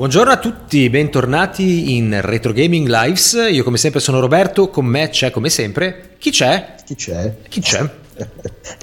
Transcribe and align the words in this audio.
Buongiorno 0.00 0.32
a 0.32 0.38
tutti, 0.38 0.88
bentornati 0.88 1.94
in 1.94 2.22
Retro 2.22 2.54
Gaming 2.54 2.88
Lives. 2.88 3.36
Io 3.50 3.62
come 3.62 3.76
sempre 3.76 4.00
sono 4.00 4.18
Roberto, 4.18 4.70
con 4.70 4.86
me 4.86 5.10
c'è 5.10 5.30
come 5.30 5.50
sempre. 5.50 6.12
Chi 6.16 6.30
c'è? 6.30 6.76
Chi 6.86 6.94
c'è? 6.94 7.34
Chi 7.46 7.60
c'è? 7.60 7.86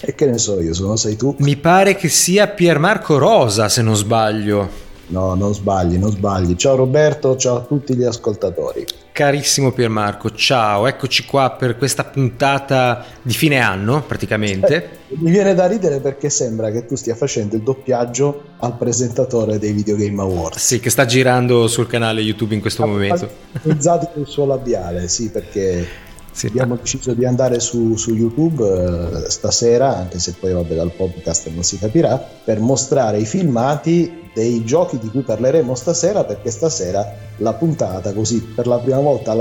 e 0.05 0.13
che 0.13 0.25
ne 0.27 0.37
so 0.37 0.61
io, 0.61 0.75
sono 0.75 0.95
sei 0.95 1.15
tu? 1.15 1.35
Mi 1.39 1.55
pare 1.55 1.95
che 1.95 2.07
sia 2.07 2.45
Piermarco 2.45 3.17
Rosa, 3.17 3.67
se 3.67 3.81
non 3.81 3.95
sbaglio. 3.95 4.69
No, 5.09 5.35
non 5.35 5.53
sbagli, 5.53 5.97
non 5.97 6.11
sbagli. 6.11 6.55
Ciao 6.55 6.75
Roberto, 6.75 7.37
ciao 7.37 7.57
a 7.57 7.61
tutti 7.61 7.95
gli 7.95 8.03
ascoltatori. 8.03 8.85
Carissimo 9.13 9.71
Piermarco, 9.71 10.31
ciao, 10.31 10.85
eccoci 10.85 11.25
qua 11.25 11.51
per 11.51 11.77
questa 11.77 12.03
puntata 12.03 13.03
di 13.21 13.33
fine 13.33 13.59
anno 13.59 14.03
praticamente. 14.03 14.75
Eh, 14.75 15.15
mi 15.19 15.31
viene 15.31 15.55
da 15.55 15.65
ridere 15.65 16.01
perché 16.01 16.29
sembra 16.29 16.71
che 16.71 16.85
tu 16.85 16.95
stia 16.95 17.15
facendo 17.15 17.55
il 17.55 17.63
doppiaggio 17.63 18.43
al 18.57 18.75
presentatore 18.77 19.57
dei 19.57 19.71
Video 19.71 19.95
Game 19.95 20.21
Awards. 20.21 20.63
Sì, 20.63 20.79
che 20.79 20.89
sta 20.89 21.05
girando 21.05 21.67
sul 21.67 21.87
canale 21.87 22.21
YouTube 22.21 22.53
in 22.53 22.61
questo 22.61 22.83
ha, 22.83 22.87
momento. 22.87 23.29
Utilizzato 23.53 24.19
il 24.19 24.27
suo 24.27 24.45
labiale, 24.45 25.07
sì, 25.07 25.29
perché 25.31 25.87
sì. 26.29 26.47
abbiamo 26.47 26.75
deciso 26.75 27.13
di 27.13 27.25
andare 27.25 27.59
su, 27.59 27.95
su 27.95 28.13
YouTube 28.13 29.23
eh, 29.25 29.29
stasera, 29.31 29.95
anche 29.95 30.19
se 30.19 30.35
poi 30.39 30.51
vabbè 30.51 30.75
dal 30.75 30.91
podcast 30.91 31.47
non 31.47 31.63
si 31.63 31.79
capirà, 31.79 32.17
per 32.17 32.59
mostrare 32.59 33.17
i 33.17 33.25
filmati 33.25 34.25
dei 34.37 34.63
giochi 34.63 34.99
di 34.99 35.09
cui 35.09 35.21
parleremo 35.21 35.73
stasera 35.73 36.23
perché 36.23 36.51
stasera 36.51 37.03
la 37.37 37.53
puntata 37.53 38.13
così 38.13 38.39
per 38.43 38.67
la 38.67 38.77
prima 38.77 38.99
volta 38.99 39.35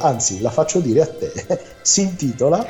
anzi 0.00 0.42
la 0.42 0.50
faccio 0.50 0.80
dire 0.80 1.00
a 1.00 1.06
te 1.06 1.32
si 1.80 2.02
intitola 2.02 2.66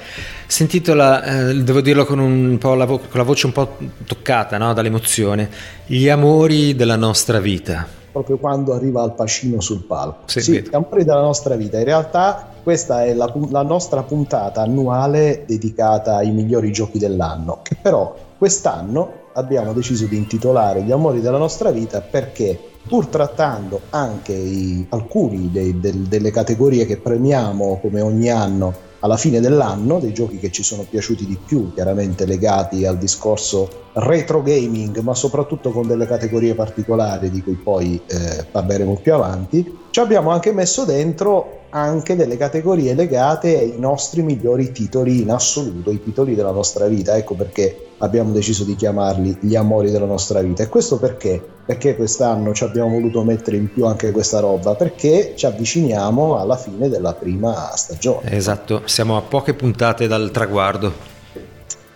si 0.47 0.63
intitola 0.63 1.49
eh, 1.49 1.55
devo 1.55 1.81
dirlo 1.81 2.05
con, 2.05 2.21
un 2.21 2.57
po 2.59 2.75
la 2.75 2.85
vo- 2.85 2.99
con 2.99 3.19
la 3.19 3.25
voce 3.25 3.47
un 3.47 3.53
po' 3.53 3.77
toccata 4.07 4.59
no? 4.59 4.73
dall'emozione 4.73 5.51
gli 5.87 6.09
amori 6.09 6.77
della 6.77 6.97
nostra 6.97 7.41
vita. 7.41 7.85
Proprio 8.13 8.37
quando 8.37 8.75
arriva 8.75 9.03
al 9.03 9.15
pacino 9.15 9.61
sul 9.61 9.85
palco. 9.85 10.23
Sì, 10.27 10.41
sì 10.41 10.61
gli 10.61 10.75
amori 10.75 11.05
della 11.05 11.23
nostra 11.23 11.57
vita. 11.57 11.79
In 11.79 11.85
realtà 11.85 12.49
questa 12.63 13.05
è 13.05 13.15
la, 13.15 13.33
la 13.51 13.63
nostra 13.63 14.03
puntata 14.03 14.61
annuale 14.61 15.45
dedicata 15.47 16.17
ai 16.17 16.31
migliori 16.31 16.71
giochi 16.73 16.99
dell'anno 16.99 17.61
che 17.63 17.77
però 17.81 18.15
quest'anno 18.37 19.21
abbiamo 19.35 19.73
deciso 19.73 20.07
di 20.07 20.17
intitolare 20.17 20.83
Gli 20.83 20.93
amori 20.93 21.21
della 21.21 21.39
nostra 21.39 21.71
vita 21.71 22.01
perché 22.01 22.59
pur 22.87 23.07
trattando 23.07 23.81
anche 23.91 24.33
i, 24.33 24.87
alcuni 24.91 25.51
dei, 25.51 25.79
del, 25.79 26.01
delle 26.01 26.31
categorie 26.31 26.87
che 26.87 26.97
premiamo 26.97 27.79
come 27.81 28.01
ogni 28.01 28.29
anno 28.29 28.91
alla 29.03 29.17
fine 29.17 29.41
dell'anno, 29.41 29.99
dei 29.99 30.13
giochi 30.13 30.39
che 30.39 30.53
ci 30.53 30.63
sono 30.63 30.87
piaciuti 30.89 31.27
di 31.27 31.37
più, 31.45 31.73
chiaramente 31.75 32.25
legati 32.25 32.87
al 32.87 32.99
discorso 32.99 33.69
retro 33.95 34.43
gaming, 34.43 34.99
ma 35.01 35.15
soprattutto 35.15 35.73
con 35.73 35.89
delle 35.89 36.07
categorie 36.07 36.55
particolari 36.55 37.29
di 37.31 37.43
cui 37.43 37.55
poi 37.55 38.01
eh, 38.07 38.45
parleremo 38.51 39.01
più 39.03 39.13
avanti, 39.13 39.79
ci 39.93 40.01
abbiamo 40.01 40.31
anche 40.31 40.53
messo 40.55 40.87
dentro 40.87 41.65
anche 41.69 42.17
delle 42.17 42.39
categorie 42.39 42.95
legate 42.95 43.59
ai 43.59 43.75
nostri 43.77 44.23
migliori 44.23 44.73
titoli 44.73 45.21
in 45.21 45.31
assoluto, 45.31 45.91
i 45.91 46.03
titoli 46.03 46.35
della 46.35 46.51
nostra 46.51 46.87
vita. 46.87 47.15
Ecco 47.15 47.35
perché 47.35 47.89
abbiamo 47.99 48.33
deciso 48.33 48.65
di 48.65 48.75
chiamarli 48.75 49.37
gli 49.41 49.55
amori 49.55 49.91
della 49.91 50.07
nostra 50.07 50.41
vita. 50.41 50.63
E 50.63 50.69
questo 50.69 50.99
perché? 50.99 51.43
Perché 51.67 51.95
quest'anno 51.95 52.55
ci 52.55 52.65
abbiamo 52.65 52.89
voluto 52.89 53.23
mettere 53.23 53.59
in 53.59 53.71
più 53.71 53.85
anche 53.85 54.13
questa 54.13 54.41
roba? 54.41 54.75
Perché 54.75 55.35
ci 55.37 55.45
avviciniamo 55.45 56.39
alla 56.39 56.57
fine 56.57 56.89
della 56.89 57.13
prima 57.13 57.71
stagione. 57.77 58.31
Esatto, 58.31 58.83
siamo 58.87 59.19
a 59.19 59.21
poche 59.21 59.53
puntate 59.53 60.07
dal 60.07 60.31
traguardo. 60.31 61.12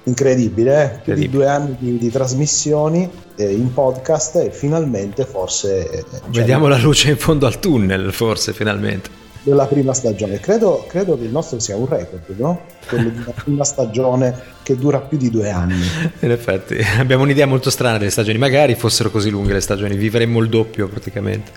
Incredibile, 0.06 0.84
eh? 0.84 0.98
più 1.02 1.14
di 1.14 1.28
due 1.28 1.46
anni 1.46 1.76
di, 1.78 1.98
di 1.98 2.10
trasmissioni 2.10 3.10
eh, 3.36 3.52
in 3.52 3.72
podcast 3.72 4.36
e 4.36 4.50
finalmente 4.50 5.24
forse... 5.24 5.90
Eh, 5.90 6.04
Vediamo 6.28 6.68
la 6.68 6.78
luce 6.78 7.10
in 7.10 7.16
fondo 7.16 7.46
al 7.46 7.58
tunnel, 7.58 8.12
forse 8.12 8.52
finalmente 8.52 9.24
della 9.46 9.66
prima 9.66 9.94
stagione. 9.94 10.40
Credo, 10.40 10.84
credo, 10.88 11.16
che 11.16 11.22
il 11.22 11.30
nostro 11.30 11.60
sia 11.60 11.76
un 11.76 11.88
record, 11.88 12.36
no? 12.36 12.62
Quello 12.84 13.08
di 13.10 13.18
una 13.18 13.30
prima 13.44 13.62
stagione 13.62 14.34
che 14.64 14.76
dura 14.76 14.98
più 15.00 15.16
di 15.16 15.30
due 15.30 15.50
anni. 15.50 15.80
In 16.20 16.32
effetti, 16.32 16.76
abbiamo 16.98 17.22
un'idea 17.22 17.46
molto 17.46 17.70
strana 17.70 17.96
delle 17.96 18.10
stagioni. 18.10 18.38
Magari 18.38 18.74
fossero 18.74 19.08
così 19.08 19.30
lunghe 19.30 19.52
le 19.52 19.60
stagioni, 19.60 19.96
vivremmo 19.96 20.40
il 20.40 20.48
doppio 20.48 20.88
praticamente. 20.88 21.52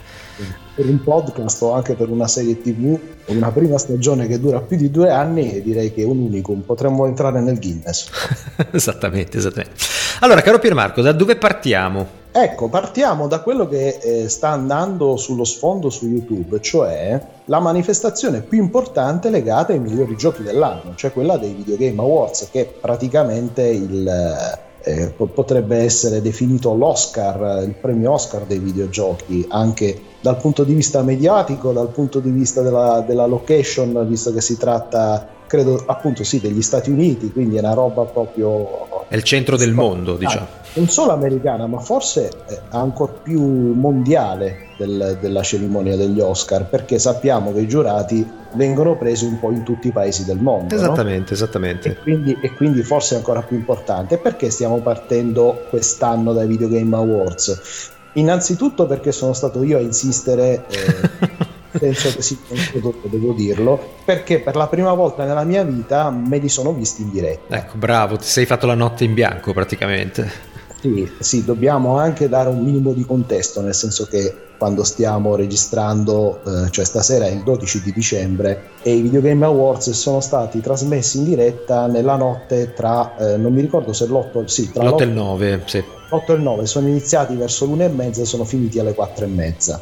Per 0.76 0.86
un 0.86 1.04
podcast 1.04 1.62
o 1.64 1.74
anche 1.74 1.94
per 1.96 2.10
una 2.10 2.28
serie 2.28 2.62
TV, 2.62 2.98
una 3.26 3.52
prima 3.52 3.78
stagione 3.78 4.28
che 4.28 4.40
dura 4.40 4.62
più 4.62 4.78
di 4.78 4.90
due 4.90 5.10
anni, 5.12 5.62
direi 5.62 5.94
che 5.94 6.04
è 6.04 6.06
un 6.06 6.20
unicum. 6.20 6.62
Potremmo 6.62 7.06
entrare 7.06 7.42
nel 7.42 7.60
Guinness. 7.60 8.10
esattamente, 8.72 9.38
esattamente. 9.38 9.76
Allora, 10.22 10.42
caro 10.42 10.60
Piermarco, 10.60 11.02
da 11.02 11.12
dove 11.12 11.36
partiamo? 11.36 12.18
Ecco, 12.32 12.68
partiamo 12.68 13.28
da 13.28 13.40
quello 13.40 13.68
che 13.68 13.98
eh, 14.02 14.30
sta 14.30 14.50
andando 14.50 15.18
sullo 15.18 15.44
sfondo 15.44 15.90
su 15.90 16.08
YouTube, 16.08 16.62
cioè 16.62 17.20
la 17.46 17.60
manifestazione 17.60 18.42
più 18.42 18.62
importante 18.62 19.32
legata 19.32 19.74
ai 19.74 19.80
migliori 19.80 20.16
giochi 20.16 20.44
dell'anno, 20.44 20.94
cioè 20.96 21.12
quella 21.12 21.38
dei 21.38 21.54
Video 21.54 21.76
Game 21.76 22.00
Awards, 22.00 22.50
che 22.52 22.62
è 22.62 22.66
praticamente 22.66 23.64
il, 23.64 24.58
eh, 24.82 25.08
potrebbe 25.10 25.78
essere 25.78 26.22
definito 26.22 26.74
l'Oscar, 26.74 27.64
il 27.64 27.76
premio 27.80 28.12
Oscar 28.12 28.44
dei 28.44 28.60
videogiochi, 28.60 29.46
anche 29.50 30.00
dal 30.22 30.38
punto 30.38 30.64
di 30.64 30.74
vista 30.74 31.02
mediatico, 31.02 31.72
dal 31.72 31.90
punto 31.90 32.20
di 32.20 32.30
vista 32.30 32.62
della, 32.62 33.04
della 33.06 33.26
location, 33.26 34.06
visto 34.08 34.34
che 34.34 34.42
si 34.42 34.58
tratta, 34.58 35.28
credo 35.50 35.84
appunto 35.88 36.24
sì, 36.24 36.40
degli 36.40 36.62
Stati 36.62 36.92
Uniti, 36.92 37.32
quindi 37.32 37.58
è 37.58 37.60
una 37.60 37.74
roba 37.74 38.04
proprio... 38.04 39.08
È 39.08 39.16
il 39.16 39.24
centro 39.24 39.58
del 39.58 39.74
mondo, 39.74 40.16
diciamo 40.16 40.60
non 40.74 40.88
solo 40.88 41.12
americana, 41.12 41.66
ma 41.66 41.80
forse 41.80 42.30
ancora 42.70 43.12
più 43.24 43.42
mondiale 43.42 44.68
del, 44.78 45.18
della 45.20 45.42
cerimonia 45.42 45.96
degli 45.96 46.20
Oscar, 46.20 46.68
perché 46.68 47.00
sappiamo 47.00 47.52
che 47.54 47.62
i 47.62 47.68
giurati 47.68 48.28
vengono 48.54 48.96
presi 48.96 49.26
un 49.26 49.40
po' 49.40 49.52
in 49.52 49.64
tutti 49.64 49.88
i 49.88 49.92
paesi 49.92 50.26
del 50.26 50.38
mondo. 50.38 50.76
Esattamente, 50.76 51.30
no? 51.30 51.36
esattamente. 51.36 51.90
E 51.90 51.96
quindi, 51.98 52.38
e 52.40 52.54
quindi 52.54 52.84
forse 52.84 53.16
è 53.16 53.18
ancora 53.18 53.42
più 53.42 53.58
importante. 53.58 54.18
Perché 54.18 54.50
stiamo 54.52 54.80
partendo 54.80 55.66
quest'anno 55.70 56.34
dai 56.34 56.48
Video 56.48 56.68
Game 56.68 56.96
Awards? 56.96 57.92
Innanzitutto 58.14 58.86
perché 58.86 59.12
sono 59.12 59.34
stato 59.34 59.64
io 59.64 59.78
a 59.78 59.82
insistere. 59.82 60.66
Eh, 60.70 61.48
penso 61.72 62.14
che 62.14 62.22
sia 62.22 62.38
un 62.48 62.94
devo 63.04 63.34
dirlo, 63.34 63.80
perché 64.06 64.40
per 64.40 64.56
la 64.56 64.68
prima 64.68 64.94
volta 64.94 65.26
nella 65.26 65.44
mia 65.44 65.64
vita 65.64 66.10
me 66.10 66.38
li 66.38 66.50
sono 66.50 66.74
visti 66.74 67.02
in 67.02 67.12
diretta. 67.12 67.56
Ecco, 67.56 67.78
bravo, 67.78 68.18
ti 68.18 68.26
sei 68.26 68.46
fatto 68.46 68.66
la 68.66 68.76
notte 68.76 69.04
in 69.04 69.14
bianco 69.14 69.54
praticamente. 69.54 70.48
Sì, 70.82 71.10
sì, 71.20 71.44
dobbiamo 71.44 71.98
anche 71.98 72.30
dare 72.30 72.50
un 72.50 72.64
minimo 72.64 72.94
di 72.94 73.06
contesto, 73.06 73.62
nel 73.62 73.74
senso 73.74 74.06
che 74.06 74.34
quando 74.58 74.84
stiamo 74.84 75.36
registrando, 75.36 76.42
eh, 76.46 76.70
cioè 76.72 76.86
stasera 76.86 77.26
è 77.26 77.32
il 77.32 77.44
12 77.44 77.82
di 77.82 77.92
dicembre, 77.92 78.72
e 78.82 78.94
i 78.94 79.02
Video 79.02 79.22
Game 79.22 79.44
Awards 79.46 79.90
sono 79.92 80.22
stati 80.22 80.62
trasmessi 80.62 81.18
in 81.18 81.26
diretta 81.26 81.88
nella 81.88 82.16
notte 82.16 82.74
tra, 82.74 83.16
eh, 83.18 83.38
non 83.38 83.54
mi 83.54 83.62
ricordo 83.62 83.92
se 83.94 84.06
l'8, 84.06 84.46
sì, 84.46 84.72
tra 84.72 84.84
l'8 84.84 85.02
e 85.02 85.04
il 85.04 85.12
9, 85.12 85.64
sì. 85.66 85.80
L'8 85.80 86.32
e 86.32 86.34
il 86.34 86.42
9, 86.42 86.66
sono 86.66 86.88
iniziati 86.88 87.36
verso 87.36 87.66
l'una 87.66 87.86
e 87.86 87.90
mezza 87.90 88.22
e 88.22 88.26
sono 88.26 88.46
finiti 88.46 88.80
alle 88.80 88.94
4 88.94 89.26
e 89.26 89.28
mezza. 89.28 89.82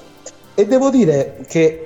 E 0.59 0.66
devo 0.66 0.90
dire 0.90 1.45
che 1.47 1.85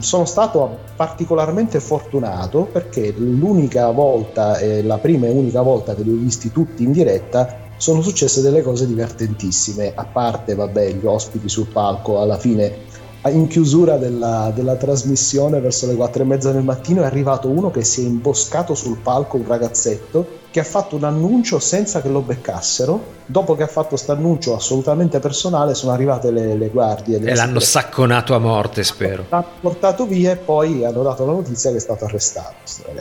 sono 0.00 0.26
stato 0.26 0.80
particolarmente 0.94 1.80
fortunato 1.80 2.68
perché 2.70 3.14
l'unica 3.16 3.90
volta, 3.92 4.58
eh, 4.58 4.82
la 4.82 4.98
prima 4.98 5.24
e 5.24 5.30
unica 5.30 5.62
volta 5.62 5.94
che 5.94 6.02
li 6.02 6.10
ho 6.10 6.16
visti 6.16 6.52
tutti 6.52 6.82
in 6.82 6.92
diretta, 6.92 7.60
sono 7.78 8.02
successe 8.02 8.42
delle 8.42 8.60
cose 8.60 8.86
divertentissime, 8.86 9.94
a 9.94 10.04
parte 10.04 10.54
vabbè, 10.54 10.92
gli 10.92 11.06
ospiti 11.06 11.48
sul 11.48 11.68
palco, 11.68 12.20
alla 12.20 12.36
fine 12.36 12.76
in 13.26 13.48
chiusura 13.48 13.96
della, 13.96 14.52
della, 14.54 14.76
trasmissione 14.76 15.60
verso 15.60 15.86
le 15.86 15.94
quattro 15.94 16.22
e 16.22 16.26
mezza 16.26 16.52
del 16.52 16.62
mattino 16.62 17.02
è 17.02 17.06
arrivato 17.06 17.48
uno 17.48 17.70
che 17.70 17.82
si 17.82 18.02
è 18.02 18.06
imboscato 18.06 18.74
sul 18.74 18.98
palco, 18.98 19.36
un 19.36 19.46
ragazzetto, 19.46 20.26
che 20.50 20.60
ha 20.60 20.64
fatto 20.64 20.96
un 20.96 21.04
annuncio 21.04 21.58
senza 21.58 22.00
che 22.00 22.08
lo 22.08 22.20
beccassero. 22.20 23.16
Dopo 23.26 23.56
che 23.56 23.64
ha 23.64 23.66
fatto 23.66 23.88
questo 23.88 24.12
annuncio 24.12 24.54
assolutamente 24.54 25.18
personale 25.18 25.74
sono 25.74 25.92
arrivate 25.92 26.30
le, 26.30 26.54
le 26.54 26.68
guardie. 26.68 27.18
E 27.18 27.34
l'hanno 27.34 27.60
sacconato 27.60 28.34
a 28.34 28.38
morte, 28.38 28.84
spero. 28.84 29.26
L'ha 29.28 29.44
portato 29.60 30.06
via 30.06 30.32
e 30.32 30.36
poi 30.36 30.84
hanno 30.84 31.02
dato 31.02 31.26
la 31.26 31.32
notizia 31.32 31.70
che 31.70 31.76
è 31.76 31.80
stato 31.80 32.04
arrestato. 32.04 32.54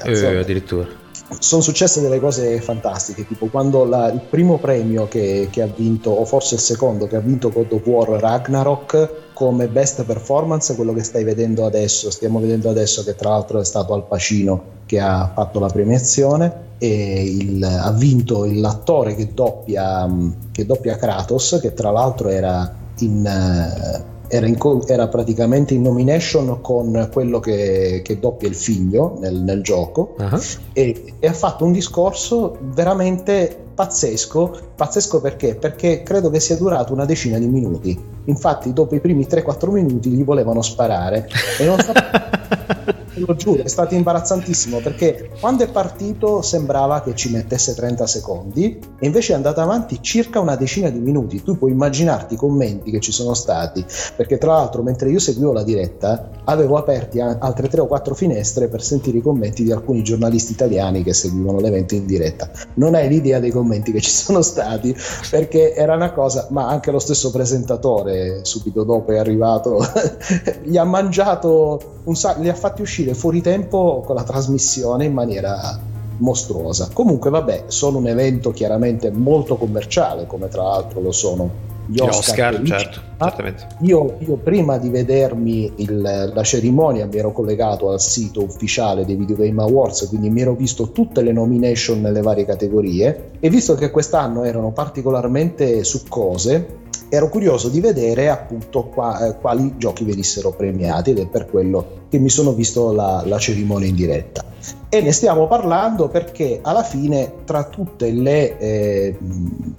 Eh, 0.03 0.37
addirittura 0.37 1.05
sono 1.39 1.61
successe 1.61 2.01
delle 2.01 2.19
cose 2.19 2.61
fantastiche, 2.61 3.27
tipo 3.27 3.47
quando 3.47 3.83
la, 3.85 4.11
il 4.11 4.21
primo 4.21 4.57
premio 4.57 5.07
che, 5.07 5.49
che, 5.51 5.61
ha 5.61 5.67
vinto, 5.67 6.11
o 6.11 6.25
forse 6.25 6.55
il 6.55 6.61
secondo, 6.61 7.07
che 7.07 7.17
ha 7.17 7.19
vinto 7.19 7.51
God 7.51 7.71
of 7.73 7.85
War 7.85 8.09
Ragnarok 8.19 9.25
come 9.33 9.67
best 9.67 10.03
performance, 10.03 10.75
quello 10.75 10.93
che 10.93 11.03
stai 11.03 11.23
vedendo 11.23 11.65
adesso, 11.65 12.09
stiamo 12.09 12.39
vedendo 12.39 12.69
adesso 12.69 13.03
che 13.03 13.15
tra 13.15 13.29
l'altro 13.29 13.59
è 13.59 13.65
stato 13.65 13.93
Al 13.93 14.07
Pacino 14.07 14.75
che 14.85 14.99
ha 14.99 15.29
fatto 15.33 15.59
la 15.59 15.67
premiazione 15.67 16.65
e 16.77 17.23
il, 17.23 17.63
ha 17.63 17.91
vinto 17.91 18.45
l'attore 18.45 19.15
che 19.15 19.33
doppia, 19.33 20.07
che 20.51 20.65
doppia 20.65 20.95
Kratos, 20.95 21.59
che 21.61 21.73
tra 21.73 21.91
l'altro 21.91 22.29
era 22.29 22.73
in... 22.99 24.05
Era, 24.29 24.45
in, 24.45 24.57
era, 24.87 25.07
praticamente 25.07 25.73
in 25.73 25.83
nomination 25.83 26.59
con 26.61 27.09
quello 27.11 27.39
che, 27.39 28.01
che 28.03 28.19
doppia 28.19 28.47
il 28.47 28.55
figlio 28.55 29.17
nel, 29.19 29.35
nel 29.35 29.61
gioco 29.61 30.15
uh-huh. 30.17 30.39
e, 30.73 31.13
e, 31.19 31.27
ha 31.27 31.33
fatto 31.33 31.63
un 31.63 31.71
discorso 31.71 32.57
veramente 32.73 33.65
pazzesco, 33.73 34.57
pazzesco 34.75 35.21
perché? 35.21 35.55
Perché 35.55 36.01
credo 36.03 36.29
che 36.29 36.39
sia 36.39 36.55
durato 36.55 36.93
una 36.93 37.05
decina 37.05 37.37
di 37.37 37.47
minuti. 37.47 37.97
Infatti, 38.25 38.73
dopo 38.73 38.95
i 38.95 38.99
primi 38.99 39.27
3-4 39.29 39.69
minuti 39.71 40.09
gli 40.09 40.23
volevano 40.23 40.61
sparare 40.61 41.27
e 41.59 41.65
non 41.65 41.79
sapevano. 41.79 42.95
lo 43.25 43.35
giuro, 43.35 43.63
è 43.63 43.67
stato 43.67 43.95
imbarazzantissimo 43.95 44.79
perché 44.79 45.29
quando 45.39 45.63
è 45.63 45.69
partito 45.69 46.41
sembrava 46.41 47.01
che 47.01 47.15
ci 47.15 47.31
mettesse 47.31 47.73
30 47.73 48.07
secondi 48.07 48.79
e 48.99 49.05
invece 49.05 49.33
è 49.33 49.35
andato 49.35 49.61
avanti 49.61 49.99
circa 50.01 50.39
una 50.39 50.55
decina 50.55 50.89
di 50.89 50.99
minuti. 50.99 51.43
Tu 51.43 51.57
puoi 51.57 51.71
immaginarti 51.71 52.35
i 52.35 52.37
commenti 52.37 52.91
che 52.91 52.99
ci 52.99 53.11
sono 53.11 53.33
stati, 53.33 53.85
perché 54.15 54.37
tra 54.37 54.53
l'altro 54.53 54.83
mentre 54.83 55.09
io 55.09 55.19
seguivo 55.19 55.51
la 55.51 55.63
diretta 55.63 56.29
avevo 56.45 56.77
aperti 56.77 57.19
altre 57.19 57.67
3 57.67 57.81
o 57.81 57.87
4 57.87 58.15
finestre 58.15 58.67
per 58.67 58.81
sentire 58.81 59.17
i 59.17 59.21
commenti 59.21 59.63
di 59.63 59.71
alcuni 59.71 60.03
giornalisti 60.03 60.53
italiani 60.53 61.03
che 61.03 61.13
seguivano 61.13 61.59
l'evento 61.59 61.95
in 61.95 62.05
diretta. 62.05 62.49
Non 62.75 62.95
hai 62.95 63.07
l'idea 63.07 63.39
dei 63.39 63.51
commenti 63.51 63.91
che 63.91 64.01
ci 64.01 64.11
sono 64.11 64.41
stati 64.41 64.95
perché 65.29 65.73
era 65.73 65.95
una 65.95 66.11
cosa, 66.11 66.47
ma 66.51 66.67
anche 66.67 66.91
lo 66.91 66.99
stesso 66.99 67.31
presentatore 67.31 68.39
subito 68.43 68.83
dopo 68.83 69.11
è 69.11 69.17
arrivato, 69.17 69.79
gli 70.63 70.77
ha 70.77 70.83
mangiato 70.83 71.95
un 72.03 72.15
sacco, 72.15 72.41
li 72.41 72.49
ha 72.49 72.53
fatti 72.53 72.81
uscire 72.81 73.06
fuori 73.13 73.41
tempo 73.41 74.03
con 74.05 74.15
la 74.15 74.23
trasmissione 74.23 75.05
in 75.05 75.13
maniera 75.13 75.79
mostruosa. 76.17 76.89
Comunque, 76.93 77.29
vabbè, 77.29 77.65
sono 77.67 77.97
un 77.97 78.07
evento 78.07 78.51
chiaramente 78.51 79.11
molto 79.11 79.55
commerciale, 79.55 80.25
come 80.25 80.47
tra 80.47 80.63
l'altro 80.63 81.01
lo 81.01 81.11
sono 81.11 81.65
gli 81.87 81.99
Oscar. 81.99 82.53
Oscar 82.53 82.63
certo, 82.63 82.99
certamente. 83.17 83.67
Io, 83.81 84.17
io, 84.19 84.35
prima 84.35 84.77
di 84.77 84.89
vedermi 84.89 85.71
il, 85.77 86.31
la 86.33 86.43
cerimonia 86.43 87.05
mi 87.05 87.17
ero 87.17 87.31
collegato 87.31 87.89
al 87.89 88.01
sito 88.01 88.43
ufficiale 88.43 89.05
dei 89.05 89.15
Video 89.15 89.37
Game 89.37 89.61
Awards, 89.61 90.07
quindi 90.09 90.29
mi 90.29 90.41
ero 90.41 90.53
visto 90.53 90.91
tutte 90.91 91.21
le 91.21 91.31
nomination 91.31 92.01
nelle 92.01 92.21
varie 92.21 92.45
categorie 92.45 93.31
e 93.39 93.49
visto 93.49 93.75
che 93.75 93.89
quest'anno 93.89 94.43
erano 94.43 94.71
particolarmente 94.71 95.83
succose, 95.83 96.85
ero 97.09 97.29
curioso 97.29 97.69
di 97.69 97.79
vedere 97.79 98.29
appunto 98.29 98.83
qua, 98.83 99.27
eh, 99.27 99.37
quali 99.37 99.75
giochi 99.77 100.03
venissero 100.03 100.51
premiati 100.51 101.11
ed 101.11 101.19
è 101.19 101.27
per 101.27 101.47
quello 101.47 102.05
che 102.09 102.19
mi 102.19 102.29
sono 102.29 102.53
visto 102.53 102.91
la, 102.91 103.23
la 103.25 103.37
cerimonia 103.37 103.87
in 103.87 103.95
diretta. 103.95 104.45
E 104.89 105.01
ne 105.01 105.11
stiamo 105.11 105.47
parlando 105.47 106.07
perché 106.07 106.59
alla 106.61 106.83
fine 106.83 107.43
tra 107.45 107.65
tutte 107.65 108.09
le, 108.09 108.57
eh, 108.57 109.17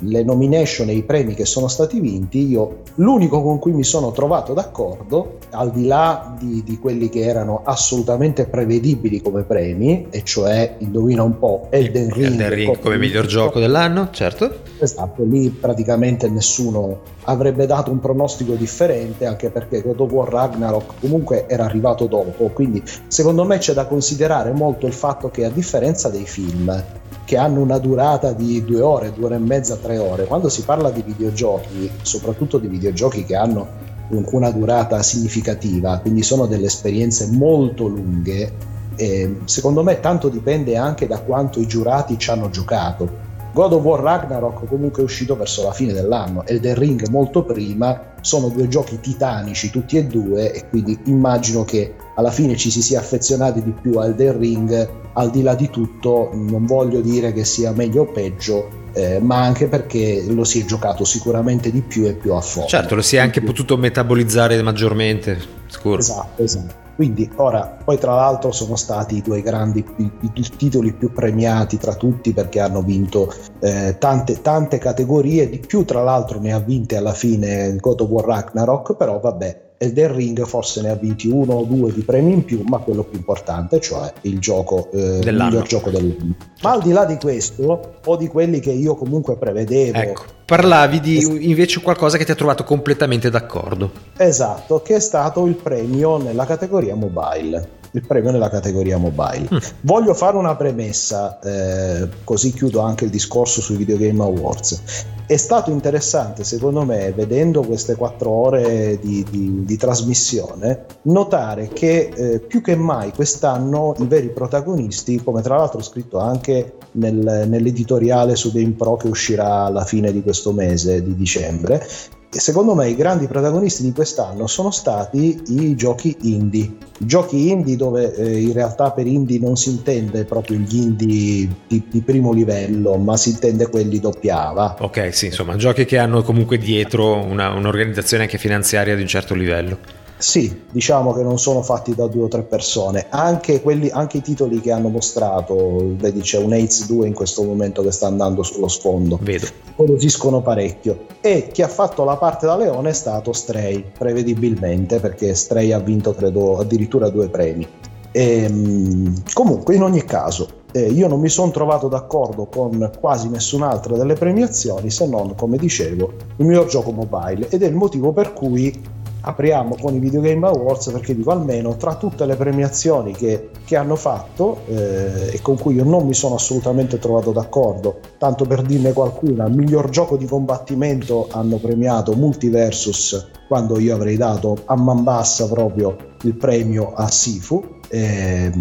le, 0.01 0.23
nomination 0.23 0.89
e 0.91 0.93
i 0.93 1.03
premi 1.03 1.35
che 1.35 1.47
sono 1.47 1.67
stati 1.67 1.99
vinti, 1.99 2.47
io 2.47 2.83
l'unico 2.97 3.43
con 3.43 3.59
cui 3.59 3.73
mi 3.73 3.85
sono 3.85 4.13
trovato 4.13 4.53
d'accordo, 4.53 5.39
al 5.51 5.73
di 5.73 5.87
là 5.87 6.35
di, 6.39 6.63
di 6.63 6.79
quelli 6.79 7.09
che 7.09 7.21
erano 7.21 7.63
assolutamente 7.65 8.47
prevedibili 8.47 9.23
come 9.23 9.43
premi, 9.43 10.07
e 10.11 10.23
cioè 10.25 10.77
indovina 10.79 11.23
un 11.23 11.39
po' 11.39 11.69
Elden 11.71 12.13
Ring, 12.13 12.27
Elden 12.27 12.51
Ring 12.51 12.79
come 12.79 12.99
miglior 12.99 13.27
gioco 13.27 13.59
dell'anno, 13.61 14.11
certo. 14.11 14.61
Esatto, 14.79 15.25
lì 15.25 15.49
praticamente 15.49 16.29
nessuno 16.29 16.98
avrebbe 17.25 17.67
dato 17.67 17.91
un 17.91 18.01
pronostico 18.01 18.55
differente, 18.55 19.27
anche 19.27 19.51
perché 19.51 19.83
God 19.83 20.01
of 20.01 20.11
War 20.11 20.29
Ragnarok 20.29 21.01
comunque 21.01 21.47
era 21.47 21.65
arrivato 21.65 22.07
dopo, 22.07 22.49
quindi 22.49 22.83
secondo 23.07 23.45
me 23.45 23.59
c'è 23.59 23.75
da 23.75 23.87
considerare 23.87 24.53
molto 24.53 24.87
il 24.87 24.93
fatto 24.93 25.31
che 25.31 25.45
a 25.45 25.51
differenza 25.51 26.09
dei 26.09 26.27
film 26.27 26.85
che 27.25 27.37
hanno 27.37 27.61
una 27.61 27.79
durata 27.79 28.33
di 28.33 28.65
due 28.65 28.81
ore, 28.81 29.13
due 29.13 29.27
ore 29.27 29.35
e 29.35 29.41
mezza, 29.41 29.77
tre 29.77 29.99
ore, 29.99 30.25
quando 30.25 30.49
si 30.49 30.63
parla 30.63 30.91
di 30.91 31.03
videogiochi, 31.03 31.91
soprattutto 32.01 32.57
di 32.57 32.69
videogiochi 32.69 33.25
che 33.25 33.37
hanno 33.37 33.69
una 34.09 34.51
durata 34.51 35.03
significativa, 35.03 35.99
quindi 35.99 36.23
sono 36.23 36.47
delle 36.47 36.67
esperienze 36.67 37.29
molto 37.31 37.87
lunghe, 37.87 38.51
eh, 38.97 39.41
secondo 39.45 39.83
me 39.83 40.01
tanto 40.01 40.31
dipende 40.31 40.77
anche 40.77 41.07
da 41.07 41.21
quanto 41.21 41.61
i 41.61 41.67
giurati 41.67 42.19
ci 42.19 42.31
hanno 42.31 42.49
giocato 42.49 43.28
God 43.59 43.73
of 43.73 43.83
War 43.83 44.01
Ragnarok 44.01 44.69
comunque 44.69 45.03
è 45.03 45.05
uscito 45.05 45.35
verso 45.35 45.65
la 45.65 45.73
fine 45.73 45.93
dell'anno, 45.93 46.47
Elden 46.47 46.77
Ring 46.77 47.09
molto 47.09 47.43
prima, 47.43 48.13
sono 48.21 48.51
due 48.51 48.69
giochi 48.69 49.01
titanici 49.01 49.69
tutti 49.71 49.97
e 49.97 50.05
due 50.05 50.53
e 50.53 50.69
quindi 50.69 50.97
immagino 51.07 51.65
che 51.65 51.93
alla 52.15 52.31
fine 52.31 52.55
ci 52.57 52.71
si 52.71 52.81
sia 52.81 53.01
affezionati 53.01 53.61
di 53.61 53.73
più 53.73 53.99
a 53.99 54.05
Elden 54.05 54.39
Ring, 54.39 54.91
al 55.15 55.33
di 55.33 55.43
là 55.43 55.57
di 55.57 55.71
tutto 55.71 56.31
non 56.35 56.67
voglio 56.67 57.01
dire 57.01 57.33
che 57.33 57.43
sia 57.43 57.73
meglio 57.73 58.03
o 58.03 58.13
peggio, 58.13 58.69
eh, 58.93 59.19
ma 59.19 59.43
anche 59.43 59.67
perché 59.67 60.25
lo 60.29 60.45
si 60.45 60.61
è 60.61 60.65
giocato 60.65 61.05
sicuramente 61.05 61.73
di 61.73 61.81
più 61.81 62.07
e 62.07 62.13
più 62.13 62.35
a 62.35 62.41
fondo. 62.41 62.69
Certo, 62.69 62.95
lo 62.95 63.03
si 63.03 63.17
è 63.17 63.19
anche 63.19 63.41
potuto 63.41 63.77
metabolizzare 63.77 64.63
maggiormente, 64.63 65.37
sicuro. 65.67 65.99
Esatto, 65.99 66.45
esatto. 66.45 66.88
Quindi 66.99 67.31
ora, 67.37 67.77
poi 67.85 67.97
tra 67.97 68.13
l'altro 68.17 68.51
sono 68.51 68.75
stati 68.75 69.19
i 69.19 69.23
due 69.23 69.41
grandi 69.41 69.87
i, 69.99 70.11
i 70.21 70.43
titoli 70.57 70.93
più 70.93 71.13
premiati 71.13 71.79
tra 71.79 71.95
tutti 71.95 72.33
perché 72.33 72.59
hanno 72.59 72.83
vinto 72.83 73.33
eh, 73.61 73.99
tante, 74.01 74.43
tante 74.43 74.79
categorie, 74.79 75.49
di 75.49 75.61
più 75.61 75.85
tra 75.85 76.03
l'altro 76.03 76.41
ne 76.41 76.53
ha 76.53 76.59
vinte 76.59 76.97
alla 76.97 77.13
fine 77.13 77.77
God 77.77 78.01
of 78.01 78.09
War 78.09 78.25
Ragnarok, 78.25 78.97
però 78.97 79.21
vabbè, 79.21 79.68
Elden 79.79 80.15
Ring 80.15 80.45
forse 80.45 80.83
ne 80.83 80.91
ha 80.91 80.95
vinti 80.95 81.29
uno 81.29 81.55
o 81.55 81.63
due 81.63 81.93
di 81.93 82.03
premi 82.03 82.33
in 82.33 82.45
più, 82.45 82.63
ma 82.67 82.79
quello 82.79 83.05
più 83.05 83.17
importante, 83.17 83.81
cioè 83.81 84.13
il 84.23 84.41
gioco 84.41 84.91
eh, 84.91 85.21
miglior 85.25 85.63
gioco 85.67 85.91
dell'anno. 85.91 86.35
Ma 86.63 86.73
al 86.73 86.83
di 86.83 86.91
là 86.91 87.05
di 87.05 87.17
questo, 87.17 88.01
o 88.05 88.17
di 88.17 88.27
quelli 88.27 88.59
che 88.59 88.73
io 88.73 88.97
comunque 88.97 89.37
prevedevo. 89.37 89.97
Ecco, 89.97 90.25
parlavi 90.45 91.01
di 91.01 91.49
invece 91.49 91.81
qualcosa 91.81 92.19
che 92.19 92.25
ti 92.25 92.33
ha 92.33 92.35
trovato 92.35 92.65
completamente 92.65 93.31
d'accordo. 93.31 93.93
Esatto, 94.17 94.83
che 94.83 94.97
è 94.97 95.01
stato 95.01 95.47
il 95.47 95.55
premio 95.55 96.17
nella 96.17 96.45
categoria 96.45 96.97
mobile 96.97 97.78
il 97.99 98.07
premio 98.07 98.31
nella 98.31 98.49
categoria 98.49 98.97
mobile. 98.97 99.49
Mm. 99.53 99.59
Voglio 99.83 100.15
fare 100.15 100.37
una 100.37 100.57
premessa, 100.57 101.39
eh, 101.41 102.09
così 102.25 102.53
chiudo 102.53 102.81
anche 102.81 103.05
il 103.05 103.11
discorso 103.11 103.61
sui 103.61 103.77
Video 103.77 103.97
Game 103.97 104.23
Awards. 104.23 104.83
È 105.27 105.37
stato 105.37 105.71
interessante, 105.71 106.43
secondo 106.43 106.85
me, 106.85 107.13
vedendo 107.13 107.63
queste 107.63 107.97
quattro 107.97 108.31
ore 108.31 108.99
di, 108.99 109.25
di, 109.29 109.65
di 109.65 109.77
trasmissione, 109.77 110.87
notare 111.03 111.69
che 111.69 112.11
eh, 112.15 112.41
più 112.41 112.63
che 112.63 112.75
mai 112.77 113.13
quest'anno 113.13 113.95
i 113.99 114.07
veri 114.07 114.31
protagonisti, 114.31 115.23
come 115.23 115.43
tra 115.43 115.57
l'altro 115.57 115.83
scritto 115.83 116.19
anche 116.19 116.77
nel, 116.93 117.45
nell'editoriale 117.47 118.37
su 118.37 118.51
GamePro 118.53 118.97
che 118.97 119.09
uscirà 119.09 119.65
alla 119.65 119.85
fine 119.85 120.13
di 120.13 120.23
questo 120.23 120.53
mese 120.53 121.03
di 121.03 121.15
dicembre, 121.15 121.87
secondo 122.31 122.75
me 122.75 122.89
i 122.89 122.95
grandi 122.95 123.27
protagonisti 123.27 123.83
di 123.83 123.93
quest'anno 123.93 124.47
sono 124.47 124.71
stati 124.71 125.43
i 125.49 125.75
giochi 125.75 126.17
indie. 126.23 126.77
Giochi 126.99 127.51
indie 127.51 127.77
dove 127.77 128.15
eh, 128.15 128.41
in 128.41 128.53
realtà 128.53 128.91
per 128.91 129.07
indie 129.07 129.39
non 129.39 129.57
si 129.57 129.71
intende 129.71 130.25
proprio 130.25 130.59
gli 130.59 130.77
indie 130.77 131.49
di, 131.67 131.83
di 131.89 132.01
primo 132.03 132.33
livello, 132.33 132.97
ma 132.97 133.17
si 133.17 133.31
intende 133.31 133.69
quelli 133.69 133.99
doppia 133.99 134.49
A. 134.49 134.77
Ok, 134.81 135.15
sì, 135.15 135.27
insomma, 135.27 135.57
giochi 135.57 135.85
che 135.85 135.99
hanno 135.99 136.23
comunque 136.23 136.59
dietro 136.59 137.15
una, 137.17 137.53
un'organizzazione 137.53 138.25
anche 138.25 138.39
finanziaria 138.39 138.95
di 138.95 139.03
un 139.03 139.09
certo 139.09 139.35
livello. 139.35 139.79
Sì, 140.19 140.63
diciamo 140.71 141.13
che 141.13 141.23
non 141.23 141.39
sono 141.39 141.63
fatti 141.63 141.95
da 141.95 142.09
due 142.09 142.25
o 142.25 142.29
tre 142.29 142.43
persone. 142.43 143.07
Anche, 143.09 143.63
quelli, 143.63 143.89
anche 143.89 144.19
i 144.19 144.21
titoli 144.21 144.61
che 144.61 144.73
hanno 144.73 144.89
mostrato, 144.89 145.95
vedi 145.95 146.21
c'è 146.21 146.39
un 146.39 146.53
AIDS 146.53 146.87
2 146.87 147.07
in 147.07 147.15
questo 147.15 147.45
momento 147.45 147.83
che 147.83 147.93
sta 147.93 148.09
andando 148.09 148.43
sullo 148.43 148.69
sfondo. 148.69 149.19
Vedo. 149.23 149.47
Colosiscono 149.77 150.43
parecchio. 150.43 151.07
E 151.21 151.49
chi 151.53 151.63
ha 151.63 151.69
fatto 151.69 152.05
la 152.05 152.17
parte 152.17 152.47
da 152.47 152.57
leone 152.57 152.91
è 152.91 152.95
stato 152.95 153.33
Stray, 153.33 153.85
prevedibilmente, 153.97 154.99
perché 154.99 155.35
Stray 155.35 155.71
ha 155.71 155.79
vinto 155.79 156.13
credo 156.13 156.59
addirittura 156.59 157.09
due 157.11 157.29
premi. 157.29 157.67
E, 158.11 158.43
ehm, 158.43 159.23
comunque, 159.33 159.77
in 159.77 159.83
ogni 159.83 160.05
caso, 160.05 160.49
eh, 160.73 160.89
io 160.89 161.09
non 161.09 161.21
mi 161.21 161.29
sono 161.29 161.51
trovato 161.51 161.89
d'accordo 161.89 162.47
con 162.47 162.91
quasi 163.01 163.29
nessun'altra 163.29 163.97
delle 163.97 164.15
premiazioni 164.15 164.91
se 164.91 165.07
non, 165.07 165.35
come 165.35 165.57
dicevo, 165.57 166.13
il 166.37 166.45
miglior 166.45 166.67
gioco 166.67 166.91
mobile 166.91 167.49
ed 167.49 167.63
è 167.63 167.67
il 167.67 167.75
motivo 167.75 168.13
per 168.13 168.33
cui 168.33 168.97
apriamo 169.23 169.77
con 169.81 169.95
i 169.95 169.99
Video 169.99 170.21
Game 170.21 170.47
Awards 170.47 170.91
perché 170.91 171.15
dico 171.15 171.31
almeno 171.31 171.77
tra 171.77 171.97
tutte 171.97 172.25
le 172.27 172.37
premiazioni 172.37 173.13
che, 173.13 173.51
che 173.65 173.77
hanno 173.77 173.97
fatto 173.97 174.61
eh, 174.67 175.31
e 175.33 175.41
con 175.43 175.59
cui 175.59 175.75
io 175.75 175.85
non 175.85 176.07
mi 176.07 176.15
sono 176.15 176.37
assolutamente 176.37 176.99
trovato 176.99 177.33
d'accordo, 177.33 178.01
tanto 178.19 178.45
per 178.45 178.63
dirne 178.63 178.93
qualcuna, 178.93 179.49
miglior 179.49 179.89
gioco 179.91 180.17
di 180.17 180.27
combattimento 180.27 181.29
hanno 181.31 181.57
premiato 181.57 182.15
Multiversus 182.15 183.31
quando 183.49 183.79
io 183.79 183.95
avrei 183.95 184.17
dato 184.17 184.59
a 184.67 184.77
man 184.77 185.03
bassa 185.03 185.49
proprio 185.49 185.97
il 186.23 186.35
premio 186.35 186.93
a 186.95 187.09
Sifu 187.09 187.77
eh, 187.89 188.53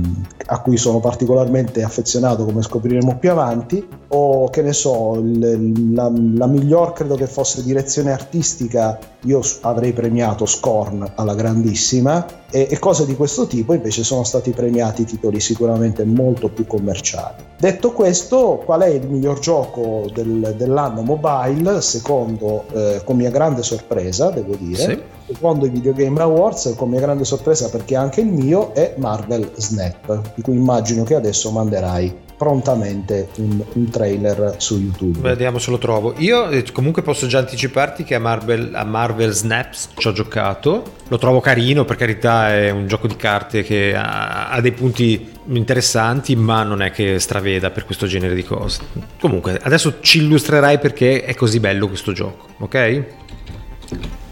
a 0.45 0.61
cui 0.61 0.77
sono 0.77 0.99
particolarmente 0.99 1.83
affezionato 1.83 2.45
come 2.45 2.61
scopriremo 2.61 3.17
più 3.17 3.31
avanti 3.31 3.85
o 4.09 4.49
che 4.49 4.61
ne 4.61 4.71
so 4.71 5.15
il, 5.15 5.93
la, 5.93 6.09
la, 6.35 6.47
miglior 6.47 6.93
credo 6.93 7.15
che 7.15 7.27
fosse 7.27 7.63
direzione 7.63 8.11
artistica 8.11 8.97
io 9.23 9.41
avrei 9.61 9.91
premiato 9.91 10.45
Scorn 10.45 11.11
alla 11.15 11.35
grandissima 11.35 12.25
e, 12.49 12.67
e 12.69 12.79
cose 12.79 13.05
di 13.05 13.15
questo 13.15 13.47
tipo 13.47 13.73
invece 13.73 14.03
sono 14.03 14.23
stati 14.23 14.51
premiati 14.51 15.03
titoli 15.03 15.41
sicuramente 15.41 16.05
molto 16.05 16.47
più 16.47 16.65
commerciali. 16.65 17.43
Detto 17.59 17.91
questo 17.91 18.61
qual 18.63 18.81
è 18.81 18.87
il 18.87 19.07
miglior 19.07 19.39
gioco 19.39 20.09
del, 20.13 20.53
dell'anno 20.57 21.01
mobile 21.01 21.81
secondo 21.81 22.63
eh, 22.71 23.01
con 23.03 23.17
mia 23.17 23.31
grande 23.31 23.63
sorpresa 23.63 24.29
devo 24.29 24.55
dire? 24.55 24.81
Sì 24.81 25.15
secondo 25.27 25.65
i 25.65 25.69
Video 25.69 25.93
Game 25.93 26.19
Awards, 26.21 26.73
con 26.77 26.89
mia 26.89 27.01
grande 27.01 27.25
sorpresa 27.25 27.69
perché 27.69 27.95
anche 27.95 28.21
il 28.21 28.27
mio 28.27 28.73
è 28.73 28.95
Marvel 28.97 29.51
Snap, 29.55 30.33
di 30.35 30.41
cui 30.41 30.55
immagino 30.55 31.03
che 31.03 31.15
adesso 31.15 31.51
manderai 31.51 32.25
prontamente 32.37 33.29
un, 33.37 33.63
un, 33.73 33.89
trailer 33.89 34.55
su 34.57 34.77
YouTube. 34.77 35.27
Vediamo 35.27 35.57
se 35.57 35.71
lo 35.71 35.79
trovo. 35.79 36.13
Io 36.17 36.47
eh, 36.49 36.63
comunque 36.71 37.01
posso 37.01 37.25
già 37.25 37.39
anticiparti 37.39 38.03
che 38.03 38.13
a 38.13 38.19
Marvel, 38.19 38.75
a 38.75 38.83
Marvel 38.83 39.31
Snaps 39.31 39.89
ci 39.97 40.07
ho 40.07 40.11
giocato, 40.11 40.83
lo 41.07 41.17
trovo 41.17 41.39
carino, 41.39 41.83
per 41.83 41.95
carità 41.95 42.53
è 42.53 42.69
un 42.69 42.87
gioco 42.87 43.07
di 43.07 43.15
carte 43.15 43.63
che 43.63 43.95
ha, 43.95 44.49
ha 44.49 44.61
dei 44.61 44.71
punti 44.71 45.33
interessanti, 45.47 46.35
ma 46.35 46.61
non 46.61 46.83
è 46.83 46.91
che 46.91 47.17
straveda 47.19 47.71
per 47.71 47.85
questo 47.85 48.05
genere 48.05 48.35
di 48.35 48.43
cose. 48.43 48.81
Comunque, 49.19 49.59
adesso 49.63 49.99
ci 50.01 50.19
illustrerai 50.19 50.77
perché 50.77 51.23
è 51.23 51.33
così 51.33 51.59
bello 51.59 51.87
questo 51.87 52.11
gioco, 52.11 52.45
ok? 52.59 53.05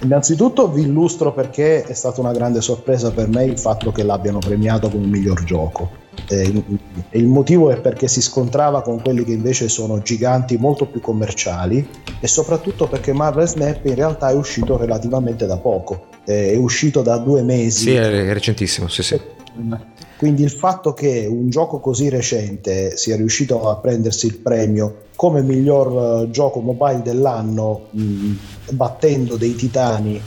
Innanzitutto 0.02 0.70
vi 0.70 0.82
illustro 0.82 1.34
perché 1.34 1.84
è 1.84 1.94
stata 1.94 2.20
una 2.22 2.32
grande 2.32 2.62
sorpresa 2.62 3.12
per 3.12 3.28
me 3.28 3.46
il 3.46 3.58
fatto 3.58 3.92
che 3.92 4.04
l'abbiano 4.04 4.40
premiato 4.40 4.90
come 4.90 5.08
miglior 5.08 5.44
gioco. 5.44 6.04
Eh, 6.28 6.64
il 7.12 7.28
motivo 7.28 7.70
è 7.70 7.80
perché 7.80 8.08
si 8.08 8.22
scontrava 8.22 8.82
con 8.82 9.02
quelli 9.02 9.24
che 9.24 9.32
invece 9.32 9.68
sono 9.68 10.00
giganti 10.00 10.58
molto 10.58 10.86
più 10.86 11.02
commerciali 11.02 11.88
e 12.20 12.28
soprattutto 12.28 12.88
perché 12.88 13.14
Marvel 13.14 13.48
Snap 13.48 13.86
in 13.86 13.96
realtà 13.96 14.30
è 14.30 14.34
uscito 14.34 14.78
relativamente 14.78 15.46
da 15.46 15.58
poco, 15.58 16.08
eh, 16.26 16.54
è 16.54 16.58
uscito 16.58 17.02
da 17.02 17.18
due 17.18 17.42
mesi. 17.42 17.90
Sì, 17.90 17.96
è 17.96 18.34
recentissimo, 18.34 18.88
sì, 18.88 19.04
sì. 19.04 19.20
Quindi 20.18 20.44
il 20.44 20.52
fatto 20.52 20.94
che 20.94 21.28
un 21.30 21.50
gioco 21.50 21.80
così 21.80 22.10
recente 22.10 22.96
sia 22.96 23.16
riuscito 23.16 23.70
a 23.70 23.76
prendersi 23.78 24.28
il 24.28 24.38
premio 24.38 25.04
come 25.16 25.42
miglior 25.42 26.22
uh, 26.24 26.30
gioco 26.30 26.60
mobile 26.62 27.02
dell'anno, 27.02 27.88
mh, 27.92 28.32
battendo 28.72 29.36
dei 29.36 29.56
titani, 29.56 30.20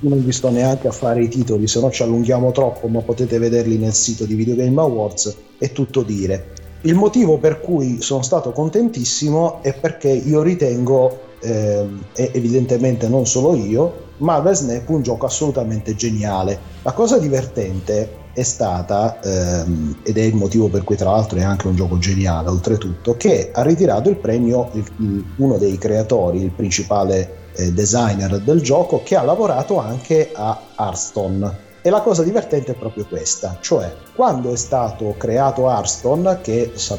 non 0.00 0.24
vi 0.24 0.32
sto 0.32 0.50
neanche 0.50 0.88
a 0.88 0.92
fare 0.92 1.22
i 1.22 1.28
titoli, 1.28 1.66
se 1.66 1.80
no 1.80 1.90
ci 1.90 2.02
allunghiamo 2.02 2.50
troppo, 2.52 2.88
ma 2.88 3.00
potete 3.00 3.38
vederli 3.38 3.78
nel 3.78 3.92
sito 3.92 4.24
di 4.24 4.34
Video 4.34 4.54
Game 4.54 4.80
Awards, 4.80 5.36
è 5.58 5.70
tutto 5.72 6.02
dire. 6.02 6.54
Il 6.82 6.94
motivo 6.94 7.38
per 7.38 7.60
cui 7.60 8.00
sono 8.00 8.22
stato 8.22 8.50
contentissimo 8.50 9.62
è 9.62 9.72
perché 9.72 10.08
io 10.08 10.42
ritengo, 10.42 11.18
eh, 11.40 11.86
evidentemente 12.14 13.08
non 13.08 13.26
solo 13.26 13.54
io, 13.54 14.10
Marvel 14.18 14.54
Snap 14.54 14.88
un 14.88 15.02
gioco 15.02 15.26
assolutamente 15.26 15.94
geniale. 15.94 16.58
La 16.82 16.92
cosa 16.92 17.18
divertente 17.18 18.20
è 18.32 18.42
stata, 18.42 19.20
ehm, 19.20 19.98
ed 20.02 20.16
è 20.16 20.22
il 20.22 20.34
motivo 20.34 20.68
per 20.68 20.84
cui 20.84 20.96
tra 20.96 21.10
l'altro 21.10 21.38
è 21.38 21.42
anche 21.42 21.66
un 21.66 21.76
gioco 21.76 21.98
geniale 21.98 22.48
oltretutto, 22.48 23.16
che 23.16 23.50
ha 23.52 23.62
ritirato 23.62 24.08
il 24.08 24.16
premio 24.16 24.70
il, 24.72 25.24
uno 25.36 25.58
dei 25.58 25.76
creatori, 25.78 26.42
il 26.42 26.50
principale 26.50 27.50
eh, 27.54 27.72
designer 27.72 28.40
del 28.40 28.62
gioco, 28.62 29.02
che 29.02 29.16
ha 29.16 29.22
lavorato 29.22 29.78
anche 29.78 30.30
a 30.32 30.58
Hearthstone. 30.78 31.70
E 31.84 31.90
la 31.90 32.00
cosa 32.00 32.22
divertente 32.22 32.72
è 32.72 32.74
proprio 32.76 33.04
questa, 33.06 33.58
cioè 33.60 33.92
quando 34.14 34.52
è 34.52 34.56
stato 34.56 35.14
creato 35.18 35.68
Hearthstone, 35.68 36.40
che 36.40 36.72
sa, 36.74 36.96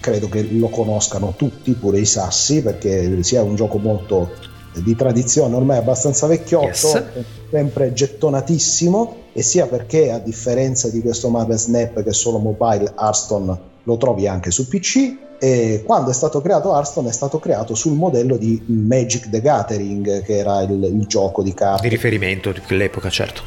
credo 0.00 0.28
che 0.28 0.42
lo 0.42 0.68
conoscano 0.68 1.34
tutti, 1.36 1.72
pure 1.72 2.00
i 2.00 2.04
sassi, 2.04 2.60
perché 2.60 3.22
sia 3.22 3.42
un 3.42 3.54
gioco 3.54 3.78
molto 3.78 4.30
di 4.82 4.94
tradizione 4.96 5.54
ormai 5.54 5.78
abbastanza 5.78 6.26
vecchiotto, 6.26 6.66
yes. 6.66 7.02
sempre 7.50 7.92
gettonatissimo, 7.92 9.16
e 9.32 9.42
sia 9.42 9.66
perché 9.66 10.10
a 10.10 10.18
differenza 10.18 10.88
di 10.88 11.00
questo 11.00 11.28
Marvel 11.28 11.58
Snap 11.58 12.02
che 12.02 12.10
è 12.10 12.12
solo 12.12 12.38
mobile, 12.38 12.92
Hearthstone 12.98 13.58
lo 13.84 13.96
trovi 13.96 14.26
anche 14.26 14.50
su 14.50 14.68
PC. 14.68 15.26
E 15.40 15.84
quando 15.86 16.10
è 16.10 16.12
stato 16.12 16.40
creato 16.40 16.74
Hearthstone 16.74 17.10
è 17.10 17.12
stato 17.12 17.38
creato 17.38 17.76
sul 17.76 17.92
modello 17.92 18.36
di 18.36 18.60
Magic 18.66 19.30
the 19.30 19.40
Gathering, 19.40 20.22
che 20.22 20.38
era 20.38 20.62
il, 20.62 20.82
il 20.82 21.06
gioco 21.06 21.42
di 21.42 21.54
carte. 21.54 21.82
Di 21.82 21.88
riferimento 21.88 22.50
di 22.50 22.60
quell'epoca, 22.60 23.08
certo. 23.08 23.42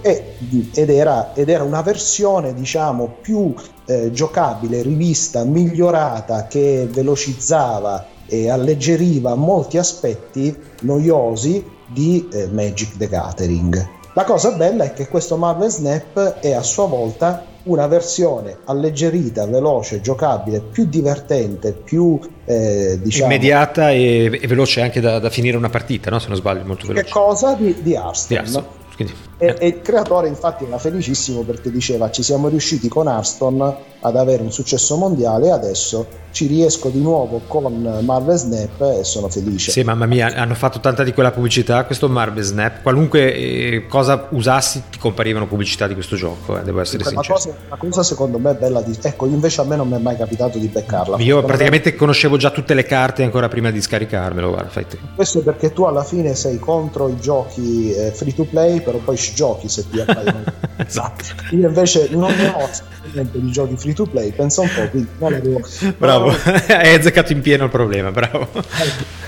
E, 0.00 0.34
ed, 0.72 0.90
era, 0.90 1.34
ed, 1.34 1.48
era, 1.48 1.62
una 1.64 1.82
versione 1.82 2.54
diciamo 2.54 3.16
più 3.20 3.52
eh, 3.86 4.10
giocabile, 4.12 4.82
rivista, 4.82 5.44
migliorata 5.44 6.46
che 6.46 6.88
velocizzava 6.90 8.06
e 8.28 8.50
alleggeriva 8.50 9.34
molti 9.34 9.78
aspetti 9.78 10.54
noiosi 10.82 11.64
di 11.86 12.28
eh, 12.32 12.46
Magic 12.48 12.96
the 12.96 13.08
Gathering. 13.08 13.96
La 14.14 14.24
cosa 14.24 14.52
bella 14.52 14.84
è 14.84 14.92
che 14.92 15.08
questo 15.08 15.36
Marvel 15.36 15.70
Snap 15.70 16.40
è 16.40 16.52
a 16.52 16.62
sua 16.62 16.86
volta 16.86 17.44
una 17.64 17.86
versione 17.86 18.58
alleggerita, 18.64 19.46
veloce, 19.46 20.00
giocabile, 20.00 20.60
più 20.60 20.86
divertente, 20.86 21.72
più 21.72 22.18
eh, 22.44 22.98
diciamo, 23.00 23.32
immediata 23.32 23.90
e, 23.90 24.38
e, 24.40 24.46
veloce 24.46 24.80
anche 24.80 25.00
da, 25.00 25.18
da, 25.18 25.30
finire 25.30 25.56
una 25.56 25.68
partita, 25.68 26.10
no? 26.10 26.18
se 26.18 26.28
non 26.28 26.36
sbaglio, 26.36 26.64
molto 26.64 26.86
veloce. 26.86 27.04
Che 27.04 27.12
cosa 27.12 27.54
di, 27.54 27.76
di 27.82 27.92
Hearthstone. 27.92 28.26
Di 28.28 28.34
Hearthstone. 28.34 28.66
Quindi, 28.96 29.14
e, 29.38 29.46
eh. 29.46 29.56
e, 29.58 29.66
il 29.68 29.80
creatore 29.80 30.28
infatti 30.28 30.64
era 30.64 30.78
felicissimo 30.78 31.42
perché 31.42 31.70
diceva 31.70 32.10
ci 32.10 32.22
siamo 32.22 32.48
riusciti 32.48 32.88
con 32.88 33.06
Hearthstone 33.06 33.76
ad 34.00 34.16
avere 34.16 34.42
un 34.42 34.52
successo 34.52 34.96
mondiale 34.96 35.46
e 35.46 35.50
adesso 35.50 36.06
ci 36.30 36.46
riesco 36.46 36.88
di 36.88 37.00
nuovo 37.00 37.40
con 37.46 38.00
Marvel 38.02 38.36
Snap 38.36 38.80
e 39.00 39.02
sono 39.02 39.28
felice. 39.28 39.70
Sì, 39.70 39.82
mamma 39.82 40.06
mia, 40.06 40.32
hanno 40.34 40.54
fatto 40.54 40.78
tanta 40.78 41.02
di 41.02 41.12
quella 41.12 41.30
pubblicità, 41.30 41.84
questo 41.84 42.08
Marvel 42.08 42.44
Snap, 42.44 42.82
qualunque 42.82 43.34
eh, 43.34 43.86
cosa 43.88 44.28
usassi 44.30 44.82
ti 44.90 44.98
comparivano 44.98 45.46
pubblicità 45.46 45.86
di 45.86 45.94
questo 45.94 46.16
gioco, 46.16 46.58
eh, 46.58 46.62
devo 46.62 46.80
essere 46.80 47.02
la 47.02 47.10
sincero. 47.10 47.34
Cosa, 47.34 47.54
la 47.68 47.76
cosa 47.76 48.02
secondo 48.02 48.38
me 48.38 48.52
è 48.52 48.54
bella 48.54 48.82
di... 48.82 48.96
Ecco, 49.00 49.26
invece 49.26 49.62
a 49.62 49.64
me 49.64 49.76
non 49.76 49.88
mi 49.88 49.96
è 49.96 49.98
mai 49.98 50.16
capitato 50.16 50.58
di 50.58 50.68
beccarla. 50.68 51.16
Io 51.18 51.42
praticamente 51.42 51.90
me... 51.90 51.96
conoscevo 51.96 52.36
già 52.36 52.50
tutte 52.50 52.74
le 52.74 52.84
carte 52.84 53.24
ancora 53.24 53.48
prima 53.48 53.70
di 53.70 53.80
scaricarmelo, 53.80 54.50
guarda, 54.50 54.68
fai 54.68 54.86
te. 54.86 54.98
Questo 55.14 55.40
perché 55.40 55.72
tu 55.72 55.84
alla 55.84 56.04
fine 56.04 56.34
sei 56.34 56.58
contro 56.58 57.08
i 57.08 57.18
giochi 57.18 57.92
eh, 57.92 58.12
free 58.12 58.34
to 58.34 58.44
play, 58.44 58.80
però 58.80 58.98
poi 58.98 59.16
ci 59.28 59.34
giochi 59.34 59.68
se 59.68 59.88
ti 59.88 60.00
appaiono. 60.00 60.44
esatto. 60.76 61.24
Io 61.50 61.68
invece 61.68 62.08
non 62.10 62.32
ne 62.34 62.48
ho 62.48 62.68
di 63.12 63.50
giochi 63.50 63.76
free 63.76 63.94
to 63.94 64.04
play, 64.04 64.32
pensa 64.32 64.60
un 64.60 64.68
po', 64.74 64.88
quindi 64.88 65.08
non 65.18 65.40
devo... 65.40 65.60
Bravo, 65.96 66.28
hai 66.68 66.94
azzeccato 66.94 67.32
in 67.32 67.40
pieno 67.40 67.64
il 67.64 67.70
problema, 67.70 68.10
bravo. 68.10 68.48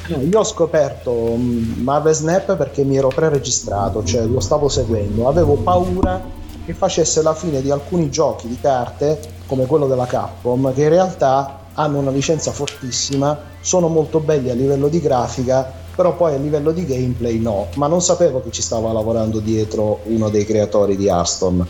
No, 0.07 0.21
io 0.21 0.38
ho 0.38 0.45
scoperto 0.45 1.35
mm, 1.37 1.83
Marvel 1.83 2.14
Snap 2.14 2.57
perché 2.57 2.85
mi 2.85 2.97
ero 2.97 3.09
pre-registrato, 3.09 4.04
cioè 4.04 4.25
lo 4.25 4.40
stavo 4.40 4.69
seguendo, 4.69 5.28
avevo 5.28 5.54
paura 5.54 6.21
che 6.64 6.75
facesse 6.75 7.23
la 7.23 7.35
fine 7.35 7.62
di 7.62 7.71
alcuni 7.71 8.11
giochi 8.11 8.49
di 8.49 8.59
carte 8.61 9.19
come 9.47 9.66
quello 9.66 9.87
della 9.87 10.07
Capcom 10.07 10.73
che 10.75 10.83
in 10.83 10.88
realtà 10.90 11.59
hanno 11.75 11.99
una 11.99 12.11
licenza 12.11 12.52
fortissima, 12.52 13.38
sono 13.61 13.88
molto 13.88 14.21
belli 14.21 14.50
a 14.50 14.54
livello 14.54 14.88
di 14.88 15.00
grafica, 15.00 15.73
però 16.00 16.16
poi 16.16 16.33
a 16.33 16.38
livello 16.38 16.73
di 16.73 16.87
gameplay 16.87 17.38
no, 17.38 17.66
ma 17.75 17.87
non 17.87 18.00
sapevo 18.00 18.40
che 18.40 18.50
ci 18.50 18.62
stava 18.62 18.90
lavorando 18.90 19.38
dietro 19.38 20.00
uno 20.04 20.30
dei 20.30 20.47
creatori 20.47 20.97
di 20.97 21.09
Hearthstone. 21.09 21.62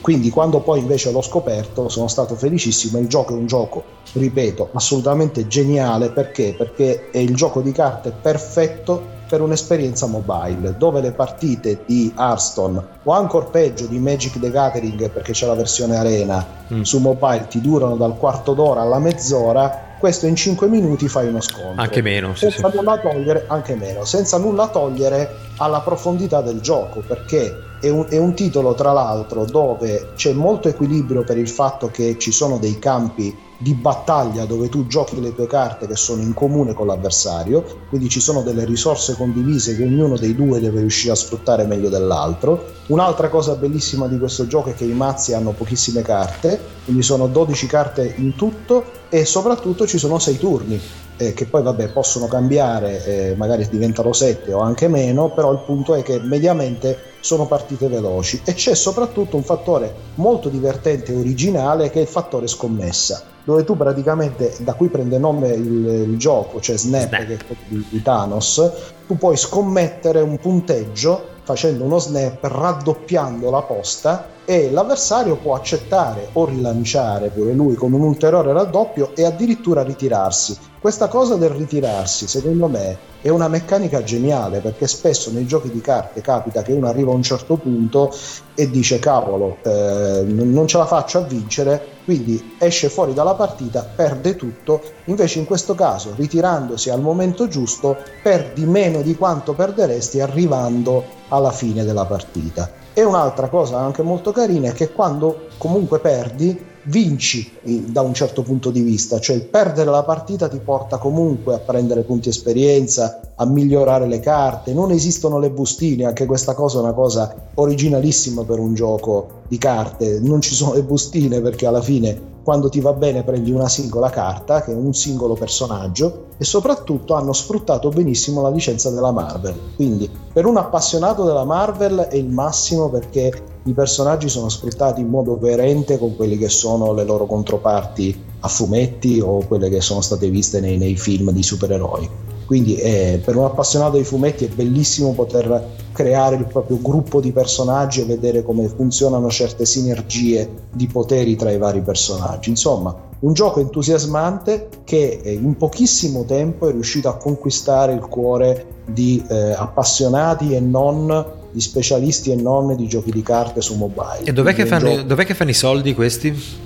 Quindi 0.00 0.30
quando 0.30 0.60
poi 0.60 0.80
invece 0.80 1.12
l'ho 1.12 1.20
scoperto 1.20 1.90
sono 1.90 2.08
stato 2.08 2.36
felicissimo, 2.36 2.96
il 2.98 3.06
gioco 3.06 3.34
è 3.34 3.36
un 3.36 3.44
gioco, 3.46 3.84
ripeto, 4.12 4.70
assolutamente 4.72 5.46
geniale 5.46 6.08
perché? 6.08 6.54
Perché 6.56 7.10
è 7.10 7.18
il 7.18 7.34
gioco 7.34 7.60
di 7.60 7.70
carte 7.72 8.14
perfetto 8.18 9.14
per 9.28 9.42
un'esperienza 9.42 10.06
mobile, 10.06 10.74
dove 10.78 11.02
le 11.02 11.12
partite 11.12 11.82
di 11.84 12.14
Hearthstone 12.16 12.82
o 13.02 13.12
ancora 13.12 13.44
peggio 13.44 13.84
di 13.84 13.98
Magic 13.98 14.40
the 14.40 14.50
Gathering 14.50 15.10
perché 15.10 15.32
c'è 15.32 15.46
la 15.46 15.54
versione 15.54 15.96
arena 15.96 16.46
mm. 16.72 16.80
su 16.80 16.98
mobile 16.98 17.46
ti 17.48 17.60
durano 17.60 17.96
dal 17.96 18.16
quarto 18.16 18.54
d'ora 18.54 18.80
alla 18.80 19.00
mezz'ora, 19.00 19.85
questo 19.98 20.26
in 20.26 20.36
5 20.36 20.68
minuti 20.68 21.08
fai 21.08 21.28
uno 21.28 21.40
scontro. 21.40 21.82
Anche 21.82 22.02
meno, 22.02 22.34
sì, 22.34 22.50
senza 22.50 22.70
sì. 22.70 22.76
nulla 22.76 22.98
togliere, 22.98 23.44
anche 23.48 23.74
meno, 23.74 24.04
senza 24.04 24.38
nulla 24.38 24.68
togliere 24.68 25.36
alla 25.56 25.80
profondità 25.80 26.40
del 26.40 26.60
gioco, 26.60 27.00
perché 27.00 27.65
è 27.80 27.88
un, 27.88 28.06
è 28.08 28.18
un, 28.18 28.34
titolo 28.34 28.74
tra 28.74 28.92
l'altro 28.92 29.44
dove 29.44 30.12
c'è 30.14 30.32
molto 30.32 30.68
equilibrio 30.68 31.24
per 31.24 31.38
il 31.38 31.48
fatto 31.48 31.88
che 31.88 32.16
ci 32.18 32.32
sono 32.32 32.58
dei 32.58 32.78
campi 32.78 33.34
di 33.58 33.74
battaglia 33.74 34.44
dove 34.44 34.68
tu 34.68 34.86
giochi 34.86 35.20
le 35.20 35.34
tue 35.34 35.46
carte 35.46 35.86
che 35.86 35.96
sono 35.96 36.22
in 36.22 36.34
comune 36.34 36.74
con 36.74 36.86
l'avversario, 36.86 37.64
quindi 37.88 38.08
ci 38.08 38.20
sono 38.20 38.42
delle 38.42 38.64
risorse 38.64 39.14
condivise 39.14 39.76
che 39.76 39.84
ognuno 39.84 40.16
dei 40.16 40.34
due 40.34 40.60
deve 40.60 40.80
riuscire 40.80 41.12
a 41.12 41.16
sfruttare 41.16 41.64
meglio 41.64 41.88
dell'altro. 41.88 42.64
Un'altra 42.88 43.28
cosa 43.28 43.54
bellissima 43.54 44.06
di 44.08 44.18
questo 44.18 44.46
gioco 44.46 44.70
è 44.70 44.74
che 44.74 44.84
i 44.84 44.92
mazzi 44.92 45.32
hanno 45.32 45.52
pochissime 45.52 46.02
carte, 46.02 46.60
quindi 46.84 47.02
sono 47.02 47.26
12 47.26 47.66
carte 47.66 48.14
in 48.18 48.34
tutto 48.36 48.84
e 49.08 49.24
soprattutto 49.24 49.86
ci 49.86 49.98
sono 49.98 50.18
6 50.18 50.38
turni. 50.38 50.80
Eh, 51.18 51.32
che 51.32 51.46
poi 51.46 51.62
vabbè 51.62 51.92
possono 51.92 52.26
cambiare, 52.26 53.02
eh, 53.06 53.34
magari 53.36 53.66
diventano 53.70 54.12
7 54.12 54.52
o 54.52 54.60
anche 54.60 54.86
meno, 54.86 55.30
però 55.30 55.50
il 55.50 55.60
punto 55.64 55.94
è 55.94 56.02
che 56.02 56.20
mediamente 56.20 57.14
sono 57.26 57.46
partite 57.46 57.88
veloci 57.88 58.40
e 58.44 58.54
c'è 58.54 58.76
soprattutto 58.76 59.34
un 59.34 59.42
fattore 59.42 59.92
molto 60.14 60.48
divertente 60.48 61.12
e 61.12 61.16
originale 61.16 61.90
che 61.90 61.98
è 61.98 62.02
il 62.02 62.08
fattore 62.08 62.46
scommessa 62.46 63.34
dove 63.42 63.64
tu 63.64 63.76
praticamente, 63.76 64.54
da 64.58 64.74
cui 64.74 64.88
prende 64.88 65.18
nome 65.18 65.50
il, 65.50 65.86
il 66.08 66.18
gioco, 66.18 66.60
cioè 66.60 66.76
Snap, 66.76 67.08
Snap. 67.08 67.26
che 67.26 67.34
è 67.34 67.56
di, 67.68 67.84
di 67.90 68.02
Thanos, 68.02 68.72
tu 69.06 69.16
puoi 69.16 69.36
scommettere 69.36 70.20
un 70.20 70.36
punteggio 70.38 71.34
facendo 71.42 71.84
uno 71.84 71.98
snap, 71.98 72.42
raddoppiando 72.42 73.48
la 73.50 73.62
posta 73.62 74.26
e 74.46 74.70
l'avversario 74.70 75.36
può 75.36 75.54
accettare 75.54 76.28
o 76.34 76.46
rilanciare 76.46 77.28
pure 77.28 77.52
lui 77.52 77.74
con 77.74 77.92
un 77.92 78.00
ulteriore 78.00 78.52
raddoppio 78.52 79.10
e 79.14 79.24
addirittura 79.24 79.82
ritirarsi. 79.82 80.56
Questa 80.80 81.08
cosa 81.08 81.34
del 81.34 81.50
ritirarsi, 81.50 82.28
secondo 82.28 82.68
me, 82.68 82.96
è 83.20 83.28
una 83.28 83.48
meccanica 83.48 84.04
geniale 84.04 84.60
perché 84.60 84.86
spesso 84.86 85.32
nei 85.32 85.44
giochi 85.44 85.68
di 85.68 85.80
carte 85.80 86.20
capita 86.20 86.62
che 86.62 86.72
uno 86.72 86.86
arriva 86.86 87.10
a 87.10 87.16
un 87.16 87.24
certo 87.24 87.56
punto 87.56 88.14
e 88.54 88.70
dice 88.70 89.00
cavolo, 89.00 89.56
eh, 89.62 90.22
non 90.24 90.68
ce 90.68 90.78
la 90.78 90.86
faccio 90.86 91.18
a 91.18 91.22
vincere, 91.22 91.84
quindi 92.04 92.54
esce 92.58 92.88
fuori 92.88 93.14
dalla 93.14 93.34
partita, 93.34 93.82
perde 93.82 94.36
tutto, 94.36 94.80
invece 95.06 95.40
in 95.40 95.44
questo 95.44 95.74
caso 95.74 96.12
ritirandosi 96.14 96.88
al 96.88 97.00
momento 97.00 97.48
giusto 97.48 97.96
perdi 98.22 98.64
meno 98.64 99.02
di 99.02 99.16
quanto 99.16 99.54
perderesti 99.54 100.20
arrivando 100.20 101.04
alla 101.28 101.50
fine 101.50 101.82
della 101.82 102.04
partita. 102.04 102.85
E 102.98 103.04
un'altra 103.04 103.50
cosa 103.50 103.78
anche 103.78 104.00
molto 104.00 104.32
carina 104.32 104.70
è 104.70 104.72
che 104.72 104.90
quando 104.90 105.48
comunque 105.58 106.00
perdi 106.00 106.64
vinci 106.86 107.50
da 107.62 108.00
un 108.00 108.14
certo 108.14 108.42
punto 108.42 108.70
di 108.70 108.80
vista, 108.80 109.18
cioè 109.18 109.36
il 109.36 109.44
perdere 109.44 109.90
la 109.90 110.02
partita 110.02 110.48
ti 110.48 110.58
porta 110.58 110.98
comunque 110.98 111.54
a 111.54 111.58
prendere 111.58 112.02
punti 112.02 112.28
esperienza, 112.28 113.20
a 113.34 113.44
migliorare 113.44 114.06
le 114.06 114.20
carte, 114.20 114.72
non 114.72 114.90
esistono 114.90 115.38
le 115.38 115.50
bustine, 115.50 116.04
anche 116.04 116.26
questa 116.26 116.54
cosa 116.54 116.78
è 116.78 116.82
una 116.82 116.92
cosa 116.92 117.34
originalissima 117.54 118.44
per 118.44 118.58
un 118.58 118.74
gioco 118.74 119.42
di 119.48 119.58
carte, 119.58 120.20
non 120.20 120.40
ci 120.40 120.54
sono 120.54 120.74
le 120.74 120.82
bustine 120.82 121.40
perché 121.40 121.66
alla 121.66 121.82
fine 121.82 122.34
quando 122.46 122.68
ti 122.68 122.80
va 122.80 122.92
bene 122.92 123.24
prendi 123.24 123.50
una 123.50 123.68
singola 123.68 124.08
carta, 124.08 124.62
che 124.62 124.70
è 124.70 124.74
un 124.76 124.94
singolo 124.94 125.34
personaggio, 125.34 126.26
e 126.38 126.44
soprattutto 126.44 127.14
hanno 127.14 127.32
sfruttato 127.32 127.88
benissimo 127.88 128.40
la 128.40 128.50
licenza 128.50 128.88
della 128.88 129.10
Marvel. 129.10 129.58
Quindi 129.74 130.08
per 130.32 130.46
un 130.46 130.56
appassionato 130.56 131.24
della 131.24 131.42
Marvel 131.42 131.98
è 132.08 132.14
il 132.14 132.28
massimo 132.28 132.88
perché 132.88 133.55
i 133.66 133.72
personaggi 133.72 134.28
sono 134.28 134.48
sfruttati 134.48 135.00
in 135.00 135.08
modo 135.08 135.36
coerente 135.38 135.98
con 135.98 136.14
quelli 136.14 136.38
che 136.38 136.48
sono 136.48 136.92
le 136.92 137.04
loro 137.04 137.26
controparti 137.26 138.24
a 138.40 138.48
fumetti 138.48 139.20
o 139.20 139.44
quelle 139.44 139.68
che 139.68 139.80
sono 139.80 140.00
state 140.00 140.30
viste 140.30 140.60
nei, 140.60 140.78
nei 140.78 140.96
film 140.96 141.32
di 141.32 141.42
supereroi. 141.42 142.08
Quindi 142.46 142.76
eh, 142.76 143.20
per 143.24 143.34
un 143.34 143.44
appassionato 143.44 143.96
di 143.96 144.04
fumetti 144.04 144.44
è 144.44 144.48
bellissimo 144.48 145.12
poter 145.14 145.74
creare 145.90 146.36
il 146.36 146.46
proprio 146.46 146.78
gruppo 146.80 147.20
di 147.20 147.32
personaggi 147.32 148.02
e 148.02 148.04
vedere 148.04 148.44
come 148.44 148.68
funzionano 148.68 149.28
certe 149.30 149.66
sinergie 149.66 150.48
di 150.72 150.86
poteri 150.86 151.34
tra 151.34 151.50
i 151.50 151.58
vari 151.58 151.80
personaggi. 151.80 152.50
Insomma, 152.50 152.94
un 153.18 153.32
gioco 153.32 153.58
entusiasmante 153.58 154.68
che 154.84 155.20
eh, 155.24 155.32
in 155.32 155.56
pochissimo 155.56 156.24
tempo 156.24 156.68
è 156.68 156.72
riuscito 156.72 157.08
a 157.08 157.16
conquistare 157.16 157.94
il 157.94 158.06
cuore 158.06 158.74
di 158.86 159.24
eh, 159.28 159.50
appassionati 159.50 160.54
e 160.54 160.60
non 160.60 161.35
di 161.56 161.62
specialisti 161.62 162.32
e 162.32 162.36
non 162.36 162.76
di 162.76 162.86
giochi 162.86 163.10
di 163.10 163.22
carte 163.22 163.62
su 163.62 163.76
mobile. 163.76 164.24
E 164.24 164.32
dov'è 164.34 164.52
che, 164.52 164.66
fanno, 164.66 164.90
gioco... 164.90 165.02
dov'è 165.04 165.24
che 165.24 165.32
fanno 165.32 165.50
i 165.50 165.54
soldi 165.54 165.94
questi? 165.94 166.64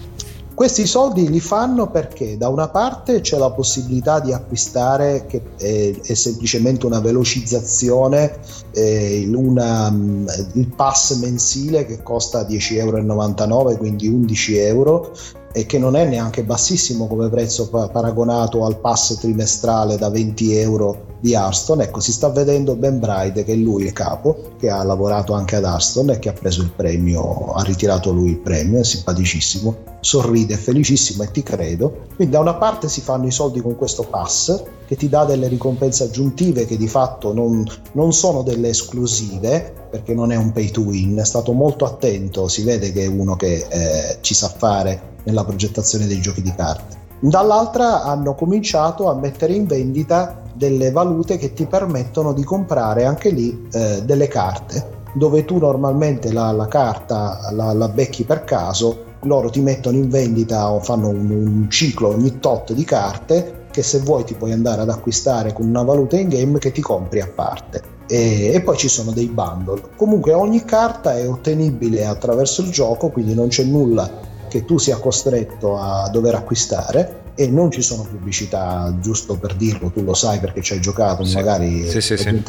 Questi 0.52 0.84
soldi 0.84 1.30
li 1.30 1.38
fanno 1.38 1.88
perché 1.90 2.36
da 2.36 2.48
una 2.48 2.68
parte 2.68 3.20
c'è 3.20 3.38
la 3.38 3.52
possibilità 3.52 4.18
di 4.18 4.32
acquistare, 4.32 5.26
che 5.26 5.42
è, 5.56 5.94
è 6.02 6.14
semplicemente 6.14 6.86
una 6.86 6.98
velocizzazione, 6.98 8.36
eh, 8.72 9.30
una, 9.32 9.90
mm, 9.92 10.26
il 10.54 10.66
pass 10.74 11.14
mensile 11.20 11.86
che 11.86 12.02
costa 12.02 12.42
10,99 12.42 13.48
euro, 13.48 13.76
quindi 13.76 14.08
11 14.08 14.56
euro, 14.56 15.12
e 15.52 15.66
che 15.66 15.78
non 15.78 15.96
è 15.96 16.04
neanche 16.04 16.44
bassissimo 16.44 17.06
come 17.06 17.28
prezzo 17.28 17.68
paragonato 17.68 18.64
al 18.64 18.78
pass 18.78 19.18
trimestrale 19.18 19.96
da 19.96 20.08
20 20.08 20.54
euro 20.56 21.08
di 21.20 21.34
Arston. 21.34 21.80
Ecco, 21.80 22.00
si 22.00 22.12
sta 22.12 22.28
vedendo 22.30 22.76
Ben 22.76 22.98
Bride, 22.98 23.44
che 23.44 23.52
è 23.52 23.56
lui 23.56 23.84
il 23.84 23.92
capo, 23.92 24.54
che 24.58 24.70
ha 24.70 24.82
lavorato 24.82 25.32
anche 25.32 25.56
ad 25.56 25.64
Arston 25.64 26.10
e 26.10 26.18
che 26.18 26.28
ha 26.28 26.32
preso 26.32 26.62
il 26.62 26.70
premio, 26.70 27.52
ha 27.52 27.62
ritirato 27.62 28.12
lui 28.12 28.30
il 28.30 28.38
premio, 28.38 28.80
è 28.80 28.84
simpaticissimo, 28.84 29.76
sorride, 30.00 30.54
è 30.54 30.56
felicissimo 30.58 31.22
e 31.24 31.30
ti 31.30 31.42
credo. 31.42 32.06
Quindi 32.14 32.34
da 32.34 32.40
una 32.40 32.54
parte 32.54 32.88
si 32.88 33.00
fanno 33.00 33.26
i 33.26 33.32
soldi 33.32 33.60
con 33.60 33.76
questo 33.76 34.04
pass 34.04 34.62
che 34.86 34.96
ti 34.96 35.08
dà 35.08 35.24
delle 35.24 35.46
ricompense 35.46 36.04
aggiuntive 36.04 36.66
che 36.66 36.76
di 36.76 36.88
fatto 36.88 37.32
non, 37.32 37.64
non 37.92 38.12
sono 38.12 38.42
delle 38.42 38.70
esclusive, 38.70 39.72
perché 39.90 40.14
non 40.14 40.32
è 40.32 40.36
un 40.36 40.52
pay 40.52 40.70
to 40.70 40.80
win, 40.80 41.16
è 41.16 41.24
stato 41.24 41.52
molto 41.52 41.84
attento, 41.84 42.48
si 42.48 42.62
vede 42.62 42.92
che 42.92 43.04
è 43.04 43.06
uno 43.06 43.36
che 43.36 43.66
eh, 43.68 44.18
ci 44.20 44.34
sa 44.34 44.48
fare 44.48 45.09
nella 45.24 45.44
progettazione 45.44 46.06
dei 46.06 46.20
giochi 46.20 46.42
di 46.42 46.54
carte. 46.54 46.98
Dall'altra 47.22 48.02
hanno 48.02 48.34
cominciato 48.34 49.10
a 49.10 49.14
mettere 49.14 49.52
in 49.52 49.66
vendita 49.66 50.40
delle 50.54 50.90
valute 50.90 51.36
che 51.36 51.52
ti 51.52 51.66
permettono 51.66 52.32
di 52.32 52.42
comprare 52.44 53.04
anche 53.04 53.28
lì 53.28 53.68
eh, 53.72 54.02
delle 54.04 54.26
carte, 54.26 54.98
dove 55.14 55.44
tu 55.44 55.58
normalmente 55.58 56.32
la, 56.32 56.50
la 56.50 56.66
carta 56.66 57.50
la, 57.52 57.74
la, 57.74 57.88
becchi 57.88 58.24
per 58.24 58.44
caso, 58.44 59.04
loro 59.24 59.50
ti 59.50 59.60
mettono 59.60 59.98
in 59.98 60.08
vendita 60.08 60.70
o 60.70 60.80
fanno 60.80 61.08
un, 61.08 61.30
un 61.30 61.70
ciclo 61.70 62.08
ogni 62.08 62.38
tot 62.38 62.72
di 62.72 62.84
carte 62.84 63.66
che 63.70 63.82
se 63.82 63.98
vuoi 64.00 64.24
ti 64.24 64.34
puoi 64.34 64.52
andare 64.52 64.80
ad 64.80 64.88
acquistare 64.88 65.52
con 65.52 65.68
una 65.68 65.82
valuta 65.82 66.16
in 66.16 66.28
game 66.28 66.58
che 66.58 66.72
ti 66.72 66.80
compri 66.80 67.20
a 67.20 67.28
parte. 67.32 67.98
E, 68.08 68.50
e, 68.52 68.60
poi 68.62 68.76
ci 68.76 68.88
sono 68.88 69.12
dei 69.12 69.28
bundle. 69.28 69.82
Comunque 69.94 70.32
ogni 70.32 70.64
carta 70.64 71.16
è 71.16 71.28
ottenibile 71.28 72.06
attraverso 72.06 72.62
il 72.62 72.70
gioco, 72.70 73.10
quindi 73.10 73.34
non 73.34 73.48
c'è 73.48 73.62
nulla 73.62 74.28
che 74.50 74.64
tu 74.64 74.76
sia 74.78 74.98
costretto 74.98 75.78
a 75.78 76.10
dover 76.10 76.34
acquistare 76.34 77.22
e 77.36 77.48
non 77.48 77.70
ci 77.70 77.80
sono 77.80 78.02
pubblicità, 78.02 78.94
giusto 79.00 79.38
per 79.38 79.54
dirlo, 79.54 79.90
tu 79.90 80.02
lo 80.02 80.12
sai 80.12 80.40
perché 80.40 80.60
ci 80.60 80.74
hai 80.74 80.80
giocato, 80.80 81.24
sì. 81.24 81.36
magari 81.36 81.88
sì, 81.88 82.00
sì, 82.00 82.16
sì. 82.16 82.42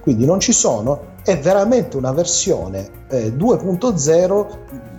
quindi 0.00 0.24
non 0.26 0.38
ci 0.38 0.52
sono, 0.52 1.14
è 1.24 1.38
veramente 1.38 1.96
una 1.96 2.12
versione 2.12 2.88
eh, 3.08 3.32
2.0 3.34 4.46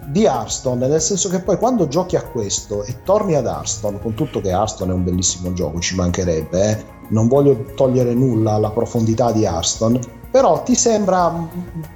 di 0.07 0.25
Hearthstone, 0.25 0.87
nel 0.87 0.99
senso 0.99 1.29
che 1.29 1.39
poi 1.39 1.57
quando 1.57 1.87
giochi 1.87 2.15
a 2.15 2.23
questo 2.23 2.83
e 2.83 3.03
torni 3.03 3.35
ad 3.35 3.45
Hearthstone, 3.45 3.99
con 4.01 4.15
tutto 4.15 4.41
che 4.41 4.49
Hearthstone 4.49 4.91
è 4.91 4.95
un 4.95 5.03
bellissimo 5.03 5.53
gioco, 5.53 5.79
ci 5.79 5.95
mancherebbe, 5.95 6.69
eh? 6.69 6.83
non 7.09 7.27
voglio 7.27 7.65
togliere 7.75 8.13
nulla 8.13 8.53
alla 8.53 8.71
profondità 8.71 9.31
di 9.31 9.43
Hearthstone, 9.43 9.99
però 10.33 10.63
ti 10.63 10.73
sembra 10.73 11.47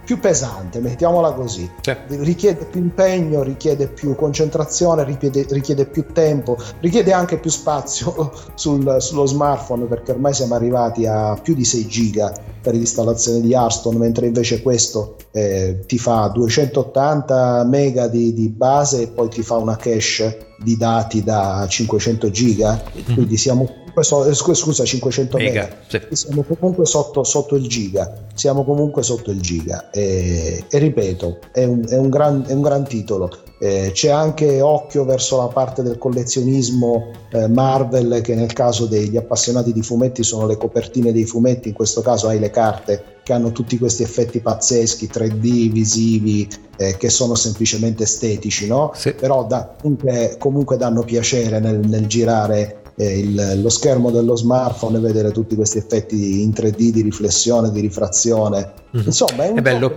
più 0.06 0.20
pesante, 0.20 0.80
mettiamola 0.80 1.32
così. 1.32 1.68
Sì. 1.82 1.96
Richiede 2.20 2.66
più 2.66 2.80
impegno, 2.80 3.42
richiede 3.42 3.88
più 3.88 4.14
concentrazione, 4.14 5.04
richiede, 5.04 5.48
richiede 5.50 5.88
più 5.88 6.06
tempo, 6.14 6.56
richiede 6.82 7.14
anche 7.14 7.40
più 7.40 7.50
spazio 7.50 8.32
sul, 8.54 8.98
sullo 9.00 9.26
smartphone 9.26 9.86
perché 9.86 10.12
ormai 10.12 10.36
siamo 10.36 10.54
arrivati 10.54 11.08
a 11.08 11.34
più 11.42 11.56
di 11.56 11.66
6 11.66 11.88
giga 11.88 12.32
per 12.62 12.76
l'installazione 12.76 13.42
di 13.42 13.54
Hearthstone, 13.54 13.98
mentre 13.98 14.28
invece 14.28 14.62
questo 14.62 15.16
eh, 15.32 15.80
ti 15.88 15.98
fa 15.98 16.28
280 16.28 17.64
mega 17.64 18.08
di, 18.08 18.34
di 18.34 18.50
base 18.50 19.02
e 19.02 19.08
poi 19.08 19.30
ti 19.30 19.42
fa 19.42 19.56
una 19.56 19.78
cache 19.78 20.54
di 20.60 20.78
dati 20.78 21.24
da 21.24 21.66
500 21.68 22.30
giga, 22.30 22.80
mm-hmm. 22.96 23.14
quindi 23.16 23.36
siamo 23.36 23.86
so, 24.04 24.26
eh, 24.26 24.34
scusa 24.34 24.84
500 24.84 25.38
mega, 25.38 25.62
mega. 25.64 25.78
Sì. 25.88 26.16
siamo 26.16 26.44
comunque 26.44 26.86
sotto, 26.86 27.24
sotto, 27.24 27.56
il 27.56 27.68
giga 27.68 28.14
siamo 28.34 28.64
comunque 28.64 29.04
sotto 29.04 29.32
il 29.32 29.42
giga 29.42 29.90
e, 29.90 30.64
e 30.70 30.78
ripeto 30.78 31.40
è 31.52 31.64
un, 31.64 31.84
è, 31.88 31.98
un 31.98 32.10
gran, 32.10 32.44
è 32.48 32.54
un, 32.54 32.62
gran, 32.62 32.84
titolo 32.84 33.30
eh, 33.60 33.92
c'è 33.94 34.10
anche 34.10 34.62
occhio 34.62 35.04
verso 35.06 35.38
la 35.38 35.48
parte 35.48 35.82
del 35.82 35.98
collezionismo 35.98 37.12
eh, 37.32 37.48
Marvel 37.48 38.22
che 38.22 38.36
nel 38.36 38.54
caso 38.54 38.86
degli 38.86 39.18
appassionati 39.18 39.74
di 39.74 39.82
fumetti 39.82 40.24
sono 40.24 40.46
le 40.46 40.58
copertine 40.58 41.12
dei 41.12 41.26
fumetti 41.26 41.70
in 41.70 41.74
questo 41.74 42.02
caso 42.02 42.28
hai 42.28 42.40
le 42.40 42.52
carte 42.52 43.16
che 43.24 43.34
hanno 43.34 43.52
tutti 43.52 43.78
questi 43.78 44.04
effetti 44.04 44.40
pazzeschi 44.40 45.10
3D 45.12 45.72
visivi 45.72 46.48
eh, 46.78 46.96
che 46.98 47.10
sono 47.10 47.36
semplicemente 47.36 48.04
estetici 48.04 48.68
no? 48.68 48.92
Sì. 48.94 49.14
però 49.14 49.46
da, 49.46 49.76
comunque, 49.82 50.36
comunque 50.38 50.78
danno 50.78 51.04
piacere 51.04 51.60
nel, 51.60 51.80
nel 51.80 52.06
girare 52.06 52.82
eh, 53.00 53.20
il, 53.20 53.62
lo 53.62 53.70
schermo 53.70 54.10
dello 54.10 54.36
smartphone 54.36 54.98
e 54.98 55.02
vedere 55.02 55.32
tutti 55.32 55.56
questi 55.56 55.78
effetti 55.78 56.42
in 56.42 56.50
3D 56.50 56.90
di 56.90 57.02
riflessione, 57.02 57.72
di 57.72 57.80
rifrazione. 57.80 58.74
Mm-hmm. 58.98 59.06
Insomma, 59.06 59.44
è, 59.44 59.54
è 59.54 59.62
bello. 59.62 59.96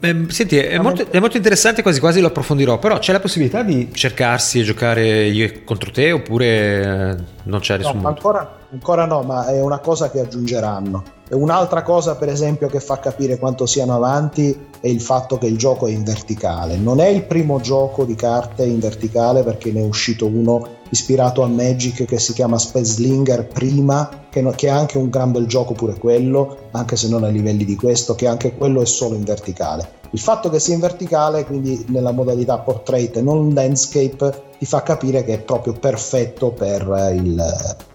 Eh, 0.00 0.24
senti, 0.28 0.56
è 0.56 0.78
molto, 0.78 1.06
è 1.10 1.18
molto, 1.18 1.36
interessante, 1.36 1.82
quasi 1.82 2.00
quasi 2.00 2.20
lo 2.20 2.28
approfondirò, 2.28 2.78
però 2.78 2.98
c'è 2.98 3.12
la 3.12 3.20
possibilità 3.20 3.62
di 3.62 3.90
cercarsi 3.92 4.60
e 4.60 4.62
giocare 4.62 5.26
io 5.26 5.62
contro 5.64 5.90
te 5.90 6.10
oppure 6.10 6.46
eh, 6.46 7.16
non 7.44 7.60
c'è 7.60 7.76
nessun 7.76 8.00
no, 8.00 8.08
ancora, 8.08 8.58
ancora 8.72 9.04
no, 9.04 9.22
ma 9.22 9.46
è 9.46 9.60
una 9.60 9.78
cosa 9.78 10.10
che 10.10 10.20
aggiungeranno. 10.20 11.18
E 11.28 11.34
un'altra 11.34 11.82
cosa, 11.82 12.16
per 12.16 12.28
esempio, 12.28 12.68
che 12.68 12.80
fa 12.80 12.98
capire 12.98 13.38
quanto 13.38 13.66
siano 13.66 13.94
avanti 13.94 14.68
è 14.80 14.88
il 14.88 15.00
fatto 15.00 15.38
che 15.38 15.46
il 15.46 15.58
gioco 15.58 15.86
è 15.86 15.90
in 15.90 16.02
verticale. 16.02 16.76
Non 16.76 17.00
è 17.00 17.06
il 17.06 17.22
primo 17.24 17.60
gioco 17.60 18.04
di 18.04 18.14
carte 18.14 18.64
in 18.64 18.80
verticale 18.80 19.42
perché 19.42 19.70
ne 19.70 19.80
è 19.80 19.84
uscito 19.84 20.26
uno 20.26 20.78
ispirato 20.88 21.42
a 21.42 21.46
Magic 21.46 22.04
che 22.04 22.18
si 22.18 22.32
chiama 22.32 22.58
Spellslinger 22.58 23.46
prima, 23.46 24.26
che, 24.30 24.40
no, 24.40 24.50
che, 24.52 24.68
è 24.68 24.70
anche 24.70 24.96
un 24.96 25.10
gran 25.10 25.32
bel 25.32 25.46
gioco 25.46 25.74
pure 25.74 25.98
quello, 25.98 26.56
anche 26.70 26.96
se 26.96 27.08
non 27.08 27.24
ai 27.24 27.32
livelli 27.32 27.64
di 27.64 27.76
questo, 27.76 28.14
che 28.14 28.26
anche 28.26 28.54
quello 28.56 28.80
è 28.80 28.86
solo 28.86 29.14
in 29.14 29.24
verticale. 29.24 29.98
Il 30.12 30.20
fatto 30.20 30.48
che 30.48 30.58
sia 30.58 30.74
in 30.74 30.80
verticale, 30.80 31.44
quindi 31.44 31.84
nella 31.88 32.10
modalità 32.10 32.58
portrait 32.58 33.16
e 33.16 33.22
non 33.22 33.52
landscape, 33.52 34.48
ti 34.58 34.66
fa 34.66 34.82
capire 34.82 35.24
che 35.24 35.34
è 35.34 35.40
proprio 35.40 35.72
perfetto 35.72 36.50
per 36.50 37.12
il, 37.14 37.42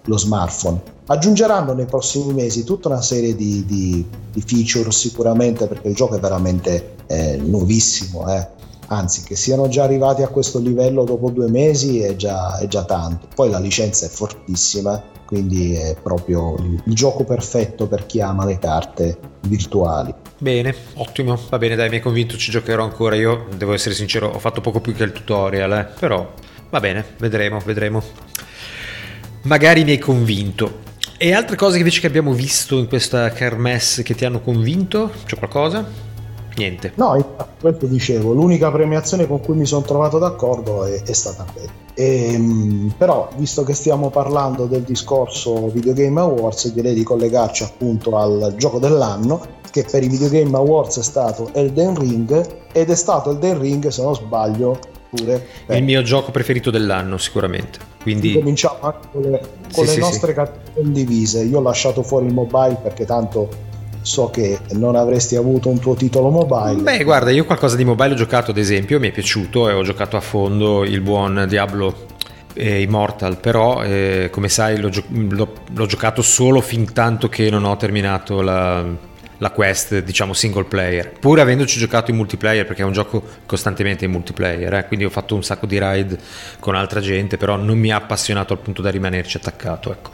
lo 0.03 0.17
smartphone. 0.17 0.81
aggiungeranno 1.07 1.73
nei 1.73 1.85
prossimi 1.85 2.33
mesi 2.33 2.63
tutta 2.63 2.87
una 2.87 3.01
serie 3.01 3.35
di, 3.35 3.65
di, 3.65 4.05
di 4.31 4.41
feature 4.41 4.91
sicuramente 4.91 5.67
perché 5.67 5.89
il 5.89 5.95
gioco 5.95 6.15
è 6.15 6.19
veramente 6.19 6.95
eh, 7.07 7.37
nuovissimo, 7.37 8.31
eh. 8.33 8.47
Anzi 8.87 9.23
che 9.23 9.35
siano 9.35 9.67
già 9.67 9.83
arrivati 9.83 10.21
a 10.21 10.27
questo 10.27 10.59
livello 10.59 11.03
dopo 11.03 11.29
due 11.29 11.49
mesi 11.49 11.99
è 11.99 12.15
già, 12.15 12.57
è 12.57 12.67
già 12.67 12.83
tanto, 12.83 13.27
poi 13.33 13.49
la 13.49 13.59
licenza 13.59 14.05
è 14.05 14.09
fortissima, 14.09 15.01
quindi 15.25 15.73
è 15.73 15.95
proprio 16.01 16.55
il, 16.55 16.81
gioco 16.85 17.23
perfetto 17.23 17.87
per 17.87 18.05
chi 18.05 18.21
ama 18.21 18.45
le 18.45 18.59
carte 18.59 19.17
virtuali. 19.41 20.13
Bene, 20.37 20.73
ottimo, 20.95 21.39
va 21.49 21.57
bene, 21.57 21.75
dai, 21.75 21.89
mi 21.89 21.95
hai 21.95 22.01
convinto, 22.01 22.37
ci 22.37 22.51
giocherò 22.51 22.83
ancora. 22.83 23.15
Io 23.15 23.47
devo 23.55 23.73
essere 23.73 23.95
sincero, 23.95 24.29
ho 24.29 24.39
fatto 24.39 24.61
poco 24.61 24.79
più 24.79 24.93
che 24.93 25.03
il 25.03 25.11
tutorial, 25.11 25.71
eh, 25.71 25.87
però 25.99 26.31
va 26.69 26.79
bene, 26.79 27.03
vedremo, 27.17 27.59
vedremo. 27.59 28.01
Magari 29.43 29.83
mi 29.83 29.91
hai 29.91 29.99
convinto. 29.99 30.83
E 31.17 31.33
altre 31.33 31.55
cose 31.55 31.77
invece 31.77 32.01
che 32.01 32.07
abbiamo 32.07 32.33
visto 32.33 32.77
in 32.77 32.87
questa 32.87 33.29
kermesse 33.29 34.03
che 34.03 34.15
ti 34.15 34.25
hanno 34.25 34.41
convinto? 34.41 35.11
C'è 35.25 35.37
qualcosa? 35.37 36.13
Niente. 36.55 36.93
No, 36.95 37.35
questo 37.59 37.85
dicevo, 37.85 38.33
l'unica 38.33 38.71
premiazione 38.71 39.27
con 39.27 39.41
cui 39.41 39.55
mi 39.55 39.65
sono 39.65 39.81
trovato 39.81 40.17
d'accordo 40.17 40.85
è, 40.85 41.01
è 41.01 41.13
stata 41.13 41.45
quella. 41.51 41.83
E, 41.93 42.33
ehm, 42.33 42.93
però, 42.97 43.29
visto 43.37 43.63
che 43.63 43.73
stiamo 43.73 44.09
parlando 44.09 44.65
del 44.65 44.81
discorso 44.81 45.69
Video 45.69 45.93
Game 45.93 46.19
Awards, 46.19 46.71
direi 46.71 46.93
di 46.93 47.03
collegarci 47.03 47.63
appunto 47.63 48.17
al 48.17 48.53
gioco 48.57 48.79
dell'anno, 48.79 49.41
che 49.71 49.85
per 49.89 50.03
i 50.03 50.07
Video 50.07 50.29
Game 50.29 50.55
Awards 50.55 50.99
è 50.99 51.03
stato 51.03 51.49
Elden 51.53 51.97
Ring, 51.99 52.45
ed 52.71 52.89
è 52.89 52.95
stato 52.95 53.31
Elden 53.31 53.59
Ring, 53.59 53.87
se 53.87 54.01
non 54.01 54.15
sbaglio, 54.15 54.79
pure... 55.09 55.45
Il 55.67 55.83
mio 55.83 56.01
gioco 56.01 56.31
preferito 56.31 56.71
dell'anno, 56.71 57.17
sicuramente. 57.17 57.79
Quindi... 58.01 58.33
Cominciamo 58.33 58.77
anche 58.81 59.07
con 59.11 59.21
le, 59.21 59.39
con 59.73 59.85
sì, 59.85 59.85
le 59.85 59.87
sì, 59.87 59.99
nostre 59.99 60.33
sì. 60.33 60.71
condivise. 60.73 61.43
Io 61.43 61.59
ho 61.59 61.61
lasciato 61.61 62.03
fuori 62.03 62.27
il 62.27 62.33
mobile 62.33 62.77
perché 62.81 63.05
tanto 63.05 63.49
so 64.05 64.29
che 64.29 64.59
non 64.73 64.95
avresti 64.95 65.35
avuto 65.35 65.69
un 65.69 65.79
tuo 65.79 65.95
titolo 65.95 66.29
mobile. 66.29 66.81
Beh, 66.81 67.03
guarda, 67.03 67.31
io 67.31 67.43
qualcosa 67.43 67.75
di 67.75 67.83
mobile 67.83 68.13
ho 68.13 68.15
giocato, 68.15 68.51
ad 68.51 68.57
esempio, 68.57 68.99
mi 68.99 69.09
è 69.09 69.11
piaciuto 69.11 69.67
e 69.67 69.73
ho 69.73 69.81
giocato 69.81 70.15
a 70.15 70.21
fondo 70.21 70.83
il 70.83 71.01
buon 71.01 71.45
Diablo 71.47 72.05
eh, 72.53 72.81
Immortal, 72.81 73.37
però 73.37 73.83
eh, 73.83 74.29
come 74.31 74.47
sai 74.47 74.79
l'ho, 74.79 74.89
gio- 74.89 75.05
l'ho, 75.09 75.53
l'ho 75.73 75.85
giocato 75.87 76.21
solo 76.21 76.61
fin 76.61 76.93
tanto 76.93 77.29
che 77.29 77.49
non 77.49 77.63
ho 77.63 77.75
terminato 77.77 78.41
la 78.41 78.85
la 79.39 79.51
quest 79.51 79.99
diciamo 79.99 80.33
single 80.33 80.63
player 80.65 81.11
pur 81.11 81.39
avendoci 81.39 81.77
giocato 81.79 82.11
in 82.11 82.17
multiplayer 82.17 82.65
perché 82.65 82.81
è 82.81 82.85
un 82.85 82.93
gioco 82.93 83.21
costantemente 83.45 84.05
in 84.05 84.11
multiplayer 84.11 84.73
eh? 84.73 84.87
quindi 84.87 85.05
ho 85.05 85.09
fatto 85.09 85.35
un 85.35 85.43
sacco 85.43 85.65
di 85.65 85.77
ride 85.79 86.17
con 86.59 86.75
altra 86.75 86.99
gente 86.99 87.37
però 87.37 87.55
non 87.55 87.77
mi 87.77 87.91
ha 87.91 87.97
appassionato 87.97 88.53
al 88.53 88.59
punto 88.59 88.81
da 88.81 88.89
rimanerci 88.89 89.37
attaccato 89.37 89.91
ecco. 89.91 90.11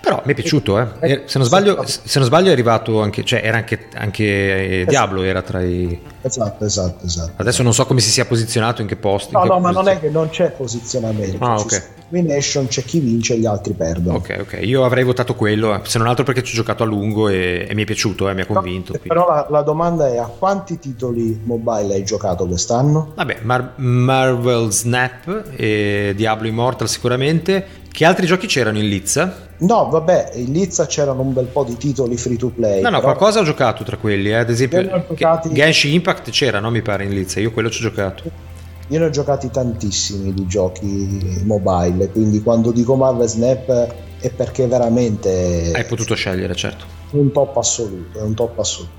però 0.00 0.22
mi 0.24 0.32
è 0.32 0.34
piaciuto 0.34 0.78
eh? 0.78 0.86
eh 1.00 1.22
se, 1.26 1.38
non 1.38 1.46
sbaglio, 1.46 1.84
se 1.86 2.18
non 2.18 2.26
sbaglio 2.26 2.48
è 2.50 2.52
arrivato 2.52 3.00
anche 3.00 3.24
cioè 3.24 3.40
era 3.42 3.56
anche, 3.56 3.88
anche 3.94 4.24
eh, 4.24 4.74
esatto. 4.76 4.90
Diablo 4.90 5.22
era 5.22 5.42
tra 5.42 5.62
i 5.62 6.00
esatto 6.22 6.64
esatto 6.64 7.04
esatto 7.04 7.32
adesso 7.36 7.62
non 7.62 7.74
so 7.74 7.84
come 7.86 8.00
si 8.00 8.10
sia 8.10 8.24
posizionato 8.24 8.80
in 8.80 8.86
che 8.86 8.96
posto 8.96 9.36
no 9.36 9.44
no 9.44 9.58
ma 9.58 9.70
non 9.70 9.88
è 9.88 9.98
che 9.98 10.08
non 10.08 10.28
c'è 10.30 10.50
posizionamento 10.50 11.44
ah 11.44 11.58
ok 11.58 12.00
Nation 12.20 12.66
c'è 12.66 12.82
chi 12.84 12.98
vince 12.98 13.34
e 13.34 13.38
gli 13.38 13.46
altri 13.46 13.72
perdono. 13.72 14.18
Ok, 14.18 14.38
ok. 14.40 14.58
Io 14.62 14.84
avrei 14.84 15.04
votato 15.04 15.34
quello, 15.34 15.80
se 15.84 15.96
non 15.98 16.06
altro 16.06 16.24
perché 16.24 16.42
ci 16.42 16.52
ho 16.52 16.56
giocato 16.56 16.82
a 16.82 16.86
lungo 16.86 17.28
e, 17.28 17.66
e 17.68 17.74
mi 17.74 17.82
è 17.82 17.84
piaciuto, 17.86 18.28
eh, 18.28 18.34
mi 18.34 18.42
ha 18.42 18.46
convinto. 18.46 18.92
No, 18.92 18.98
però 19.02 19.26
la, 19.26 19.46
la, 19.48 19.62
domanda 19.62 20.08
è: 20.08 20.18
a 20.18 20.26
quanti 20.26 20.78
titoli 20.78 21.40
mobile 21.44 21.94
hai 21.94 22.04
giocato 22.04 22.46
quest'anno? 22.46 23.12
Vabbè, 23.14 23.38
Mar- 23.42 23.72
Marvel 23.76 24.70
Snap 24.70 25.52
e 25.56 26.12
Diablo 26.14 26.48
Immortal 26.48 26.88
sicuramente. 26.88 27.80
Che 27.92 28.06
altri 28.06 28.24
giochi 28.24 28.46
c'erano 28.46 28.78
in 28.78 28.88
Lizza? 28.88 29.50
No, 29.58 29.88
vabbè, 29.90 30.32
in 30.36 30.50
Lizza 30.50 30.86
c'erano 30.86 31.20
un 31.20 31.34
bel 31.34 31.44
po' 31.44 31.62
di 31.62 31.76
titoli 31.76 32.16
free 32.16 32.36
to 32.36 32.48
play. 32.48 32.80
No, 32.80 32.88
no, 32.88 33.00
però... 33.00 33.14
qualcosa 33.14 33.40
ho 33.40 33.44
giocato 33.44 33.84
tra 33.84 33.98
quelli, 33.98 34.30
eh. 34.30 34.36
ad 34.36 34.48
esempio. 34.48 35.04
Giocati... 35.08 35.52
Genshin 35.52 35.92
Impact 35.92 36.30
c'era, 36.30 36.58
no? 36.58 36.70
Mi 36.70 36.80
pare 36.80 37.04
in 37.04 37.10
Lizza, 37.10 37.38
io 37.38 37.52
quello 37.52 37.68
ci 37.68 37.84
ho 37.84 37.88
giocato. 37.88 38.50
Io 38.92 38.98
ne 38.98 39.06
ho 39.06 39.10
giocati 39.10 39.50
tantissimi 39.50 40.34
di 40.34 40.46
giochi 40.46 41.40
mobile, 41.44 42.10
quindi 42.10 42.42
quando 42.42 42.72
dico 42.72 42.94
Marvel 42.94 43.26
Snap 43.26 43.94
è 44.20 44.30
perché 44.30 44.66
veramente... 44.66 45.72
Hai 45.74 45.86
potuto 45.86 46.14
scegliere, 46.14 46.54
certo. 46.54 46.84
Un 47.12 47.32
top 47.32 47.56
assoluto, 47.56 48.18
è 48.18 48.22
un 48.22 48.34
top 48.34 48.58
assoluto. 48.58 48.92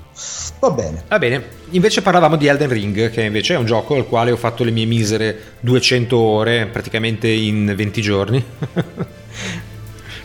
Va 0.58 0.70
bene. 0.70 1.04
Va 1.06 1.18
bene. 1.20 1.44
Invece 1.70 2.02
parlavamo 2.02 2.34
di 2.34 2.48
Elden 2.48 2.70
Ring, 2.70 3.10
che 3.10 3.22
invece 3.22 3.54
è 3.54 3.56
un 3.56 3.66
gioco 3.66 3.94
al 3.94 4.08
quale 4.08 4.32
ho 4.32 4.36
fatto 4.36 4.64
le 4.64 4.72
mie 4.72 4.84
misere 4.84 5.38
200 5.60 6.18
ore, 6.18 6.66
praticamente 6.66 7.28
in 7.28 7.72
20 7.76 8.00
giorni. 8.02 8.44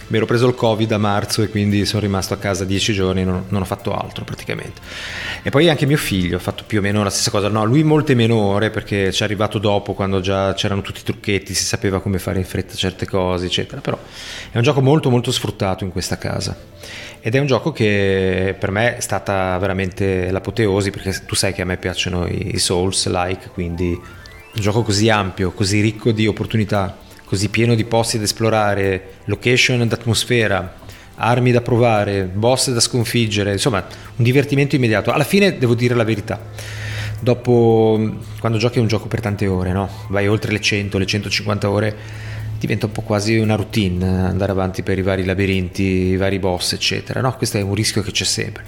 mi 0.09 0.17
ero 0.17 0.25
preso 0.25 0.47
il 0.47 0.55
covid 0.55 0.91
a 0.91 0.97
marzo 0.97 1.43
e 1.43 1.49
quindi 1.49 1.85
sono 1.85 2.01
rimasto 2.01 2.33
a 2.33 2.37
casa 2.37 2.65
dieci 2.65 2.93
giorni 2.93 3.23
non, 3.23 3.45
non, 3.49 3.61
ho 3.61 3.65
fatto 3.65 3.95
altro 3.95 4.23
praticamente. 4.23 4.81
E 5.43 5.49
poi 5.51 5.69
anche 5.69 5.85
mio 5.85 5.97
figlio 5.97 6.37
ha 6.37 6.39
fatto 6.39 6.63
più 6.65 6.79
o 6.79 6.81
meno 6.81 7.03
la 7.03 7.11
stessa 7.11 7.29
cosa. 7.29 7.47
No 7.47 7.63
lui 7.63 7.83
molte 7.83 8.15
meno 8.15 8.35
ore 8.35 8.71
perché 8.71 9.11
ci 9.11 9.21
è 9.21 9.25
arrivato 9.25 9.59
dopo 9.59 9.93
quando 9.93 10.19
già 10.19 10.53
c'erano 10.53 10.81
tutti 10.81 11.01
i 11.01 11.03
trucchetti 11.03 11.53
si 11.53 11.63
sapeva 11.63 12.01
come 12.01 12.17
fare 12.17 12.39
in 12.39 12.45
fretta 12.45 12.73
certe 12.75 13.05
cose 13.05 13.45
eccetera. 13.45 13.81
Però 13.81 13.97
è 14.51 14.57
un 14.57 14.63
gioco 14.63 14.81
molto 14.81 15.09
molto 15.09 15.31
sfruttato 15.31 15.83
in 15.83 15.91
questa 15.91 16.17
casa. 16.17 16.57
Ed 17.21 17.35
è 17.35 17.39
un 17.39 17.45
gioco 17.45 17.71
che 17.71 18.55
per 18.57 18.71
me 18.71 18.97
è 18.97 19.01
stata 19.01 19.57
veramente 19.59 20.31
l'apoteosi 20.31 20.89
perché 20.89 21.23
tu 21.25 21.35
sai 21.35 21.53
che 21.53 21.61
a 21.61 21.65
me 21.65 21.77
piacciono 21.77 22.25
i 22.25 22.57
Souls 22.57 23.07
like 23.07 23.49
quindi 23.49 23.91
un 23.91 24.61
gioco 24.61 24.81
così 24.81 25.09
ampio 25.09 25.51
così 25.51 25.81
ricco 25.81 26.11
di 26.11 26.25
opportunità 26.25 26.97
così 27.29 27.49
pieno 27.49 27.75
di 27.75 27.83
posti 27.83 28.17
da 28.17 28.23
esplorare, 28.23 29.17
location 29.25 29.81
ed 29.81 29.93
atmosfera, 29.93 30.77
armi 31.13 31.51
da 31.51 31.61
provare, 31.61 32.23
boss 32.23 32.71
da 32.71 32.79
sconfiggere, 32.79 33.51
insomma 33.51 33.85
un 34.15 34.23
divertimento 34.23 34.75
immediato. 34.75 35.11
Alla 35.11 35.23
fine 35.23 35.59
devo 35.59 35.75
dire 35.75 35.93
la 35.93 36.03
verità, 36.03 36.41
dopo 37.19 38.17
quando 38.39 38.57
giochi 38.57 38.79
un 38.79 38.87
gioco 38.87 39.07
per 39.07 39.21
tante 39.21 39.45
ore, 39.45 39.71
no? 39.71 39.87
vai 40.07 40.27
oltre 40.27 40.51
le 40.51 40.59
100, 40.59 40.97
le 40.97 41.05
150 41.05 41.69
ore, 41.69 41.95
diventa 42.59 42.87
un 42.87 42.91
po' 42.91 43.01
quasi 43.01 43.37
una 43.37 43.55
routine 43.55 44.05
andare 44.05 44.51
avanti 44.51 44.83
per 44.83 44.97
i 44.97 45.01
vari 45.01 45.23
labirinti, 45.23 45.83
i 45.83 46.17
vari 46.17 46.39
boss, 46.39 46.73
eccetera. 46.73 47.21
No? 47.21 47.35
Questo 47.35 47.57
è 47.57 47.61
un 47.61 47.73
rischio 47.73 48.01
che 48.01 48.11
c'è 48.11 48.25
sempre. 48.25 48.63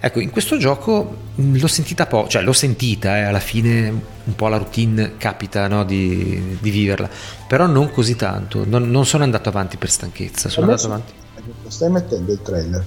Ecco, 0.00 0.20
in 0.20 0.30
questo 0.30 0.58
gioco 0.58 1.16
l'ho 1.34 1.66
sentita 1.66 2.06
po', 2.06 2.26
cioè 2.28 2.42
l'ho 2.42 2.52
sentita, 2.52 3.16
eh, 3.16 3.22
alla 3.22 3.38
fine 3.38 3.88
un 4.24 4.34
po' 4.34 4.48
la 4.48 4.58
routine 4.58 5.16
capita 5.16 5.68
no, 5.68 5.84
di, 5.84 6.58
di, 6.60 6.70
viverla, 6.70 7.08
però 7.46 7.66
non 7.66 7.90
così 7.90 8.16
tanto, 8.16 8.64
non, 8.66 8.90
non 8.90 9.06
sono 9.06 9.24
andato 9.24 9.48
avanti 9.48 9.76
per 9.76 9.88
stanchezza, 9.88 10.48
sono 10.48 10.66
andato 10.66 10.86
avanti. 10.86 11.12
Stai 11.68 11.90
mettendo 11.90 12.32
il 12.32 12.42
trailer? 12.42 12.84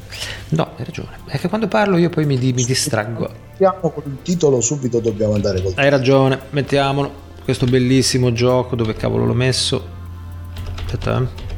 No, 0.49 0.71
hai 0.77 0.83
ragione. 0.83 1.09
È 1.25 1.39
che 1.39 1.47
quando 1.47 1.67
parlo 1.67 1.97
io 1.97 2.09
poi 2.09 2.25
mi, 2.25 2.37
mi 2.37 2.65
distraggo. 2.65 3.29
Mettiamo 3.51 3.89
con 3.89 4.03
il 4.05 4.17
titolo 4.21 4.61
subito, 4.61 4.99
dobbiamo 4.99 5.33
andare 5.33 5.61
col 5.61 5.73
Hai 5.75 5.89
ragione, 5.89 6.39
mettiamolo. 6.51 7.29
Questo 7.43 7.65
bellissimo 7.65 8.33
gioco, 8.33 8.75
dove 8.75 8.93
cavolo 8.93 9.25
l'ho 9.25 9.33
messo? 9.33 9.99
Aspetta, 10.91 11.21
eh. 11.21 11.49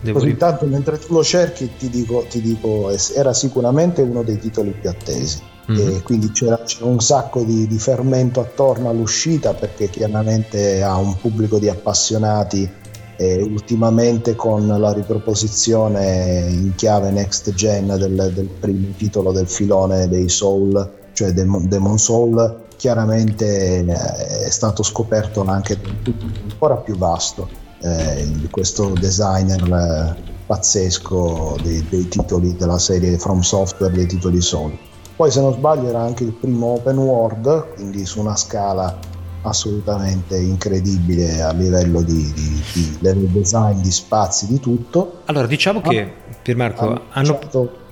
Devo 0.00 0.18
Così 0.18 0.30
intanto 0.30 0.66
mentre 0.66 0.98
tu 0.98 1.14
lo 1.14 1.22
cerchi 1.22 1.70
ti 1.78 1.88
dico, 1.88 2.26
ti 2.28 2.40
dico, 2.40 2.90
era 3.14 3.32
sicuramente 3.32 4.02
uno 4.02 4.22
dei 4.22 4.38
titoli 4.38 4.70
più 4.70 4.88
attesi. 4.88 5.54
Mm-hmm. 5.68 5.98
quindi 6.02 6.30
c'era, 6.30 6.62
c'era, 6.62 6.84
un 6.84 7.00
sacco 7.00 7.42
di, 7.42 7.66
di, 7.66 7.76
fermento 7.76 8.38
attorno 8.38 8.88
all'uscita 8.88 9.52
perché 9.52 9.90
chiaramente 9.90 10.80
ha 10.80 10.96
un 10.96 11.16
pubblico 11.16 11.58
di 11.58 11.68
appassionati 11.68 12.70
e 13.16 13.42
ultimamente 13.42 14.36
con 14.36 14.64
la 14.68 14.92
riproposizione 14.92 16.46
in 16.50 16.72
chiave 16.76 17.10
next 17.10 17.52
gen 17.54 17.88
del, 17.98 18.30
del 18.32 18.46
primo 18.60 18.92
titolo 18.96 19.32
del 19.32 19.48
filone 19.48 20.06
dei 20.06 20.28
Soul, 20.28 20.88
cioè 21.12 21.32
Demon, 21.32 21.66
Demon 21.66 21.98
Soul, 21.98 22.66
chiaramente 22.76 23.78
eh, 23.78 24.44
è 24.44 24.50
stato 24.50 24.84
scoperto 24.84 25.42
anche 25.42 25.76
un 25.84 25.96
pubblico 26.00 26.38
ancora 26.48 26.76
più 26.76 26.96
vasto 26.96 27.64
eh, 27.80 28.48
questo 28.50 28.90
designer 28.98 29.62
eh, 29.62 30.34
pazzesco 30.46 31.58
dei, 31.62 31.84
dei, 31.88 32.08
titoli 32.08 32.56
della 32.56 32.78
serie 32.78 33.18
From 33.18 33.40
Software, 33.40 33.92
dei 33.92 34.06
titoli 34.06 34.40
Sony. 34.40 34.78
Poi 35.16 35.30
se 35.30 35.40
non 35.40 35.52
sbaglio 35.54 35.88
era 35.88 36.00
anche 36.00 36.24
il 36.24 36.32
primo 36.32 36.66
open 36.66 36.98
world, 36.98 37.74
quindi 37.74 38.04
su 38.04 38.20
una 38.20 38.36
scala 38.36 38.98
assolutamente 39.42 40.36
incredibile 40.36 41.40
a 41.40 41.52
livello 41.52 42.02
di, 42.02 42.32
di, 42.32 42.62
di 42.72 42.98
level 43.00 43.28
design, 43.28 43.80
di 43.80 43.90
spazi, 43.90 44.46
di 44.46 44.60
tutto. 44.60 45.22
Allora 45.26 45.46
diciamo 45.46 45.80
ah, 45.82 45.88
che 45.88 46.12
Piermarco 46.42 47.02
hanno 47.10 47.38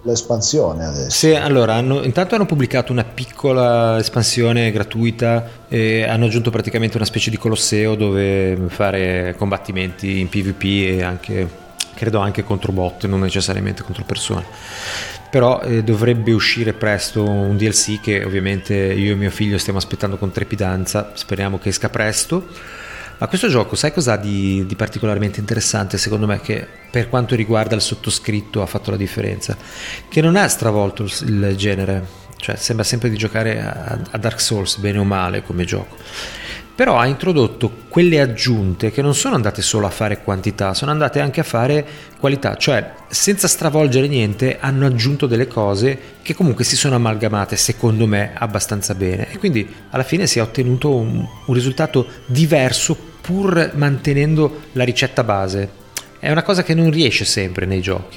l'espansione 0.05 0.85
adesso. 0.85 1.11
Sì, 1.11 1.35
allora, 1.35 1.75
hanno, 1.75 2.03
intanto 2.03 2.35
hanno 2.35 2.47
pubblicato 2.47 2.93
una 2.93 3.05
piccola 3.05 3.99
espansione 3.99 4.71
gratuita 4.71 5.49
e 5.69 6.05
hanno 6.05 6.27
aggiunto 6.27 6.51
praticamente 6.51 6.97
una 6.97 7.07
specie 7.07 7.31
di 7.31 7.37
colosseo 7.37 7.95
dove 7.95 8.57
fare 8.69 9.35
combattimenti 9.37 10.21
in 10.21 10.29
PvP 10.29 10.65
e 10.65 11.03
anche, 11.03 11.49
credo 11.95 12.19
anche 12.21 12.45
contro 12.45 12.73
bot, 12.73 13.07
non 13.07 13.21
necessariamente 13.21 13.83
contro 13.83 14.05
persone. 14.05 14.45
Però 15.31 15.61
eh, 15.63 15.83
dovrebbe 15.83 16.33
uscire 16.33 16.75
presto 16.75 17.29
un 17.29 17.57
DLC 17.57 18.01
che 18.01 18.23
ovviamente 18.25 18.75
io 18.75 19.13
e 19.13 19.17
mio 19.17 19.31
figlio 19.31 19.59
stiamo 19.59 19.79
aspettando 19.79 20.17
con 20.17 20.31
trepidanza, 20.31 21.11
speriamo 21.15 21.59
che 21.59 21.71
esca 21.71 21.89
presto 21.89 22.47
Ma 23.19 23.29
questo 23.29 23.49
gioco, 23.49 23.77
sai 23.77 23.93
cos'ha 23.93 24.17
di, 24.17 24.65
di, 24.67 24.75
particolarmente 24.75 25.41
interessante 25.41 25.99
secondo 25.99 26.27
me 26.27 26.41
che 26.41 26.67
per 26.91 27.09
quanto 27.09 27.35
riguarda 27.35 27.75
il 27.75 27.81
sottoscritto 27.81 28.61
ha 28.61 28.67
fatto 28.67 28.91
la 28.91 28.97
differenza? 28.97 29.57
Che 30.09 30.21
non 30.21 30.37
ha 30.37 30.49
stravolto 30.49 31.05
il, 31.05 31.13
il 31.27 31.57
genere, 31.57 32.05
cioè 32.37 32.57
sembra 32.57 32.85
sempre 32.85 33.11
di 33.11 33.17
giocare 33.17 33.63
a, 33.63 33.99
a 34.11 34.19
Dark 34.19 34.41
Souls, 34.41 34.77
bene 34.77 34.99
o 34.99 35.05
male 35.05 35.43
come 35.43 35.65
gioco 35.65 35.97
però 36.75 36.99
ha 36.99 37.07
introdotto 37.07 37.71
quelle 37.89 38.21
aggiunte 38.21 38.91
che 38.91 39.01
non 39.01 39.15
sono 39.15 39.37
andate 39.37 39.63
solo 39.63 39.87
a 39.87 39.91
fare 39.91 40.23
quantità, 40.23 40.75
sono 40.75 40.91
andate 40.91 41.21
anche 41.21 41.41
a 41.41 41.45
fare 41.45 41.87
qualità, 42.19 42.57
cioè 42.57 42.93
senza 43.09 43.47
stravolgere 43.47 44.09
niente 44.09 44.59
hanno 44.59 44.87
aggiunto 44.87 45.27
delle 45.27 45.47
cose 45.47 45.99
che 46.23 46.35
comunque 46.35 46.65
si 46.65 46.77
sono 46.77 46.97
amalgamate 46.97 47.57
secondo 47.57 48.07
me 48.07 48.33
abbastanza 48.35 48.95
bene 48.95 49.31
e 49.31 49.39
quindi 49.39 49.73
alla 49.91 50.03
fine 50.03 50.27
si 50.27 50.41
è 50.41 50.43
ottenuto 50.43 50.95
un, 50.95 51.25
un 51.47 51.55
risultato 51.55 52.07
diverso 52.27 52.97
pur 53.21 53.73
mantenendo 53.75 54.63
la 54.73 54.85
ricetta 54.85 55.23
base. 55.23 55.83
È 56.19 56.31
una 56.31 56.43
cosa 56.43 56.63
che 56.63 56.75
non 56.75 56.91
riesce 56.91 57.25
sempre 57.25 57.67
nei 57.67 57.81
giochi 57.81 58.17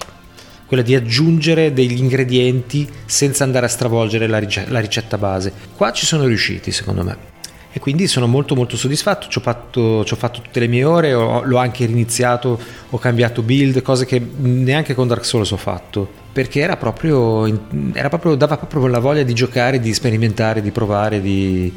quella 0.66 0.84
di 0.84 0.96
aggiungere 0.96 1.72
degli 1.72 1.98
ingredienti 1.98 2.90
senza 3.06 3.46
andare 3.46 3.68
a 3.68 3.70
stravolgere 3.70 4.28
la, 4.28 4.40
ricetta 4.40 5.18
base. 5.18 5.54
Qua 5.74 5.94
ci 5.94 6.06
sono 6.06 6.26
riusciti, 6.26 6.74
secondo 6.74 7.06
me 7.06 7.36
e 7.78 7.80
quindi 7.80 8.08
sono 8.08 8.26
molto 8.26 8.56
molto 8.56 8.76
soddisfatto, 8.76 9.28
ci 9.28 9.38
ho 9.38 9.42
fatto, 9.42 10.04
ci 10.04 10.14
ho 10.14 10.16
fatto 10.16 10.42
tutte 10.42 10.60
le 10.60 10.68
mie 10.68 10.84
ore, 10.84 11.14
ho, 11.14 11.44
l'ho 11.44 11.58
anche 11.58 11.86
riniziato, 11.86 12.60
ho 12.90 12.98
cambiato 12.98 13.44
build, 13.44 13.84
cose 13.84 14.08
che 14.08 14.20
neanche 14.20 14.96
con 14.96 15.08
Dark 15.08 15.24
Souls 15.24 15.52
ho 15.52 15.58
fatto, 15.58 16.10
perché 16.34 16.60
era 16.60 16.76
proprio, 16.76 17.46
era 17.94 18.10
proprio 18.10 18.34
dava 18.34 18.58
proprio 18.58 18.88
la 18.88 18.98
voglia 18.98 19.22
di 19.22 19.36
giocare, 19.36 19.80
di 19.80 19.94
sperimentare, 19.94 20.64
di 20.64 20.72
provare, 20.72 21.22
di, 21.22 21.72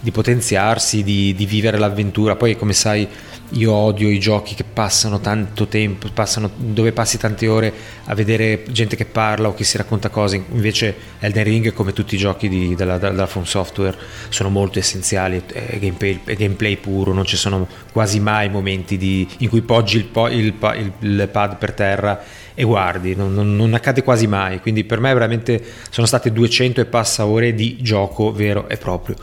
di 0.00 0.10
potenziarsi, 0.10 1.02
di, 1.02 1.34
di 1.34 1.44
vivere 1.44 1.76
l'avventura, 1.76 2.36
poi 2.36 2.56
come 2.56 2.72
sai 2.72 3.06
io 3.50 3.72
odio 3.72 4.08
i 4.08 4.18
giochi 4.18 4.54
che 4.54 4.64
passano 4.64 5.20
tanto 5.20 5.66
tempo, 5.66 6.08
passano, 6.12 6.50
dove 6.56 6.92
passi 6.92 7.18
tante 7.18 7.46
ore 7.46 7.72
a 8.04 8.14
vedere 8.14 8.64
gente 8.70 8.96
che 8.96 9.04
parla 9.04 9.48
o 9.48 9.54
che 9.54 9.64
si 9.64 9.76
racconta 9.76 10.08
cose. 10.08 10.42
Invece 10.50 10.94
Elden 11.20 11.44
Ring, 11.44 11.72
come 11.72 11.92
tutti 11.92 12.14
i 12.14 12.18
giochi 12.18 12.48
di, 12.48 12.74
della, 12.74 12.98
della 12.98 13.26
From 13.26 13.44
Software, 13.44 13.96
sono 14.28 14.48
molto 14.48 14.78
essenziali, 14.78 15.42
è 15.52 15.78
gameplay, 15.78 16.20
è 16.24 16.34
gameplay 16.34 16.76
puro, 16.76 17.12
non 17.12 17.24
ci 17.24 17.36
sono 17.36 17.68
quasi 17.92 18.18
mai 18.18 18.48
momenti 18.48 18.96
di, 18.96 19.26
in 19.38 19.48
cui 19.48 19.60
poggi 19.60 19.98
il, 19.98 20.08
il, 20.32 20.54
il, 20.54 20.92
il, 21.00 21.28
pad 21.30 21.56
per 21.58 21.72
terra 21.72 22.22
e 22.54 22.64
guardi, 22.64 23.14
non, 23.14 23.34
non, 23.34 23.54
non 23.54 23.74
accade 23.74 24.02
quasi 24.02 24.26
mai. 24.26 24.60
Quindi 24.60 24.84
per 24.84 25.00
me 25.00 25.12
veramente 25.12 25.62
sono 25.90 26.06
state 26.06 26.32
200 26.32 26.80
e 26.80 26.84
passa 26.86 27.26
ore 27.26 27.54
di 27.54 27.76
gioco 27.80 28.32
vero 28.32 28.68
e 28.68 28.76
proprio. 28.76 29.16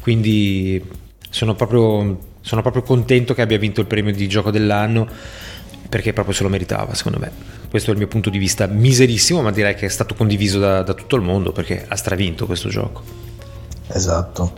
Quindi 0.00 0.82
sono 1.30 1.54
proprio 1.54 2.30
sono 2.42 2.60
proprio 2.60 2.82
contento 2.82 3.32
che 3.32 3.40
abbia 3.40 3.56
vinto 3.56 3.80
il 3.80 3.86
premio 3.86 4.12
di 4.12 4.28
gioco 4.28 4.50
dell'anno 4.50 5.08
perché 5.88 6.12
proprio 6.12 6.34
se 6.34 6.42
lo 6.42 6.48
meritava 6.48 6.94
secondo 6.94 7.18
me. 7.18 7.30
Questo 7.70 7.90
è 7.90 7.92
il 7.92 7.98
mio 7.98 8.08
punto 8.08 8.30
di 8.30 8.38
vista 8.38 8.66
miserissimo, 8.66 9.42
ma 9.42 9.50
direi 9.50 9.74
che 9.74 9.86
è 9.86 9.88
stato 9.88 10.14
condiviso 10.14 10.58
da, 10.58 10.82
da 10.82 10.94
tutto 10.94 11.16
il 11.16 11.22
mondo 11.22 11.52
perché 11.52 11.84
ha 11.86 11.96
stravinto 11.96 12.46
questo 12.46 12.68
gioco. 12.68 13.02
Esatto. 13.88 14.52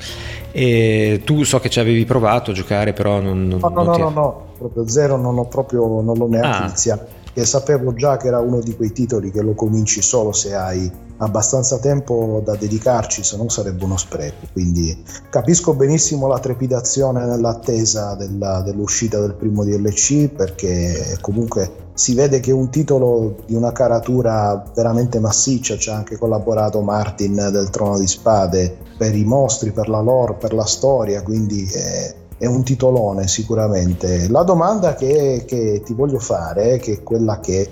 E 0.53 1.23
tu 1.25 1.42
so 1.42 1.59
che 1.59 1.68
ci 1.70 1.81
avevi 1.81 2.05
provato 2.05 2.53
a 2.53 2.55
giocare, 2.55 2.92
però 2.92 3.20
non... 3.20 3.49
non 3.49 3.59
no, 3.59 3.68
no, 3.68 3.83
non 3.83 3.85
no, 3.85 3.97
no, 3.97 4.11
no, 4.11 4.47
proprio 4.59 4.88
zero, 4.88 5.16
non 5.16 5.38
ho 5.38 5.47
proprio, 5.47 6.01
non 6.01 6.16
l'ho 6.16 6.29
neanche 6.29 6.62
ah. 6.62 6.66
iniziato. 6.66 7.07
E 7.33 7.44
sapevo 7.44 7.94
già 7.94 8.16
che 8.16 8.29
era 8.29 8.38
uno 8.38 8.61
di 8.61 8.77
quei 8.77 8.92
titoli 8.92 9.33
che 9.33 9.42
lo 9.42 9.55
cominci 9.55 10.03
solo 10.03 10.33
se 10.33 10.55
hai 10.55 10.88
abbastanza 11.18 11.79
tempo 11.79 12.42
da 12.44 12.57
dedicarci, 12.57 13.22
se 13.22 13.37
no 13.37 13.48
sarebbe 13.48 13.85
uno 13.85 13.96
spreco. 13.96 14.46
Quindi 14.53 15.03
capisco 15.31 15.74
benissimo 15.74 16.27
la 16.27 16.38
trepidazione 16.38 17.24
nell'attesa 17.24 18.14
della, 18.14 18.61
dell'uscita 18.62 19.20
del 19.20 19.35
primo 19.35 19.64
DLC 19.64 20.29
perché 20.29 21.16
comunque 21.20 21.83
si 21.94 22.14
vede 22.14 22.40
che 22.40 22.50
è 22.50 22.55
un 22.55 22.70
titolo 22.70 23.37
di 23.46 23.55
una 23.55 23.70
caratura 23.70 24.64
veramente 24.74 25.20
massiccia, 25.20 25.77
ci 25.77 25.90
ha 25.90 25.94
anche 25.94 26.18
collaborato 26.18 26.81
Martin 26.81 27.35
del 27.53 27.70
Trono 27.70 27.98
di 27.98 28.09
Spade 28.09 28.77
per 28.98 29.14
i 29.14 29.24
mostri, 29.24 29.70
per 29.70 29.88
la 29.88 30.00
lore, 30.00 30.35
per 30.35 30.53
la 30.55 30.64
storia, 30.64 31.22
quindi 31.22 31.64
è, 31.70 32.14
è 32.38 32.46
un 32.46 32.64
titolone 32.64 33.29
sicuramente. 33.29 34.29
La 34.29 34.42
domanda 34.42 34.94
che, 34.94 35.44
che 35.46 35.83
ti 35.85 35.94
voglio 35.94 36.18
fare, 36.18 36.79
che 36.79 36.94
è 36.94 37.03
quella 37.03 37.38
che 37.38 37.70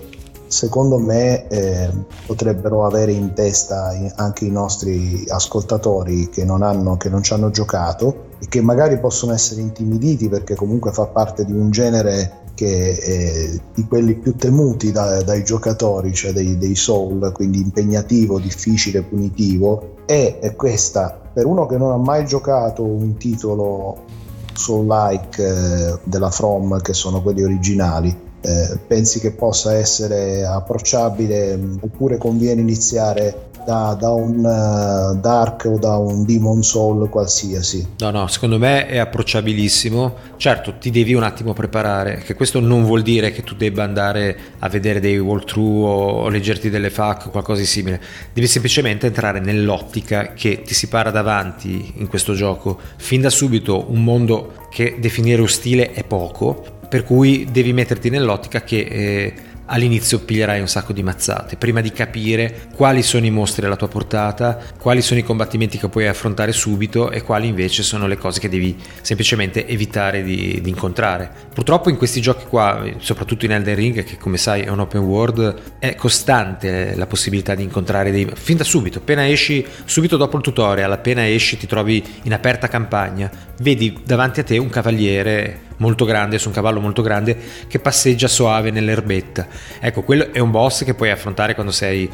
secondo 0.52 0.98
me 0.98 1.48
eh, 1.48 1.90
potrebbero 2.26 2.84
avere 2.84 3.12
in 3.12 3.32
testa 3.32 3.96
anche 4.16 4.44
i 4.44 4.50
nostri 4.50 5.24
ascoltatori 5.26 6.28
che 6.28 6.44
non, 6.44 6.62
hanno, 6.62 6.98
che 6.98 7.08
non 7.08 7.22
ci 7.22 7.32
hanno 7.32 7.50
giocato 7.50 8.26
e 8.38 8.46
che 8.48 8.60
magari 8.60 9.00
possono 9.00 9.32
essere 9.32 9.62
intimiditi 9.62 10.28
perché 10.28 10.54
comunque 10.54 10.92
fa 10.92 11.06
parte 11.06 11.46
di 11.46 11.52
un 11.52 11.70
genere 11.70 12.40
che 12.54 12.98
è 12.98 13.60
di 13.72 13.86
quelli 13.86 14.14
più 14.14 14.36
temuti 14.36 14.92
da, 14.92 15.22
dai 15.22 15.42
giocatori, 15.42 16.12
cioè 16.12 16.32
dei, 16.32 16.58
dei, 16.58 16.74
soul, 16.74 17.32
quindi 17.32 17.58
impegnativo, 17.58 18.38
difficile, 18.38 19.02
punitivo, 19.02 19.94
e 20.04 20.52
questa, 20.54 21.18
per 21.32 21.46
uno 21.46 21.64
che 21.64 21.78
non 21.78 21.92
ha 21.92 21.96
mai 21.96 22.26
giocato 22.26 22.84
un 22.84 23.16
titolo 23.16 24.04
soul-like 24.52 25.42
eh, 25.42 25.98
della 26.04 26.30
From, 26.30 26.78
che 26.82 26.92
sono 26.92 27.22
quelli 27.22 27.42
originali, 27.42 28.14
eh, 28.42 28.78
pensi 28.86 29.20
che 29.20 29.32
possa 29.32 29.74
essere 29.74 30.44
approcciabile 30.44 31.56
mm, 31.56 31.76
oppure 31.80 32.18
conviene 32.18 32.60
iniziare 32.60 33.50
da, 33.64 33.96
da, 33.98 34.10
un 34.10 34.38
uh, 34.38 35.20
Dark 35.20 35.64
o 35.66 35.78
da 35.78 35.96
un 35.96 36.24
Demon 36.24 36.62
Soul 36.62 37.08
qualsiasi. 37.08 37.86
No, 37.98 38.10
no, 38.10 38.26
secondo 38.26 38.58
me 38.58 38.86
è 38.86 38.98
approcciabilissimo. 38.98 40.14
Certo, 40.36 40.74
ti 40.78 40.90
devi 40.90 41.14
un 41.14 41.22
attimo 41.22 41.52
preparare, 41.52 42.16
che 42.18 42.34
questo 42.34 42.58
non 42.58 42.84
vuol 42.84 43.02
dire 43.02 43.30
che 43.30 43.42
tu 43.42 43.54
debba 43.54 43.84
andare 43.84 44.36
a 44.58 44.68
vedere 44.68 44.98
dei 44.98 45.18
walkthrough 45.18 45.84
o 45.84 46.28
leggerti 46.28 46.70
delle 46.70 46.90
FAQ 46.90 47.26
o 47.26 47.30
qualcosa 47.30 47.60
di 47.60 47.66
simile. 47.66 48.00
Devi 48.32 48.46
semplicemente 48.48 49.06
entrare 49.06 49.38
nell'ottica 49.38 50.32
che 50.32 50.62
ti 50.62 50.74
si 50.74 50.88
para 50.88 51.10
davanti 51.10 51.94
in 51.96 52.08
questo 52.08 52.34
gioco 52.34 52.78
fin 52.96 53.20
da 53.20 53.30
subito 53.30 53.90
un 53.90 54.02
mondo 54.02 54.66
che 54.70 54.96
definire 54.98 55.42
ostile 55.42 55.92
è 55.92 56.02
poco 56.02 56.80
per 56.92 57.04
cui 57.04 57.48
devi 57.50 57.72
metterti 57.72 58.10
nell'ottica 58.10 58.60
che 58.64 58.80
eh, 58.80 59.34
all'inizio 59.64 60.18
piglierai 60.18 60.60
un 60.60 60.68
sacco 60.68 60.92
di 60.92 61.02
mazzate, 61.02 61.56
prima 61.56 61.80
di 61.80 61.90
capire 61.90 62.68
quali 62.74 63.02
sono 63.02 63.24
i 63.24 63.30
mostri 63.30 63.64
alla 63.64 63.76
tua 63.76 63.88
portata, 63.88 64.60
quali 64.78 65.00
sono 65.00 65.18
i 65.18 65.22
combattimenti 65.22 65.78
che 65.78 65.88
puoi 65.88 66.06
affrontare 66.06 66.52
subito 66.52 67.10
e 67.10 67.22
quali 67.22 67.46
invece 67.46 67.82
sono 67.82 68.06
le 68.06 68.18
cose 68.18 68.40
che 68.40 68.50
devi 68.50 68.76
semplicemente 69.00 69.66
evitare 69.66 70.22
di, 70.22 70.60
di 70.60 70.68
incontrare. 70.68 71.30
Purtroppo 71.54 71.88
in 71.88 71.96
questi 71.96 72.20
giochi 72.20 72.44
qua, 72.44 72.84
soprattutto 72.98 73.46
in 73.46 73.52
Elden 73.52 73.74
Ring, 73.74 74.04
che 74.04 74.18
come 74.18 74.36
sai 74.36 74.60
è 74.60 74.68
un 74.68 74.80
open 74.80 75.00
world, 75.00 75.54
è 75.78 75.94
costante 75.94 76.94
la 76.94 77.06
possibilità 77.06 77.54
di 77.54 77.62
incontrare 77.62 78.10
dei... 78.10 78.28
fin 78.34 78.58
da 78.58 78.64
subito, 78.64 78.98
appena 78.98 79.26
esci, 79.26 79.64
subito 79.86 80.18
dopo 80.18 80.36
il 80.36 80.42
tutorial, 80.42 80.92
appena 80.92 81.26
esci 81.26 81.56
ti 81.56 81.66
trovi 81.66 82.04
in 82.24 82.34
aperta 82.34 82.68
campagna, 82.68 83.30
vedi 83.60 83.98
davanti 84.04 84.40
a 84.40 84.44
te 84.44 84.58
un 84.58 84.68
cavaliere 84.68 85.70
molto 85.78 86.04
grande, 86.04 86.38
su 86.38 86.48
un 86.48 86.54
cavallo 86.54 86.80
molto 86.80 87.02
grande 87.02 87.36
che 87.66 87.78
passeggia 87.78 88.28
soave 88.28 88.70
nell'erbetta. 88.70 89.46
Ecco, 89.80 90.02
quello 90.02 90.32
è 90.32 90.38
un 90.38 90.50
boss 90.50 90.84
che 90.84 90.94
puoi 90.94 91.10
affrontare 91.10 91.54
quando 91.54 91.72
sei 91.72 92.10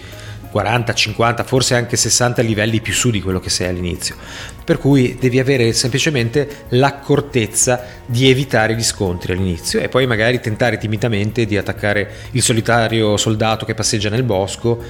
40, 0.50 0.94
50, 0.94 1.44
forse 1.44 1.74
anche 1.74 1.96
60 1.96 2.42
livelli 2.42 2.80
più 2.80 2.92
su 2.92 3.10
di 3.10 3.20
quello 3.20 3.40
che 3.40 3.50
sei 3.50 3.68
all'inizio. 3.68 4.16
Per 4.64 4.78
cui 4.78 5.16
devi 5.20 5.38
avere 5.38 5.72
semplicemente 5.72 6.64
l'accortezza 6.70 7.84
di 8.06 8.28
evitare 8.30 8.74
gli 8.74 8.82
scontri 8.82 9.32
all'inizio 9.32 9.80
e 9.80 9.88
poi 9.88 10.06
magari 10.06 10.40
tentare 10.40 10.78
timidamente 10.78 11.44
di 11.44 11.56
attaccare 11.56 12.10
il 12.32 12.42
solitario 12.42 13.16
soldato 13.16 13.64
che 13.64 13.74
passeggia 13.74 14.08
nel 14.08 14.22
bosco 14.22 14.82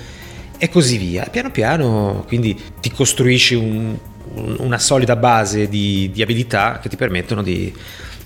e 0.57 0.69
così 0.69 0.97
via. 0.97 1.27
Piano 1.31 1.51
piano 1.51 2.25
quindi 2.27 2.61
ti 2.81 2.91
costruisci 2.91 3.55
un, 3.55 3.97
una 4.59 4.79
solida 4.79 5.17
base 5.17 5.69
di, 5.69 6.11
di 6.13 6.23
abilità 6.23 6.79
che 6.81 6.89
ti 6.89 6.97
permettono 6.97 7.43
di 7.43 7.73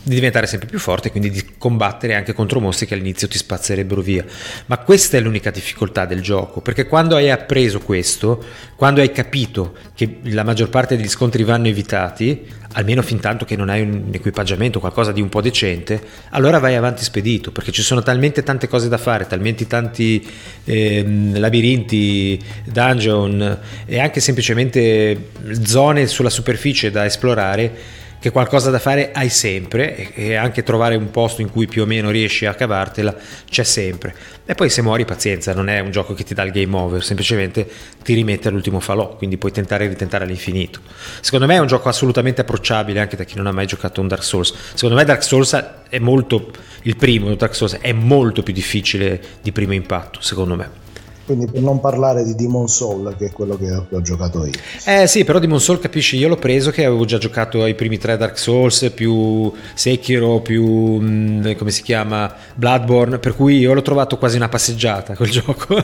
di 0.02 0.14
diventare 0.14 0.46
sempre 0.46 0.68
più 0.68 0.78
forte 0.78 1.08
e 1.08 1.10
quindi 1.10 1.30
di 1.30 1.44
combattere 1.56 2.14
anche 2.14 2.32
contro 2.32 2.58
mostri 2.58 2.86
che 2.86 2.94
all'inizio 2.94 3.28
ti 3.28 3.38
spazzerebbero 3.38 4.00
via. 4.00 4.24
Ma 4.66 4.78
questa 4.78 5.16
è 5.16 5.20
l'unica 5.20 5.50
difficoltà 5.50 6.06
del 6.06 6.20
gioco, 6.20 6.60
perché 6.60 6.86
quando 6.86 7.14
hai 7.14 7.30
appreso 7.30 7.78
questo, 7.80 8.44
quando 8.74 9.00
hai 9.00 9.12
capito 9.12 9.74
che 9.94 10.18
la 10.24 10.42
maggior 10.42 10.70
parte 10.70 10.96
degli 10.96 11.08
scontri 11.08 11.44
vanno 11.44 11.68
evitati, 11.68 12.44
almeno 12.72 13.02
fin 13.02 13.20
tanto 13.20 13.44
che 13.44 13.54
non 13.54 13.68
hai 13.68 13.82
un 13.82 14.10
equipaggiamento, 14.10 14.80
qualcosa 14.80 15.12
di 15.12 15.20
un 15.20 15.28
po' 15.28 15.40
decente, 15.40 16.02
allora 16.30 16.58
vai 16.58 16.74
avanti 16.74 17.04
spedito, 17.04 17.52
perché 17.52 17.70
ci 17.70 17.82
sono 17.82 18.02
talmente 18.02 18.42
tante 18.42 18.66
cose 18.66 18.88
da 18.88 18.98
fare, 18.98 19.26
talmente 19.26 19.66
tanti 19.66 20.26
eh, 20.64 21.30
labirinti, 21.34 22.42
dungeon 22.64 23.58
e 23.86 24.00
anche 24.00 24.20
semplicemente 24.20 25.30
zone 25.62 26.06
sulla 26.06 26.30
superficie 26.30 26.90
da 26.90 27.04
esplorare 27.04 28.00
che 28.22 28.30
qualcosa 28.30 28.70
da 28.70 28.78
fare 28.78 29.10
hai 29.12 29.28
sempre 29.28 30.12
e, 30.14 30.36
anche 30.36 30.62
trovare 30.62 30.94
un 30.94 31.10
posto 31.10 31.40
in 31.40 31.50
cui 31.50 31.66
più 31.66 31.82
o 31.82 31.86
meno 31.86 32.10
riesci 32.10 32.46
a 32.46 32.54
cavartela 32.54 33.16
c'è 33.50 33.64
sempre. 33.64 34.14
E 34.46 34.54
poi 34.54 34.70
se 34.70 34.80
muori 34.80 35.04
pazienza, 35.04 35.52
non 35.52 35.68
è 35.68 35.80
un 35.80 35.90
gioco 35.90 36.14
che 36.14 36.22
ti 36.22 36.32
dà 36.32 36.44
il 36.44 36.52
game 36.52 36.76
over, 36.76 37.02
semplicemente 37.02 37.68
ti 38.04 38.14
rimette 38.14 38.46
all'ultimo 38.46 38.78
falò, 38.78 39.16
quindi 39.16 39.38
puoi 39.38 39.50
tentare 39.50 39.86
e 39.86 39.88
ritentare 39.88 40.22
all'infinito. 40.22 40.78
Secondo 41.20 41.46
me 41.46 41.56
è 41.56 41.58
un 41.58 41.66
gioco 41.66 41.88
assolutamente 41.88 42.42
approcciabile 42.42 43.00
anche 43.00 43.16
da 43.16 43.24
chi 43.24 43.34
non 43.34 43.48
ha 43.48 43.52
mai 43.52 43.66
giocato 43.66 44.00
un 44.00 44.06
Dark 44.06 44.22
Souls. 44.22 44.54
Secondo 44.74 44.94
me 44.94 45.04
Dark 45.04 45.24
Souls 45.24 45.52
è 45.88 45.98
molto 45.98 46.52
il 46.82 46.94
primo 46.94 47.34
Dark 47.34 47.56
Souls 47.56 47.78
è 47.80 47.92
molto 47.92 48.44
più 48.44 48.52
difficile 48.52 49.20
di 49.42 49.50
primo 49.50 49.72
impatto, 49.72 50.20
secondo 50.20 50.54
me. 50.54 50.81
Quindi 51.24 51.46
per 51.46 51.60
non 51.60 51.80
parlare 51.80 52.24
di 52.24 52.34
Demon 52.34 52.68
Soul, 52.68 53.14
che 53.16 53.26
è 53.26 53.30
quello 53.30 53.56
che 53.56 53.70
ho, 53.72 54.02
giocato 54.02 54.44
io. 54.44 54.52
Eh 54.84 55.06
sì, 55.06 55.24
però 55.24 55.38
Demon 55.38 55.60
Soul 55.60 55.78
capisci, 55.78 56.16
io 56.16 56.28
l'ho 56.28 56.36
preso 56.36 56.70
che 56.70 56.84
avevo 56.84 57.04
già 57.04 57.18
giocato 57.18 57.62
ai 57.62 57.74
primi 57.74 57.98
tre 57.98 58.16
Dark 58.16 58.38
Souls, 58.38 58.90
più 58.94 59.52
Sekiro, 59.74 60.40
più 60.40 61.00
mm, 61.00 61.52
come 61.56 61.70
si 61.70 61.82
chiama 61.82 62.32
Bloodborne, 62.54 63.18
per 63.18 63.36
cui 63.36 63.58
io 63.58 63.72
l'ho 63.72 63.82
trovato 63.82 64.18
quasi 64.18 64.36
una 64.36 64.48
passeggiata 64.48 65.14
quel 65.14 65.30
gioco. 65.32 65.82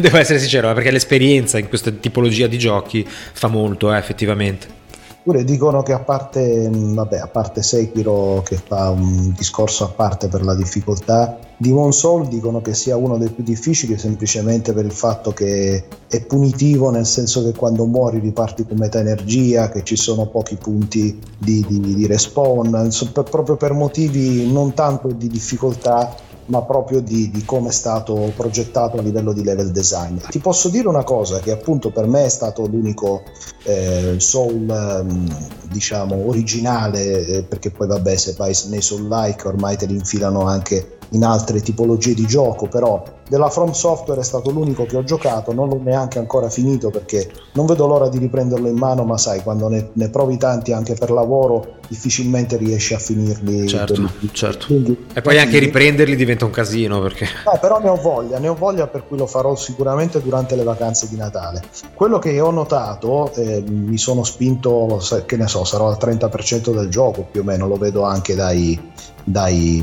Devo 0.00 0.18
essere 0.18 0.38
sincero, 0.38 0.72
perché 0.74 0.90
l'esperienza 0.90 1.58
in 1.58 1.68
questa 1.68 1.90
tipologia 1.90 2.46
di 2.46 2.58
giochi 2.58 3.06
fa 3.06 3.48
molto, 3.48 3.92
eh, 3.92 3.96
effettivamente. 3.96 4.82
Pure 5.24 5.42
dicono 5.42 5.82
che 5.82 5.94
a 5.94 6.00
parte, 6.00 6.68
vabbè, 6.70 7.16
a 7.16 7.28
parte 7.28 7.62
Sekiro 7.62 8.42
che 8.44 8.56
fa 8.56 8.90
un 8.90 9.32
discorso 9.34 9.84
a 9.84 9.88
parte 9.88 10.28
per 10.28 10.44
la 10.44 10.54
difficoltà, 10.54 11.38
Demon 11.56 11.94
Soul 11.94 12.28
dicono 12.28 12.60
che 12.60 12.74
sia 12.74 12.98
uno 12.98 13.16
dei 13.16 13.30
più 13.30 13.42
difficili 13.42 13.96
semplicemente 13.96 14.74
per 14.74 14.84
il 14.84 14.92
fatto 14.92 15.32
che 15.32 15.86
è 16.08 16.22
punitivo 16.26 16.90
nel 16.90 17.06
senso 17.06 17.42
che 17.42 17.56
quando 17.56 17.86
muori 17.86 18.18
riparti 18.18 18.66
con 18.66 18.76
metà 18.76 18.98
energia, 18.98 19.70
che 19.70 19.82
ci 19.82 19.96
sono 19.96 20.26
pochi 20.26 20.56
punti 20.56 21.18
di, 21.38 21.64
di, 21.66 21.80
di 21.80 22.06
respawn, 22.06 22.82
insomma, 22.84 23.22
proprio 23.22 23.56
per 23.56 23.72
motivi 23.72 24.52
non 24.52 24.74
tanto 24.74 25.08
di 25.08 25.28
difficoltà 25.28 26.14
ma 26.46 26.62
proprio 26.62 27.00
di, 27.00 27.30
di 27.30 27.44
come 27.44 27.68
è 27.68 27.72
stato 27.72 28.32
progettato 28.36 28.98
a 28.98 29.02
livello 29.02 29.32
di 29.32 29.42
level 29.42 29.70
design. 29.70 30.16
Ti 30.28 30.38
posso 30.38 30.68
dire 30.68 30.88
una 30.88 31.04
cosa 31.04 31.40
che 31.40 31.50
appunto 31.50 31.90
per 31.90 32.06
me 32.06 32.24
è 32.24 32.28
stato 32.28 32.66
l'unico 32.66 33.22
eh, 33.64 34.16
soul 34.18 34.68
ehm, 34.68 35.48
diciamo 35.70 36.26
originale 36.26 37.26
eh, 37.26 37.42
perché 37.42 37.70
poi 37.70 37.86
vabbè 37.86 38.16
se 38.16 38.34
vai 38.36 38.54
nei 38.68 38.82
soul 38.82 39.08
like 39.08 39.46
ormai 39.46 39.76
te 39.76 39.86
li 39.86 39.94
infilano 39.94 40.42
anche 40.46 40.98
in 41.10 41.24
altre 41.24 41.60
tipologie 41.60 42.14
di 42.14 42.26
gioco, 42.26 42.66
però 42.66 43.02
della 43.28 43.48
From 43.48 43.72
Software 43.72 44.20
è 44.20 44.24
stato 44.24 44.50
l'unico 44.50 44.84
che 44.84 44.96
ho 44.96 45.04
giocato, 45.04 45.52
non 45.52 45.68
l'ho 45.68 45.80
neanche 45.82 46.18
ancora 46.18 46.50
finito 46.50 46.90
perché 46.90 47.30
non 47.52 47.66
vedo 47.66 47.86
l'ora 47.86 48.08
di 48.08 48.18
riprenderlo 48.18 48.68
in 48.68 48.76
mano, 48.76 49.04
ma 49.04 49.16
sai, 49.16 49.42
quando 49.42 49.68
ne, 49.68 49.90
ne 49.92 50.10
provi 50.10 50.36
tanti 50.36 50.72
anche 50.72 50.94
per 50.94 51.10
lavoro, 51.10 51.76
difficilmente 51.88 52.56
riesci 52.56 52.94
a 52.94 52.98
finirli. 52.98 53.66
Certo, 53.66 54.10
certo. 54.32 54.66
Quindi, 54.66 55.06
e 55.12 55.22
poi 55.22 55.38
anche 55.38 55.58
riprenderli 55.58 56.16
diventa 56.16 56.44
un 56.44 56.50
casino 56.50 57.00
perché... 57.00 57.26
No, 57.44 57.58
però 57.60 57.80
ne 57.80 57.88
ho 57.88 57.96
voglia, 57.96 58.38
ne 58.38 58.48
ho 58.48 58.54
voglia 58.54 58.86
per 58.86 59.06
cui 59.06 59.16
lo 59.16 59.26
farò 59.26 59.54
sicuramente 59.56 60.20
durante 60.20 60.54
le 60.56 60.64
vacanze 60.64 61.08
di 61.08 61.16
Natale. 61.16 61.62
Quello 61.94 62.18
che 62.18 62.38
ho 62.40 62.50
notato, 62.50 63.32
eh, 63.34 63.62
mi 63.66 63.96
sono 63.96 64.24
spinto, 64.24 65.00
che 65.26 65.36
ne 65.36 65.46
so, 65.46 65.64
sarò 65.64 65.88
al 65.88 65.98
30% 65.98 66.74
del 66.74 66.88
gioco 66.88 67.26
più 67.30 67.40
o 67.40 67.44
meno, 67.44 67.66
lo 67.66 67.76
vedo 67.76 68.02
anche 68.02 68.34
dai, 68.34 68.78
dai, 69.24 69.82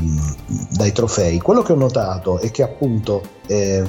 dai 0.70 0.92
trofei. 0.92 1.40
Quello 1.40 1.62
che 1.62 1.72
ho 1.72 1.76
notato 1.76 2.38
è 2.38 2.50
che 2.50 2.62
appunto 2.62 3.31
eh, 3.46 3.84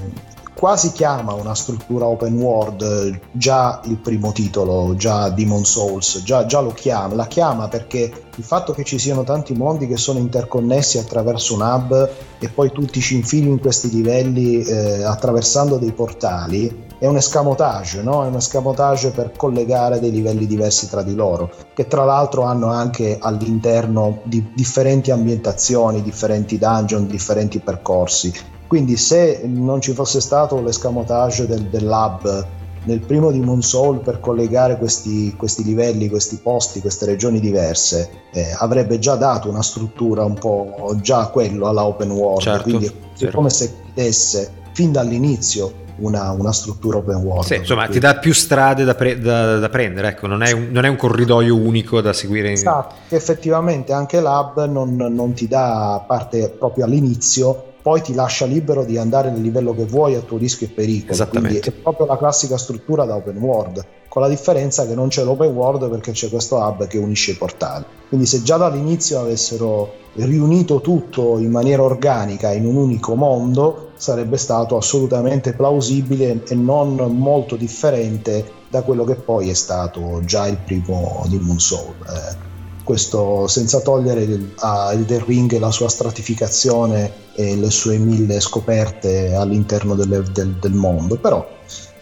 quasi 0.64 0.92
chiama 0.92 1.34
una 1.34 1.56
struttura 1.56 2.06
open 2.06 2.40
world 2.40 3.20
già 3.32 3.82
il 3.86 3.98
primo 3.98 4.32
titolo, 4.32 4.96
già 4.96 5.30
Demon 5.30 5.66
Souls, 5.66 6.24
già, 6.24 6.46
già, 6.46 6.66
chiama, 6.74 7.16
la 7.16 7.28
chiama 7.28 7.68
perché 7.68 8.12
il 8.36 8.44
fatto 8.44 8.72
che 8.72 8.84
ci 8.84 8.98
siano 8.98 9.24
tanti 9.24 9.54
mondi 9.54 9.88
che 9.88 9.98
sono 9.98 10.20
interconnessi 10.20 10.98
attraverso 10.98 11.56
un 11.56 11.62
hub 11.62 12.10
e 12.40 12.48
poi 12.50 12.72
tutti 12.72 13.02
ci 13.02 13.16
infili 13.16 13.50
in 13.50 13.60
questi 13.60 13.90
livelli 13.90 14.64
eh, 14.64 15.04
attraversando 15.04 15.78
dei 15.78 15.92
portali 15.92 16.92
è 17.04 17.08
un 17.08 17.18
escamotage, 17.18 18.02
no? 18.02 18.24
è 18.24 18.28
un 18.28 18.36
escamotage 18.36 19.12
per 19.12 19.34
collegare 19.36 20.00
dei 20.00 20.12
livelli 20.12 20.48
diversi 20.48 20.88
tra 20.88 21.02
di 21.02 21.14
loro, 21.14 21.52
che 21.74 21.88
tra 21.88 22.06
l'altro 22.06 22.44
hanno 22.44 22.68
anche 22.68 23.18
all'interno 23.20 24.22
di 24.24 24.52
differenti 24.56 25.12
ambientazioni, 25.12 26.02
differenti 26.02 26.58
dungeon, 26.58 27.08
differenti 27.08 27.60
percorsi. 27.60 28.32
Quindi 28.74 28.98
se 28.98 29.42
non 29.44 29.82
ci 29.82 29.94
fosse 29.94 30.20
stato 30.20 30.60
l'escamotage 30.60 31.46
del, 31.46 31.62
del 31.66 31.86
lab 31.86 32.48
nel 32.86 33.02
primo 33.02 33.30
di 33.30 33.40
Moon 33.40 33.62
Soul 33.62 34.00
per 34.00 34.20
collegare 34.20 34.80
questi, 34.80 35.36
questi, 35.38 35.64
livelli, 35.64 36.10
questi 36.10 36.40
posti, 36.42 36.82
queste 36.82 37.06
regioni 37.06 37.40
diverse, 37.40 38.10
eh, 38.34 38.48
avrebbe 38.58 38.98
già 38.98 39.14
dato 39.14 39.48
una 39.48 39.62
struttura 39.62 40.26
un 40.26 40.34
po' 40.34 40.98
già 41.02 41.28
quello 41.28 41.68
alla 41.68 41.86
open 41.86 42.10
world. 42.10 42.42
Certo, 42.42 42.64
quindi 42.64 42.92
è 43.20 43.28
come 43.28 43.52
se 43.52 43.76
chiedesse 43.94 44.52
fin 44.72 44.92
dall'inizio 44.92 45.72
una, 45.98 46.32
una, 46.32 46.52
struttura 46.52 46.98
open 46.98 47.18
world. 47.18 47.46
Sì, 47.46 47.58
insomma, 47.58 47.86
ti 47.86 48.00
dà 48.00 48.16
più 48.16 48.34
strade 48.34 48.84
da, 48.84 48.96
pre- 48.96 49.20
da, 49.20 49.60
da 49.60 49.70
prendere, 49.70 50.08
ecco, 50.08 50.26
non, 50.26 50.42
è 50.42 50.52
un, 50.52 50.70
non, 50.72 50.84
è 50.84 50.88
un, 50.88 50.96
corridoio 50.96 51.56
unico 51.56 52.02
da 52.02 52.12
seguire. 52.12 52.48
In... 52.48 52.54
Esatto, 52.56 52.96
effettivamente 53.10 53.94
anche 53.94 54.20
l'hub 54.20 54.66
non, 54.66 54.96
non 54.96 55.34
ti 55.34 55.48
dà, 55.48 56.04
parte 56.08 56.50
proprio 56.50 56.86
all'inizio, 56.86 57.68
poi 57.84 58.02
ti 58.02 58.14
lascia 58.14 58.46
libero 58.46 58.86
di 58.86 58.98
andare 58.98 59.30
nel 59.30 59.42
livello 59.42 59.76
che 59.76 59.84
vuoi 59.84 60.16
a 60.16 60.22
tuo 60.22 60.38
rischio 60.38 60.68
e 60.68 60.70
pericolo. 60.70 61.12
Esattamente. 61.12 61.60
Quindi 61.60 61.78
è 61.78 61.82
proprio 61.82 62.06
la 62.06 62.18
classica 62.18 62.58
struttura 62.58 63.04
da 63.04 63.18
open 63.18 63.38
world, 63.38 63.86
con 64.08 64.22
la 64.22 64.30
differenza 64.30 64.88
che 64.88 64.96
non 64.96 65.10
c'è 65.10 65.26
l'open 65.26 65.52
world 65.52 65.90
perché 65.90 66.14
c'è 66.14 66.30
questo 66.30 66.56
hub 66.56 66.88
che 66.88 66.98
unisce 66.98 67.32
i 67.32 67.36
portali. 67.36 67.84
Quindi 68.08 68.26
se 68.26 68.42
già 68.42 68.56
dall'inizio 68.56 69.20
avessero 69.20 69.96
riunito 70.14 70.80
tutto 70.80 71.40
in 71.40 71.52
maniera 71.52 71.84
organica 71.84 72.54
in 72.54 72.66
un 72.66 72.78
unico 72.78 73.16
mondo, 73.16 73.90
sarebbe 73.96 74.38
stato 74.38 74.78
assolutamente 74.78 75.52
plausibile 75.52 76.44
e 76.48 76.56
non 76.56 76.96
molto 76.96 77.58
differente 77.58 78.62
da 78.70 78.82
quello 78.82 79.04
che 79.04 79.16
poi 79.16 79.50
è 79.50 79.54
stato 79.54 80.22
già 80.24 80.48
il 80.48 80.58
primo 80.58 81.26
di 81.28 81.38
Moon 81.38 81.60
Soul. 81.60 81.94
Eh 82.08 82.52
questo 82.84 83.48
senza 83.48 83.80
togliere 83.82 84.54
a 84.60 84.92
Elden 84.92 85.26
Ring 85.26 85.58
la 85.58 85.72
sua 85.72 85.90
stratificazione 85.90 87.12
e 87.36 87.56
le 87.56 87.72
sue 87.72 87.98
mille 87.98 88.40
scoperte 88.40 89.34
all'interno 89.34 89.96
delle, 89.96 90.22
del, 90.32 90.56
del, 90.60 90.74
mondo, 90.74 91.18
però 91.18 91.48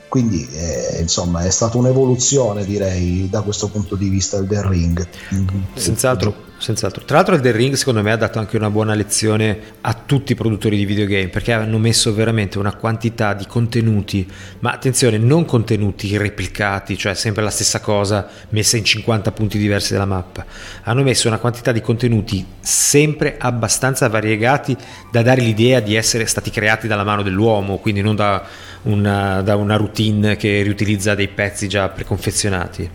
quindi 0.08 0.48
eh, 0.52 0.98
insomma 1.00 1.44
è 1.44 1.50
stata 1.50 1.78
un'evoluzione 1.78 2.66
direi 2.66 3.30
da 3.30 3.42
questo 3.42 3.68
punto 3.68 3.96
di 3.96 4.10
vista 4.10 4.38
Elden 4.38 4.68
Ring. 4.70 5.08
Senz'altro 5.76 6.50
senz'altro. 6.62 7.04
Tra 7.04 7.18
l'altro 7.18 7.36
il 7.36 7.42
The 7.42 7.52
Ring 7.52 7.74
secondo 7.74 8.02
me 8.02 8.12
ha 8.12 8.16
dato 8.16 8.40
anche 8.40 8.56
una 8.56 8.70
buona 8.70 8.94
lezione 8.94 9.60
a 9.82 9.94
tutti 9.94 10.34
i 10.34 10.36
produttori 10.36 10.78
di 10.78 10.86
videogame 10.86 11.28
perché 11.28 11.52
hanno 11.52 11.78
messo 11.80 12.14
veramente 12.14 12.60
una 12.60 12.76
quantità 12.76 13.34
di 13.34 13.46
contenuti, 13.48 14.30
ma 14.60 14.72
attenzione, 14.72 15.18
non 15.18 15.46
contenuti 15.46 16.16
replicati, 16.18 16.98
cioè 16.98 17.16
sempre 17.16 17.44
la 17.44 17.50
stessa 17.50 17.80
cosa 17.80 18.28
messa 18.50 18.78
in 18.78 18.86
50 18.86 19.32
punti 19.32 19.58
diversi 19.58 19.94
della 19.94 20.06
mappa. 20.06 20.46
Hanno 20.84 21.04
messo 21.04 21.28
una 21.28 21.40
quantità 21.40 21.72
di 21.72 21.82
contenuti 21.82 22.46
sempre 22.60 23.36
abbastanza 23.40 24.08
variegati 24.08 24.78
da 25.12 25.24
dare 25.24 25.42
l'idea 25.42 25.80
di 25.80 25.96
essere 25.96 26.26
stati 26.26 26.52
creati 26.52 26.88
dalla 26.88 27.04
mano 27.04 27.24
dell'uomo, 27.24 27.78
quindi 27.78 28.02
non 28.02 28.16
da 28.16 28.44
una, 28.84 29.42
da 29.42 29.56
una 29.56 29.76
routine 29.76 30.36
che 30.36 30.62
riutilizza 30.62 31.16
dei 31.16 31.28
pezzi 31.28 31.68
già 31.68 31.90
preconfezionati, 31.90 32.90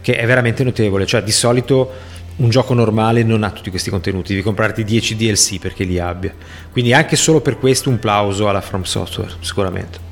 che 0.00 0.16
è 0.16 0.26
veramente 0.26 0.62
notevole, 0.64 1.06
cioè 1.06 1.22
di 1.22 1.32
solito 1.32 2.16
un 2.38 2.50
gioco 2.50 2.74
normale 2.74 3.22
non 3.22 3.42
ha 3.42 3.50
tutti 3.50 3.70
questi 3.70 3.90
contenuti, 3.90 4.30
devi 4.30 4.42
comprarti 4.42 4.84
10 4.84 5.16
DLC 5.16 5.58
perché 5.58 5.84
li 5.84 5.98
abbia. 5.98 6.34
Quindi 6.70 6.92
anche 6.92 7.16
solo 7.16 7.40
per 7.40 7.58
questo 7.58 7.88
un 7.90 7.98
plauso 7.98 8.48
alla 8.48 8.60
From 8.60 8.82
Software, 8.82 9.32
sicuramente. 9.40 10.07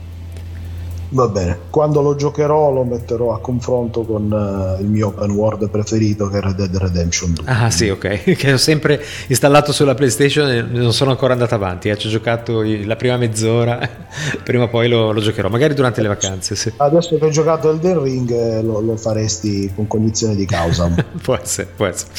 Va 1.17 1.29
bene, 1.29 1.59
quando 1.71 2.03
lo 2.03 2.15
giocherò 2.15 2.71
lo 2.71 2.85
metterò 2.85 3.33
a 3.33 3.41
confronto 3.41 4.03
con 4.03 4.31
uh, 4.31 4.83
il 4.83 4.87
mio 4.87 5.07
open 5.07 5.31
world 5.31 5.71
preferito 5.71 6.29
che 6.29 6.37
è 6.37 6.41
Red 6.43 6.57
Dead 6.57 6.77
Redemption 6.77 7.33
2. 7.33 7.45
Ah 7.47 7.71
sì, 7.71 7.89
ok, 7.89 8.35
che 8.37 8.53
ho 8.53 8.59
sempre 8.59 9.03
installato 9.29 9.73
sulla 9.73 9.95
PlayStation 9.95 10.47
e 10.51 10.61
non 10.61 10.93
sono 10.93 11.13
ancora 11.13 11.33
andato 11.33 11.55
avanti, 11.55 11.89
eh. 11.89 11.97
ci 11.97 12.09
ho 12.09 12.11
giocato 12.11 12.63
la 12.63 12.97
prima 12.97 13.17
mezz'ora, 13.17 13.81
prima 14.45 14.65
o 14.65 14.69
poi 14.69 14.91
lo, 14.91 15.11
lo, 15.11 15.21
giocherò, 15.23 15.49
magari 15.49 15.73
durante 15.73 16.03
le 16.03 16.09
vacanze. 16.09 16.55
Sì. 16.55 16.71
Adesso 16.77 17.17
che 17.17 17.25
hai 17.25 17.31
giocato 17.31 17.71
Elden 17.71 18.03
Ring 18.03 18.31
eh, 18.31 18.61
lo, 18.61 18.81
lo, 18.81 18.97
faresti 18.99 19.73
con 19.75 19.87
cognizione 19.87 20.35
di 20.35 20.45
causa. 20.45 20.95
può 21.23 21.35
essere, 21.35 21.67
può 21.75 21.87
essere. 21.87 22.11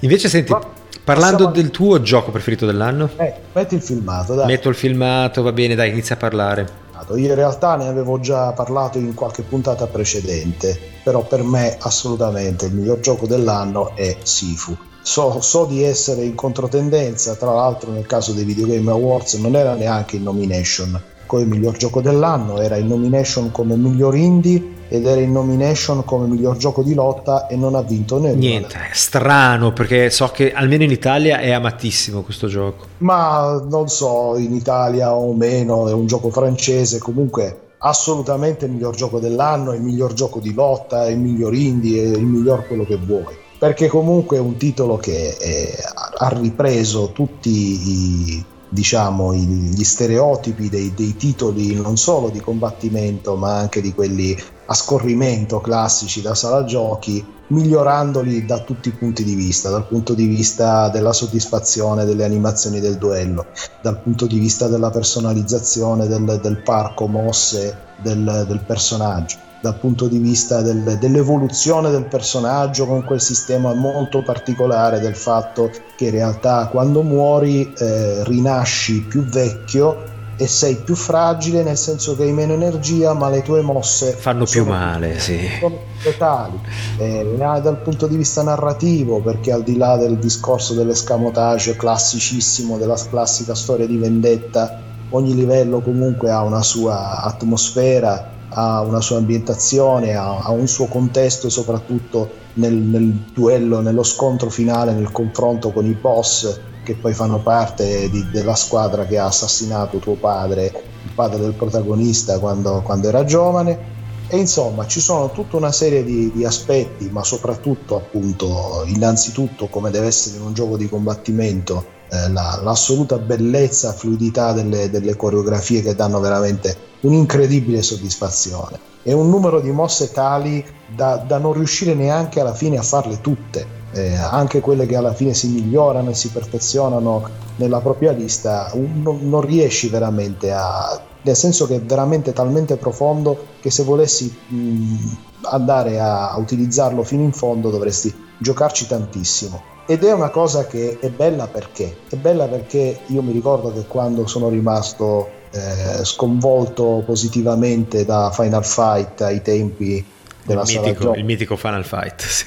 Invece 0.00 0.28
senti... 0.28 0.52
Ma... 0.52 0.60
Parlando 1.02 1.38
Siamo... 1.38 1.52
del 1.52 1.70
tuo 1.70 2.02
gioco 2.02 2.32
preferito 2.32 2.66
dell'anno? 2.66 3.10
Eh, 3.16 3.32
metti 3.52 3.76
il 3.76 3.80
filmato, 3.80 4.34
dai. 4.34 4.46
Metto 4.46 4.68
il 4.68 4.74
filmato, 4.74 5.42
va 5.42 5.52
bene, 5.52 5.76
dai, 5.76 5.90
inizia 5.90 6.16
a 6.16 6.18
parlare. 6.18 6.84
Io 7.10 7.16
in 7.16 7.34
realtà 7.34 7.76
ne 7.76 7.88
avevo 7.88 8.20
già 8.20 8.52
parlato 8.52 8.98
in 8.98 9.14
qualche 9.14 9.42
puntata 9.42 9.86
precedente, 9.86 10.78
però 11.02 11.22
per 11.22 11.42
me 11.42 11.76
assolutamente 11.80 12.66
il 12.66 12.74
miglior 12.74 13.00
gioco 13.00 13.26
dell'anno 13.26 13.94
è 13.94 14.16
Sifu. 14.22 14.76
So, 15.02 15.40
so, 15.40 15.66
di 15.66 15.82
essere 15.82 16.24
in 16.24 16.34
controtendenza, 16.34 17.36
tra 17.36 17.52
l'altro 17.52 17.92
nel 17.92 18.06
caso 18.06 18.32
dei 18.32 18.44
Video 18.44 18.66
Game 18.66 18.90
Awards 18.90 19.34
non 19.34 19.54
era 19.54 19.74
neanche 19.74 20.16
in 20.16 20.24
nomination 20.24 21.14
come 21.26 21.44
miglior 21.44 21.76
gioco 21.76 22.00
dell'anno, 22.00 22.60
era 22.60 22.76
in 22.76 22.86
nomination 22.86 23.50
come 23.50 23.76
miglior 23.76 24.16
indie 24.16 24.74
ed 24.88 25.04
era 25.04 25.20
in 25.20 25.32
nomination 25.32 26.04
come 26.04 26.26
miglior 26.26 26.56
gioco 26.56 26.82
di 26.82 26.94
lotta 26.94 27.46
e 27.48 27.56
non 27.56 27.74
ha 27.74 27.82
vinto 27.82 28.20
né 28.20 28.34
niente 28.34 28.76
è 28.76 28.94
strano 28.94 29.72
perché 29.72 30.10
so 30.10 30.28
che 30.28 30.52
almeno 30.52 30.84
in 30.84 30.90
Italia 30.90 31.38
è 31.38 31.50
amatissimo 31.50 32.22
questo 32.22 32.46
gioco. 32.46 32.86
Ma 32.98 33.64
non 33.68 33.88
so 33.88 34.36
in 34.36 34.54
Italia 34.54 35.14
o 35.14 35.32
meno 35.34 35.88
è 35.88 35.92
un 35.92 36.06
gioco 36.06 36.30
francese 36.30 36.98
comunque 36.98 37.60
assolutamente 37.78 38.66
il 38.66 38.72
miglior 38.72 38.94
gioco 38.94 39.18
dell'anno 39.18 39.72
il 39.72 39.82
miglior 39.82 40.12
gioco 40.12 40.38
di 40.40 40.54
lotta 40.54 41.08
il 41.08 41.18
miglior 41.18 41.54
indie 41.54 42.02
il 42.02 42.24
miglior 42.24 42.66
quello 42.66 42.84
che 42.84 42.96
vuoi. 42.96 43.44
Perché 43.58 43.88
comunque 43.88 44.36
è 44.36 44.40
un 44.40 44.56
titolo 44.58 44.98
che 44.98 45.34
è, 45.34 45.74
ha 46.18 46.28
ripreso 46.28 47.10
tutti 47.12 47.50
i 47.50 48.44
diciamo, 48.68 49.34
gli 49.34 49.84
stereotipi 49.84 50.68
dei, 50.68 50.92
dei, 50.94 51.16
titoli 51.16 51.74
non 51.74 51.96
solo 51.96 52.28
di 52.28 52.40
combattimento 52.40 53.36
ma 53.36 53.56
anche 53.58 53.80
di 53.80 53.92
quelli 53.92 54.36
a 54.66 54.74
scorrimento 54.74 55.60
classici 55.60 56.20
da 56.20 56.34
sala 56.34 56.64
giochi, 56.64 57.24
migliorandoli 57.48 58.44
da 58.44 58.58
tutti 58.60 58.88
i 58.88 58.92
punti 58.92 59.22
di 59.22 59.34
vista, 59.34 59.70
dal 59.70 59.86
punto 59.86 60.14
di 60.14 60.26
vista 60.26 60.88
della 60.88 61.12
soddisfazione 61.12 62.04
delle 62.04 62.24
animazioni 62.24 62.80
del 62.80 62.96
duello, 62.96 63.46
dal 63.82 64.00
punto 64.00 64.26
di 64.26 64.38
vista 64.38 64.66
della 64.66 64.90
personalizzazione 64.90 66.08
del, 66.08 66.40
del 66.42 66.62
parco 66.62 67.06
mosse 67.06 67.76
del, 68.02 68.44
del 68.48 68.60
personaggio 68.66 69.45
dal 69.66 69.78
punto 69.78 70.06
di 70.06 70.18
vista 70.18 70.62
del, 70.62 70.96
dell'evoluzione 71.00 71.90
del 71.90 72.04
personaggio 72.04 72.86
con 72.86 73.02
quel 73.02 73.20
sistema 73.20 73.74
molto 73.74 74.22
particolare 74.22 75.00
del 75.00 75.16
fatto 75.16 75.70
che 75.96 76.04
in 76.04 76.12
realtà 76.12 76.68
quando 76.70 77.02
muori 77.02 77.72
eh, 77.76 78.22
rinasci 78.24 79.02
più 79.02 79.24
vecchio 79.24 80.14
e 80.36 80.46
sei 80.46 80.76
più 80.76 80.94
fragile 80.94 81.62
nel 81.64 81.78
senso 81.78 82.14
che 82.14 82.22
hai 82.24 82.32
meno 82.32 82.52
energia 82.52 83.12
ma 83.14 83.28
le 83.28 83.42
tue 83.42 83.60
mosse 83.62 84.12
fanno 84.12 84.44
più 84.44 84.64
male 84.64 85.18
sì. 85.18 85.48
sono 85.58 85.78
letali 86.04 86.60
eh, 86.98 87.34
dal 87.36 87.80
punto 87.82 88.06
di 88.06 88.16
vista 88.16 88.42
narrativo 88.42 89.20
perché 89.20 89.50
al 89.50 89.62
di 89.62 89.76
là 89.76 89.96
del 89.96 90.18
discorso 90.18 90.74
dell'escamotage 90.74 91.74
classicissimo 91.74 92.76
della 92.76 92.98
classica 93.10 93.54
storia 93.54 93.86
di 93.86 93.96
vendetta 93.96 94.78
ogni 95.10 95.34
livello 95.34 95.80
comunque 95.80 96.30
ha 96.30 96.42
una 96.42 96.62
sua 96.62 97.22
atmosfera 97.22 98.34
ha 98.50 98.80
una 98.80 99.00
sua 99.00 99.18
ambientazione, 99.18 100.14
ha, 100.14 100.38
ha 100.38 100.50
un 100.50 100.68
suo 100.68 100.86
contesto 100.86 101.48
soprattutto 101.48 102.30
nel, 102.54 102.74
nel, 102.74 103.10
duello, 103.32 103.80
nello 103.80 104.02
scontro 104.02 104.50
finale, 104.50 104.92
nel 104.92 105.10
confronto 105.10 105.72
con 105.72 105.86
i 105.86 105.92
boss 105.92 106.58
che 106.82 106.94
poi 106.94 107.12
fanno 107.12 107.40
parte 107.40 108.08
di, 108.08 108.30
della 108.30 108.54
squadra 108.54 109.06
che 109.06 109.18
ha 109.18 109.26
assassinato 109.26 109.98
tuo 109.98 110.14
padre, 110.14 110.66
il 111.02 111.10
padre 111.14 111.40
del 111.40 111.54
protagonista 111.54 112.38
quando, 112.38 112.80
quando 112.82 113.08
era 113.08 113.24
giovane. 113.24 113.94
E 114.28 114.38
insomma 114.38 114.86
ci 114.86 115.00
sono 115.00 115.30
tutta 115.30 115.56
una 115.56 115.70
serie 115.70 116.02
di, 116.02 116.32
di, 116.32 116.44
aspetti, 116.44 117.08
ma 117.10 117.22
soprattutto 117.22 117.96
appunto, 117.96 118.82
innanzitutto 118.86 119.68
come 119.68 119.90
deve 119.90 120.06
essere 120.06 120.36
in 120.36 120.42
un 120.42 120.52
gioco 120.52 120.76
di 120.76 120.88
combattimento, 120.88 121.84
eh, 122.10 122.28
la, 122.30 122.60
l'assoluta 122.62 123.18
bellezza, 123.18 123.92
fluidità 123.92 124.52
delle, 124.52 124.90
delle 124.90 125.14
coreografie 125.14 125.82
che 125.82 125.94
danno 125.94 126.18
veramente 126.18 126.85
un'incredibile 127.00 127.82
soddisfazione 127.82 128.78
e 129.02 129.12
un 129.12 129.28
numero 129.28 129.60
di 129.60 129.70
mosse 129.70 130.10
tali 130.10 130.64
da, 130.94 131.16
da 131.16 131.38
non 131.38 131.52
riuscire 131.52 131.94
neanche 131.94 132.40
alla 132.40 132.54
fine 132.54 132.78
a 132.78 132.82
farle 132.82 133.20
tutte. 133.20 133.74
Eh, 133.92 134.14
anche 134.14 134.60
quelle 134.60 134.84
che 134.84 134.96
alla 134.96 135.14
fine 135.14 135.32
si 135.32 135.48
migliorano 135.48 136.10
e 136.10 136.14
si 136.14 136.28
perfezionano 136.30 137.28
nella 137.56 137.80
propria 137.80 138.12
lista, 138.12 138.70
non, 138.74 139.20
non 139.28 139.40
riesci 139.42 139.88
veramente 139.88 140.52
a, 140.52 141.00
nel 141.22 141.36
senso 141.36 141.66
che 141.66 141.76
è 141.76 141.80
veramente 141.80 142.32
talmente 142.32 142.76
profondo 142.76 143.46
che 143.60 143.70
se 143.70 143.82
volessi 143.82 144.32
mh, 144.48 145.16
andare 145.42 145.98
a, 146.00 146.36
utilizzarlo 146.38 147.02
fino 147.02 147.22
in 147.22 147.32
fondo 147.32 147.70
dovresti 147.70 148.14
giocarci 148.38 148.86
tantissimo. 148.86 149.74
Ed 149.86 150.04
è 150.04 150.12
una 150.12 150.30
cosa 150.30 150.66
che 150.66 150.98
è 151.00 151.10
bella 151.10 151.46
perché? 151.46 151.98
È 152.08 152.16
bella 152.16 152.46
perché 152.46 153.00
io 153.06 153.22
mi 153.22 153.32
ricordo 153.32 153.72
che 153.72 153.86
quando 153.86 154.26
sono 154.26 154.48
rimasto 154.48 155.28
eh, 155.56 156.04
sconvolto 156.04 157.02
positivamente 157.04 158.04
da 158.04 158.30
Final 158.32 158.64
Fight 158.64 159.22
ai 159.22 159.42
tempi 159.42 160.04
della 160.44 160.62
il 160.62 160.80
mitico, 160.80 161.14
il 161.14 161.24
mitico 161.24 161.56
Final 161.56 161.84
Fight 161.84 162.20
sì. 162.22 162.44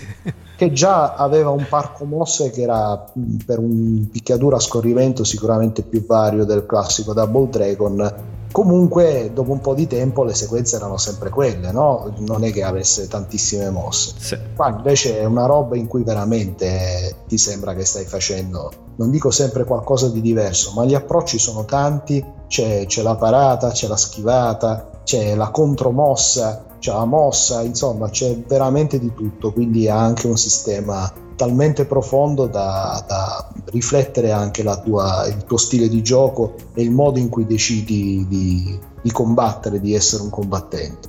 Che 0.60 0.74
già 0.74 1.14
aveva 1.14 1.51
un 1.51 1.66
parco 1.70 2.03
mosse 2.03 2.49
che 2.49 2.64
era 2.64 3.05
per 3.45 3.60
un 3.60 4.10
picchiaduro 4.12 4.57
a 4.57 4.60
scorrimento 4.60 5.24
sicuramente 5.24 5.84
più 5.84 6.05
vario 6.05 6.43
del 6.43 6.66
classico 6.66 7.14
Double 7.14 7.47
Dragon 7.47 8.14
comunque 8.51 9.32
dopo 9.34 9.53
un 9.53 9.62
po' 9.62 9.74
di 9.74 9.88
tempo 9.88 10.26
le 10.26 10.34
sequenze 10.34 10.76
erano 10.76 10.97
sempre 10.97 11.30
quelle 11.30 11.72
no? 11.72 12.14
non 12.18 12.43
è 12.43 12.51
che 12.51 12.64
avesse 12.64 13.07
tantissime 13.07 13.70
mosse 13.70 14.16
sì. 14.18 14.38
qua 14.53 14.68
invece 14.68 15.22
è 15.22 15.24
una 15.24 15.45
roba 15.45 15.78
in 15.78 15.88
cui 15.88 16.03
veramente 16.03 17.16
ti 17.26 17.38
sembra 17.38 17.74
che 17.74 17.86
stai 17.86 18.03
facendo 18.03 18.70
non 18.97 19.12
dico 19.12 19.32
sempre 19.32 19.64
qualcosa 19.64 20.10
di 20.10 20.20
diverso 20.20 20.74
ma 20.76 20.84
gli 20.84 20.93
approcci 20.93 21.39
sono 21.39 21.64
tanti 21.64 22.22
c'è, 22.49 22.86
c'è 22.86 23.01
la 23.01 23.16
parata 23.16 23.70
c'è 23.70 23.88
la 23.88 23.95
schivata 23.95 24.89
c'è 25.05 25.36
la 25.36 25.51
contromossa 25.51 26.66
c'è 26.80 26.91
la 26.91 27.05
mossa 27.05 27.61
insomma 27.61 28.09
c'è 28.09 28.38
veramente 28.47 28.99
di 28.99 29.13
tutto 29.13 29.51
quindi 29.51 29.88
ha 29.88 29.99
anche 29.99 30.27
un 30.27 30.38
sistema 30.38 31.11
talmente 31.39 31.86
profondo 31.86 32.47
da, 32.47 33.01
da 33.07 33.49
riflettere 33.71 34.32
anche 34.32 34.61
tua, 34.84 35.25
il 35.25 35.45
tuo 35.45 35.55
stile 35.55 35.88
di 35.88 36.03
gioco 36.03 36.55
e 36.73 36.82
il 36.82 36.91
modo 36.91 37.17
in 37.17 37.30
cui 37.30 37.45
decidi 37.45 38.25
di, 38.27 38.77
di 39.01 39.11
combattere, 39.11 39.80
di 39.80 39.95
essere 39.95 40.23
un 40.23 40.30
combattente. 40.30 41.07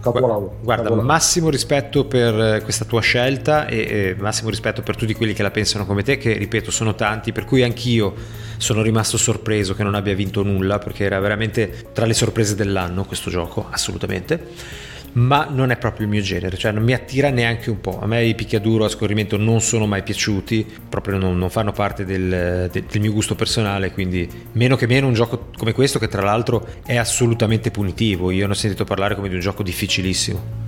Capolavoro. 0.00 0.58
Guarda, 0.62 0.82
Capolavoro. 0.84 1.02
massimo 1.02 1.50
rispetto 1.50 2.04
per 2.04 2.40
eh, 2.40 2.60
questa 2.62 2.84
tua 2.84 3.00
scelta 3.00 3.66
e, 3.66 3.78
e, 3.78 4.16
massimo 4.16 4.50
rispetto 4.50 4.82
per 4.82 4.94
tutti 4.94 5.12
quelli 5.14 5.32
che 5.32 5.42
la 5.42 5.50
pensano 5.50 5.86
come 5.86 6.04
te, 6.04 6.18
che 6.18 6.34
ripeto 6.34 6.70
sono 6.70 6.94
tanti, 6.94 7.32
per 7.32 7.44
cui 7.44 7.64
anch'io 7.64 8.14
sono 8.58 8.80
rimasto 8.80 9.16
sorpreso 9.16 9.74
che 9.74 9.82
non 9.82 9.96
abbia 9.96 10.14
vinto 10.14 10.44
nulla, 10.44 10.78
perché 10.78 11.02
era 11.02 11.18
veramente 11.18 11.88
tra 11.92 12.06
le 12.06 12.14
sorprese 12.14 12.54
dell'anno 12.54 13.04
questo 13.04 13.28
gioco, 13.28 13.66
assolutamente 13.68 14.82
ma 15.14 15.46
non 15.50 15.70
è 15.70 15.76
proprio 15.76 16.06
il 16.06 16.12
mio 16.12 16.22
genere, 16.22 16.56
cioè 16.56 16.72
non 16.72 16.82
mi 16.82 16.92
attira 16.92 17.30
neanche 17.30 17.70
un 17.70 17.80
po'. 17.80 18.00
A 18.00 18.06
me 18.06 18.24
i 18.24 18.34
picchiaduro 18.34 18.84
a 18.84 18.88
scorrimento 18.88 19.36
non 19.36 19.60
sono 19.60 19.86
mai 19.86 20.02
piaciuti, 20.02 20.66
proprio 20.88 21.18
non, 21.18 21.38
non 21.38 21.50
fanno 21.50 21.72
parte 21.72 22.04
del, 22.04 22.68
del, 22.70 22.84
del, 22.84 23.00
mio 23.00 23.12
gusto 23.12 23.34
personale, 23.34 23.92
quindi 23.92 24.28
meno 24.52 24.76
che 24.76 24.86
meno 24.86 25.06
un 25.06 25.14
gioco 25.14 25.50
come 25.56 25.72
questo 25.72 25.98
che 25.98 26.08
tra 26.08 26.22
l'altro 26.22 26.66
è 26.84 26.96
assolutamente 26.96 27.70
punitivo. 27.70 28.30
Io 28.30 28.46
ne 28.46 28.52
ho 28.52 28.56
sentito 28.56 28.84
parlare 28.84 29.14
come 29.14 29.28
di 29.28 29.34
un 29.34 29.40
gioco 29.40 29.62
difficilissimo. 29.62 30.63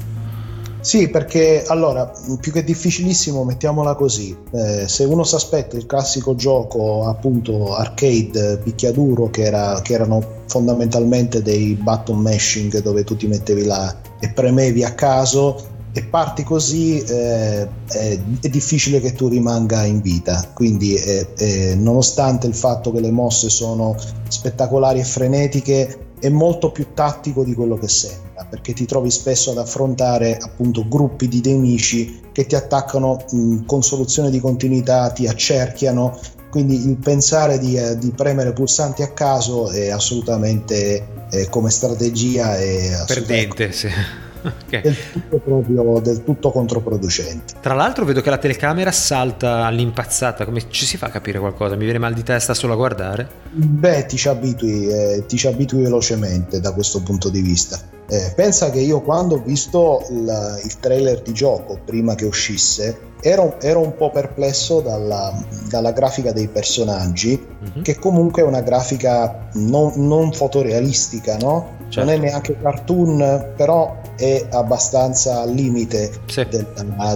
Sì, 0.87 1.09
perché 1.09 1.64
allora, 1.66 2.12
più 2.41 2.53
che 2.53 2.62
difficilissimo, 2.62 3.43
mettiamola 3.43 3.97
così, 3.97 4.37
eh, 4.53 4.87
se 4.87 5.03
uno 5.03 5.24
si 5.24 5.34
aspetta 5.34 5.76
il 5.76 5.84
classico 5.84 6.37
gioco 6.37 7.09
appunto 7.09 7.74
arcade 7.74 8.59
picchiaduro 8.59 9.28
che, 9.28 9.43
era, 9.43 9.80
che 9.82 9.95
erano 9.95 10.22
fondamentalmente 10.47 11.43
dei 11.43 11.74
button 11.74 12.20
mashing 12.20 12.80
dove 12.82 13.03
tu 13.03 13.16
ti 13.16 13.26
mettevi 13.26 13.64
là 13.64 13.97
e 14.20 14.28
premevi 14.28 14.84
a 14.84 14.95
caso 14.95 15.57
e 15.93 16.05
parti 16.05 16.45
così 16.45 17.01
eh, 17.01 17.68
è, 17.89 18.18
è, 18.41 18.49
difficile 18.49 19.01
che 19.01 19.12
tu 19.12 19.26
rimanga 19.26 19.82
in 19.82 20.01
vita. 20.01 20.53
Quindi 20.55 20.95
eh, 20.95 21.26
eh, 21.37 21.74
nonostante 21.74 22.47
il 22.47 22.55
fatto 22.55 22.93
che 22.93 23.01
le 23.01 23.11
mosse 23.11 23.51
sono 23.51 23.97
spettacolari 24.28 25.01
e 25.01 25.05
frenetiche 25.05 25.99
è 26.20 26.28
molto 26.28 26.70
più 26.70 26.95
tattico 26.95 27.43
di 27.43 27.55
quello 27.55 27.76
che 27.76 27.89
sembra, 27.89 28.26
perché 28.49 28.72
ti 28.72 28.86
trovi 28.86 29.11
spesso 29.11 29.51
ad 29.51 29.59
affrontare 29.59 30.36
appunto 30.36 30.86
gruppi 30.88 31.28
di 31.28 31.40
nemici 31.44 32.20
che 32.32 32.47
ti 32.47 32.55
attaccano 32.55 33.24
mh, 33.30 33.64
con 33.64 33.82
soluzione 33.82 34.30
di 34.30 34.40
continuità, 34.40 35.11
ti 35.11 35.26
accerchiano, 35.26 36.18
quindi 36.51 36.88
il 36.88 36.97
pensare 36.97 37.59
di, 37.59 37.76
eh, 37.76 37.99
di 37.99 38.12
premere 38.12 38.53
pulsanti 38.53 39.03
a 39.03 39.12
caso 39.12 39.70
è 39.70 39.90
assolutamente 39.90 41.07
eh, 41.30 41.49
come 41.49 41.70
strategia 41.70 42.57
è 42.57 43.05
perdente, 43.07 43.72
sì 43.72 43.88
okay. 44.66 44.82
del 44.82 44.97
tutto 45.12 45.38
proprio 45.38 46.01
del 46.01 46.24
tutto 46.24 46.51
controproducente. 46.51 47.55
Tra 47.61 47.74
l'altro 47.74 48.05
vedo 48.05 48.20
che 48.20 48.30
la 48.30 48.38
telecamera 48.38 48.92
salta 48.92 49.64
all'impazzata, 49.64 50.44
come 50.44 50.70
ci 50.70 50.86
si 50.86 50.97
fa 50.97 51.07
a 51.07 51.11
capire 51.11 51.38
qualcosa? 51.38 51.74
Mi 51.74 51.84
viene 51.84 51.99
mal 51.99 52.14
di 52.14 52.22
testa 52.22 52.55
solo 52.55 52.74
a 52.74 52.76
guardare? 52.76 53.28
Beh, 53.51 54.07
ti 54.07 54.16
ci 54.16 54.28
abitui, 54.28 54.88
eh, 54.88 55.24
ti 55.26 55.36
ci 55.36 55.47
abitui 55.47 55.82
velocemente 55.82 56.61
da 56.61 56.72
questo 56.72 57.03
punto 57.03 57.28
di 57.28 57.40
vista. 57.40 57.94
Eh, 58.09 58.33
pensa 58.37 58.71
che 58.71 58.81
io 58.81 59.01
quando 59.01 59.35
ho 59.35 59.43
visto 59.43 60.05
il, 60.11 60.61
il 60.65 60.79
trailer 60.79 61.23
di 61.23 61.33
gioco 61.33 61.79
prima 61.85 62.15
che 62.15 62.25
uscisse 62.25 63.07
ero, 63.21 63.59
ero 63.61 63.81
un 63.81 63.97
po' 63.97 64.11
perplesso 64.11 64.81
dalla, 64.81 65.35
dalla 65.69 65.93
grafica 65.93 66.33
dei 66.33 66.49
personaggi, 66.49 67.37
mm-hmm. 67.39 67.83
che 67.83 67.97
comunque 67.99 68.43
è 68.43 68.45
una 68.45 68.61
grafica 68.61 69.49
non, 69.55 69.93
non 69.97 70.33
fotorealistica, 70.33 71.37
no? 71.39 71.75
Certo. 71.89 72.01
Non 72.01 72.11
è 72.11 72.17
neanche 72.19 72.57
cartoon, 72.61 73.53
però 73.57 74.01
è 74.17 74.47
abbastanza 74.51 75.41
al 75.41 75.53
limite 75.53 76.11
sì. 76.27 76.45
del, 76.49 76.67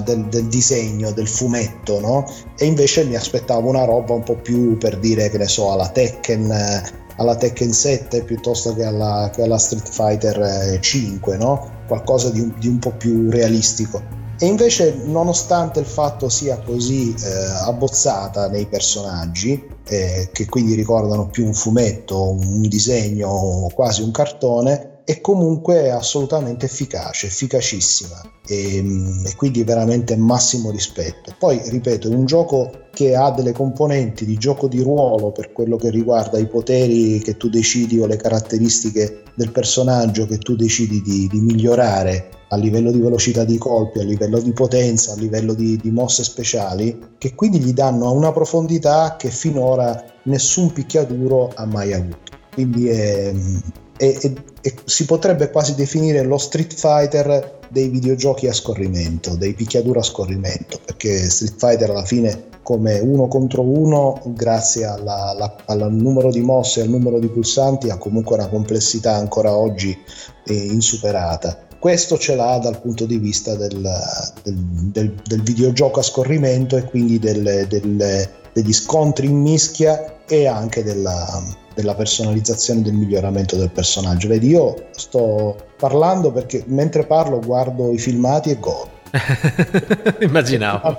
del, 0.05 0.25
del, 0.27 0.47
disegno, 0.47 1.11
del 1.13 1.29
fumetto, 1.29 2.01
no? 2.01 2.31
E 2.57 2.67
invece 2.67 3.05
mi 3.05 3.17
aspettavo 3.17 3.69
una 3.69 3.85
roba 3.85 4.15
un 4.15 4.23
po' 4.23 4.37
più 4.37 4.79
per 4.79 4.99
dire, 4.99 5.29
che 5.31 5.39
ne 5.39 5.49
so, 5.49 5.73
alla 5.73 5.89
Tekken 5.89 6.99
alla 7.21 7.37
Tekken 7.37 7.71
7 7.71 8.25
piuttosto 8.25 8.75
che 8.75 8.85
alla, 8.85 9.31
che 9.33 9.43
alla 9.43 9.59
Street 9.59 9.89
Fighter 9.89 10.81
5, 10.81 11.35
eh, 11.35 11.37
no? 11.37 11.71
qualcosa 11.87 12.31
di 12.31 12.41
un, 12.41 12.55
di 12.59 12.67
un 12.67 12.79
po' 12.79 12.93
più 12.93 13.31
realistico. 13.31 14.19
E 14.39 14.47
invece, 14.47 15.03
nonostante 15.05 15.81
il 15.81 15.87
fatto 15.87 16.31
sia 16.31 16.59
così 16.61 17.15
eh, 17.15 17.31
abbozzata 17.67 18.49
nei 18.49 18.65
personaggi, 18.65 19.63
eh, 19.87 20.31
che 20.33 20.47
quindi 20.47 20.73
ricordano 20.73 21.29
più 21.29 21.45
un 21.45 21.53
fumetto, 21.53 22.31
un 22.31 22.63
disegno, 22.63 23.69
quasi 23.75 24.01
un 24.01 24.13
cartone, 24.13 24.90
è 25.11 25.21
comunque 25.21 25.91
assolutamente 25.91 26.67
efficace, 26.67 27.27
efficacissima 27.27 28.23
e, 28.47 28.81
mm, 28.81 29.27
e, 29.27 29.35
quindi 29.35 29.65
veramente 29.65 30.15
massimo 30.15 30.71
rispetto. 30.71 31.35
Poi, 31.37 31.61
ripeto, 31.69 32.09
è 32.09 32.15
un 32.15 32.27
gioco 32.27 32.71
che 32.93 33.17
ha 33.17 33.33
delle 33.33 33.51
componenti 33.51 34.25
di 34.25 34.37
gioco 34.37 34.69
di 34.69 34.81
ruolo 34.81 35.33
per 35.33 35.51
quello 35.51 35.77
che 35.77 35.91
riguarda 35.91 36.39
i 36.39 36.47
poteri 36.47 37.19
che 37.19 37.37
tu 37.37 37.49
decidi 37.49 37.99
o 37.99 38.07
le 38.07 38.15
caratteristiche 38.15 39.25
del 39.35 39.51
personaggio 39.51 40.27
che 40.27 40.39
tu 40.39 40.55
decidi 40.55 41.03
di, 41.03 41.27
di 41.27 41.41
migliorare 41.41 42.29
a 42.51 42.57
livello 42.57 42.93
di 42.93 43.01
velocità 43.01 43.43
di 43.43 43.59
colpi, 43.59 43.99
a 43.99 44.05
livello 44.05 44.41
di 44.41 44.53
potenza, 44.53 45.13
a 45.13 45.17
livello 45.17 45.55
di, 45.55 45.77
di 45.77 45.91
mosse 45.91 46.23
speciali, 46.23 47.15
che 47.19 47.35
quindi 47.35 47.59
gli 47.59 47.73
danno 47.73 48.13
una 48.13 48.31
profondità 48.31 49.17
che 49.17 49.31
finora 49.31 50.05
nessun 50.25 50.73
picchiaduro 50.73 51.51
ha 51.53 51.65
mai 51.65 51.93
avuto. 51.93 52.39
Quindi 52.53 52.89
è, 52.89 53.33
e, 54.01 54.17
e, 54.19 54.35
e, 54.63 54.75
si 54.87 55.05
potrebbe 55.05 55.51
quasi 55.51 55.75
definire 55.75 56.23
lo 56.23 56.39
Street 56.39 56.73
Fighter 56.73 57.59
dei 57.69 57.89
videogiochi 57.89 58.49
a 58.49 58.53
scorrimento, 58.55 59.37
dei 59.37 59.53
picchiaduro 59.53 60.01
a 60.01 60.03
scorrimento, 60.03 60.81
perché 60.83 61.29
Street 61.29 61.57
Fighter 61.59 61.91
alla 61.91 62.07
fine 62.07 62.49
come 62.63 62.99
uno 62.99 63.29
contro 63.29 63.61
uno, 63.61 64.23
grazie 64.29 64.87
alla, 64.87 65.29
alla, 65.29 65.55
al 65.67 65.93
numero 65.93 66.31
di 66.31 66.41
mosse 66.41 66.81
e 66.81 66.85
al 66.85 66.89
numero 66.89 67.19
di 67.19 67.29
pulsanti, 67.29 67.91
ha 67.91 67.99
comunque 67.99 68.37
una 68.37 68.49
complessità 68.49 69.17
ancora 69.17 69.55
oggi 69.55 69.95
eh, 70.47 70.55
insuperata. 70.55 71.67
Questo 71.79 72.17
ce 72.17 72.37
l'ha 72.37 72.59
dal 72.59 72.81
punto 72.81 73.05
di 73.05 73.19
vista 73.19 73.55
del, 73.55 73.87
del, 74.43 74.55
del, 74.55 75.15
del 75.27 75.43
videogioco 75.43 76.01
a 76.01 76.03
scorrimento 76.03 76.77
e 76.79 76.85
quindi 76.85 77.19
degli 77.19 78.73
scontri 78.73 79.27
in 79.27 79.41
mischia 79.41 80.25
e 80.27 80.47
anche 80.47 80.83
della, 80.83 81.43
della 81.81 81.95
personalizzazione 81.95 82.83
del 82.83 82.95
miglioramento 82.95 83.57
del 83.57 83.71
personaggio. 83.71 84.29
Vedi, 84.29 84.49
io 84.49 84.89
sto 84.93 85.57
parlando 85.77 86.31
perché 86.31 86.63
mentre 86.67 87.05
parlo 87.05 87.41
guardo 87.41 87.93
i 87.93 87.99
filmati 87.99 88.51
e 88.51 88.59
godo. 88.59 88.99
Immaginavo. 90.21 90.99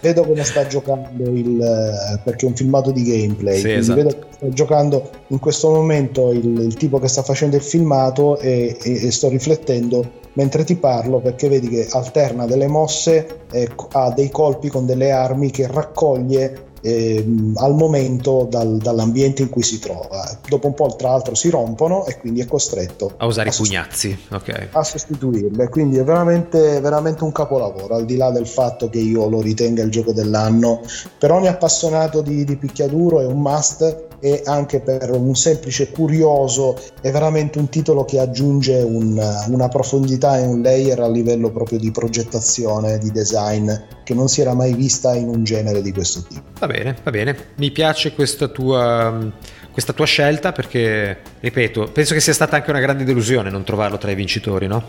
Vedo 0.00 0.24
come 0.24 0.44
sta 0.44 0.66
giocando 0.66 1.24
il 1.30 2.20
perché 2.22 2.46
è 2.46 2.48
un 2.48 2.54
filmato 2.54 2.90
di 2.92 3.02
gameplay. 3.02 3.58
Sì, 3.58 3.72
esatto. 3.72 4.02
Vedo 4.02 4.08
che 4.10 4.26
sta 4.30 4.48
giocando 4.50 5.10
in 5.28 5.38
questo 5.38 5.70
momento 5.70 6.30
il, 6.30 6.60
il, 6.60 6.74
tipo 6.74 6.98
che 6.98 7.08
sta 7.08 7.22
facendo 7.22 7.56
il 7.56 7.62
filmato 7.62 8.38
e, 8.38 8.76
e, 8.80 9.06
e, 9.06 9.10
sto 9.10 9.28
riflettendo 9.28 10.20
mentre 10.34 10.64
ti 10.64 10.76
parlo 10.76 11.18
perché 11.18 11.48
vedi 11.48 11.68
che 11.68 11.88
alterna 11.90 12.46
delle 12.46 12.68
mosse, 12.68 13.40
eh, 13.50 13.68
ha 13.92 14.10
dei 14.12 14.30
colpi 14.30 14.68
con 14.68 14.86
delle 14.86 15.10
armi 15.10 15.50
che 15.50 15.66
raccoglie 15.66 16.70
eh, 16.82 17.24
al 17.54 17.74
momento 17.74 18.46
dal, 18.50 18.76
dall'ambiente 18.78 19.42
in 19.42 19.48
cui 19.48 19.62
si 19.62 19.78
trova. 19.78 20.38
Dopo 20.46 20.66
un 20.66 20.74
po', 20.74 20.94
tra 20.96 21.10
l'altro, 21.10 21.34
si 21.34 21.48
rompono 21.48 22.04
e 22.06 22.18
quindi 22.18 22.40
è 22.40 22.46
costretto 22.46 23.14
a 23.16 23.26
usare 23.26 23.48
a 23.48 23.52
i 23.52 23.56
pugnazzi 23.56 24.18
okay. 24.30 24.68
a 24.72 24.82
sostituirle. 24.82 25.68
Quindi 25.68 25.96
è 25.96 26.04
veramente, 26.04 26.80
veramente 26.80 27.24
un 27.24 27.32
capolavoro. 27.32 27.94
Al 27.94 28.04
di 28.04 28.16
là 28.16 28.30
del 28.30 28.46
fatto 28.46 28.90
che 28.90 28.98
io 28.98 29.28
lo 29.28 29.40
ritenga 29.40 29.82
il 29.82 29.90
gioco 29.90 30.12
dell'anno, 30.12 30.80
per 31.18 31.30
ogni 31.30 31.46
appassionato 31.46 32.20
di, 32.20 32.44
di 32.44 32.56
picchiaduro 32.56 33.20
è 33.20 33.26
un 33.26 33.40
must 33.40 34.10
e 34.24 34.40
anche 34.44 34.78
per 34.78 35.10
un 35.10 35.34
semplice 35.34 35.90
curioso 35.90 36.80
è 37.00 37.10
veramente 37.10 37.58
un 37.58 37.68
titolo 37.68 38.04
che 38.04 38.20
aggiunge 38.20 38.76
un, 38.76 39.20
una 39.48 39.68
profondità 39.68 40.38
e 40.38 40.46
un 40.46 40.62
layer 40.62 41.00
a 41.00 41.08
livello 41.08 41.50
proprio 41.50 41.80
di 41.80 41.90
progettazione, 41.90 42.98
di 42.98 43.10
design 43.10 43.68
che 44.04 44.14
non 44.14 44.28
si 44.28 44.40
era 44.40 44.54
mai 44.54 44.74
vista 44.74 45.12
in 45.12 45.26
un 45.26 45.42
genere 45.42 45.82
di 45.82 45.92
questo 45.92 46.22
tipo. 46.22 46.42
Va 46.60 46.68
bene, 46.68 46.96
va 47.02 47.10
bene, 47.10 47.36
mi 47.56 47.72
piace 47.72 48.14
questa 48.14 48.46
tua 48.46 49.50
questa 49.72 49.92
tua 49.92 50.06
scelta 50.06 50.52
perché, 50.52 51.18
ripeto, 51.40 51.90
penso 51.92 52.14
che 52.14 52.20
sia 52.20 52.34
stata 52.34 52.56
anche 52.56 52.70
una 52.70 52.78
grande 52.78 53.02
delusione 53.02 53.50
non 53.50 53.64
trovarlo 53.64 53.98
tra 53.98 54.10
i 54.10 54.14
vincitori, 54.14 54.68
no? 54.68 54.84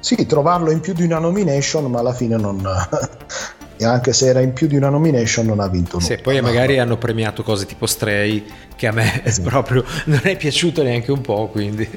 Sì, 0.00 0.26
trovarlo 0.26 0.72
in 0.72 0.80
più 0.80 0.94
di 0.94 1.04
una 1.04 1.20
nomination, 1.20 1.88
ma 1.88 2.00
alla 2.00 2.14
fine 2.14 2.36
non, 2.36 2.66
e 3.76 3.84
anche 3.84 4.12
se 4.12 4.26
era 4.26 4.40
in 4.40 4.52
più 4.52 4.66
di 4.66 4.76
una 4.76 4.88
nomination 4.88 5.46
non 5.46 5.60
ha 5.60 5.68
vinto 5.68 5.98
nulla. 5.98 6.14
Sì, 6.14 6.20
poi 6.20 6.36
no, 6.36 6.42
magari 6.42 6.76
no. 6.76 6.82
hanno 6.82 6.96
premiato 6.96 7.42
cose 7.42 7.66
tipo 7.66 7.86
Stray 7.86 8.44
che 8.76 8.86
a 8.86 8.92
me 8.92 9.22
esatto. 9.24 9.48
proprio 9.48 9.84
non 10.06 10.20
è 10.22 10.36
piaciuto 10.36 10.82
neanche 10.82 11.12
un 11.12 11.20
po', 11.20 11.48
quindi 11.48 11.88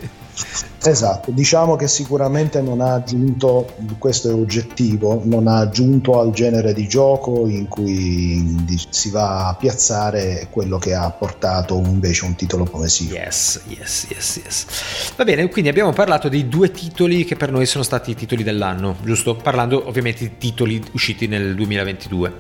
Esatto, 0.84 1.32
diciamo 1.32 1.76
che 1.76 1.88
sicuramente 1.88 2.62
non 2.62 2.80
ha 2.82 2.94
aggiunto, 2.94 3.74
questo 3.98 4.30
è 4.30 4.34
oggettivo, 4.34 5.22
non 5.24 5.48
ha 5.48 5.58
aggiunto 5.58 6.20
al 6.20 6.32
genere 6.32 6.74
di 6.74 6.88
gioco 6.88 7.48
in 7.48 7.68
cui 7.68 8.64
si 8.90 9.10
va 9.10 9.48
a 9.48 9.56
piazzare 9.56 10.48
quello 10.52 10.78
che 10.78 10.94
ha 10.94 11.10
portato 11.10 11.82
invece 11.84 12.26
un 12.26 12.36
titolo 12.36 12.66
come 12.66 12.88
Sio. 12.88 13.16
Yes, 13.16 13.62
yes, 13.68 14.08
yes, 14.10 14.42
yes. 14.44 14.66
Va 15.16 15.24
bene, 15.24 15.50
quindi 15.50 15.70
abbiamo 15.70 15.92
parlato 15.92 16.30
dei 16.30 16.48
due 16.48 16.70
titoli 16.70 17.26
che 17.26 17.36
per 17.36 17.52
noi 17.52 17.66
sono 17.66 17.84
stati 17.84 18.12
i 18.12 18.16
titoli 18.16 18.44
dell'anno, 18.44 18.98
giusto? 19.04 19.36
Parlando 19.36 19.88
ovviamente 19.88 20.24
di 20.24 20.38
titoli 20.38 20.84
usciti 20.92 21.28
nel 21.28 21.56
2022. 21.56 22.34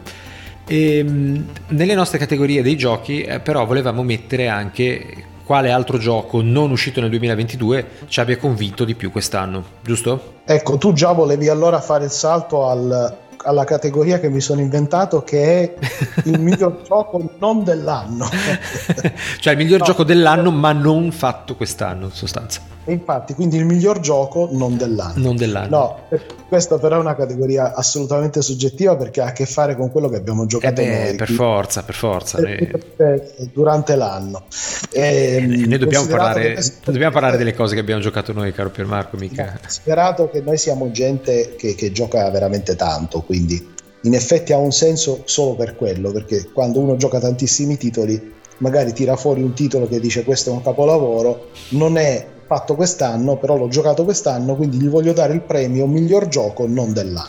E, 0.67 0.97
ehm, 0.97 1.45
nelle 1.69 1.95
nostre 1.95 2.17
categorie 2.17 2.61
dei 2.61 2.75
giochi 2.75 3.21
eh, 3.21 3.39
però 3.39 3.65
volevamo 3.65 4.03
mettere 4.03 4.47
anche 4.47 5.33
quale 5.45 5.71
altro 5.71 5.97
gioco 5.97 6.41
non 6.41 6.71
uscito 6.71 6.99
nel 6.99 7.09
2022 7.11 7.87
ci 8.07 8.19
abbia 8.19 8.37
convinto 8.37 8.83
di 8.83 8.95
più 8.95 9.11
quest'anno, 9.11 9.63
giusto? 9.81 10.33
Ecco, 10.43 10.77
tu 10.77 10.91
già 10.91 11.11
volevi 11.11 11.47
allora 11.47 11.79
fare 11.79 12.05
il 12.05 12.11
salto 12.11 12.67
al, 12.67 13.15
alla 13.43 13.63
categoria 13.63 14.19
che 14.19 14.29
mi 14.29 14.41
sono 14.41 14.59
inventato 14.59 15.23
che 15.23 15.63
è 15.63 15.73
il 16.25 16.39
miglior 16.39 16.81
gioco 16.81 17.35
non 17.39 17.63
dell'anno. 17.63 18.27
cioè 19.39 19.53
il 19.53 19.59
miglior 19.59 19.79
no, 19.79 19.85
gioco 19.85 20.03
dell'anno 20.03 20.51
ma 20.51 20.73
non 20.73 21.11
fatto 21.11 21.55
quest'anno 21.55 22.05
in 22.05 22.11
sostanza. 22.11 22.61
E 22.87 22.93
infatti, 22.93 23.33
quindi 23.33 23.57
il 23.57 23.65
miglior 23.65 23.99
gioco 23.99 24.47
non 24.51 24.77
dell'anno. 24.77 25.13
Non 25.17 25.35
dell'anno. 25.35 25.69
No, 26.09 26.19
questa 26.47 26.77
però 26.77 26.97
è 26.97 26.99
una 26.99 27.15
categoria 27.15 27.73
assolutamente 27.73 28.43
soggettiva 28.43 28.95
perché 28.95 29.21
ha 29.21 29.27
a 29.27 29.31
che 29.31 29.47
fare 29.47 29.75
con 29.75 29.89
quello 29.91 30.07
che 30.07 30.17
abbiamo 30.17 30.45
giocato 30.45 30.81
eh 30.81 30.85
beh, 30.85 31.05
noi. 31.05 31.15
Per 31.15 31.31
forza, 31.31 31.83
per 31.83 31.95
forza. 31.95 32.39
Durante 33.51 33.95
l'anno. 33.95 34.43
E, 34.91 35.37
e 35.37 35.65
noi 35.65 35.77
dobbiamo 35.79 36.05
parlare, 36.05 36.57
dobbiamo 36.83 37.11
parlare, 37.11 37.37
delle 37.37 37.55
cose 37.55 37.73
che 37.73 37.81
abbiamo 37.81 38.01
giocato 38.01 38.33
noi, 38.33 38.53
caro 38.53 38.69
Piermarco, 38.69 39.17
mica. 39.17 39.59
Sperato 39.65 40.29
che 40.29 40.41
noi 40.41 40.57
siamo 40.57 40.91
gente 40.91 41.55
che, 41.55 41.73
che 41.73 41.91
gioca 41.91 42.29
veramente 42.29 42.75
tanto, 42.75 43.21
quindi 43.21 43.73
in 44.01 44.13
effetti 44.13 44.53
ha 44.53 44.57
un 44.57 44.71
senso 44.71 45.23
solo 45.25 45.55
per 45.55 45.75
quello, 45.75 46.11
perché 46.11 46.49
quando 46.53 46.79
uno 46.79 46.95
gioca 46.97 47.19
tantissimi 47.19 47.77
titoli 47.77 48.33
magari 48.57 48.93
tira 48.93 49.15
fuori 49.15 49.41
un 49.41 49.53
titolo 49.53 49.87
che 49.87 49.99
dice 49.99 50.23
questo 50.23 50.51
è 50.51 50.53
un 50.53 50.61
capolavoro, 50.61 51.49
non 51.69 51.97
è 51.97 52.25
fatto 52.45 52.75
quest'anno, 52.75 53.37
però 53.37 53.57
l'ho 53.57 53.67
giocato 53.67 54.03
quest'anno, 54.03 54.55
quindi 54.55 54.77
gli 54.77 54.87
voglio 54.87 55.13
dare 55.13 55.33
il 55.33 55.41
premio 55.41 55.87
miglior 55.87 56.27
gioco 56.27 56.67
non 56.67 56.93
dell'anno. 56.93 57.27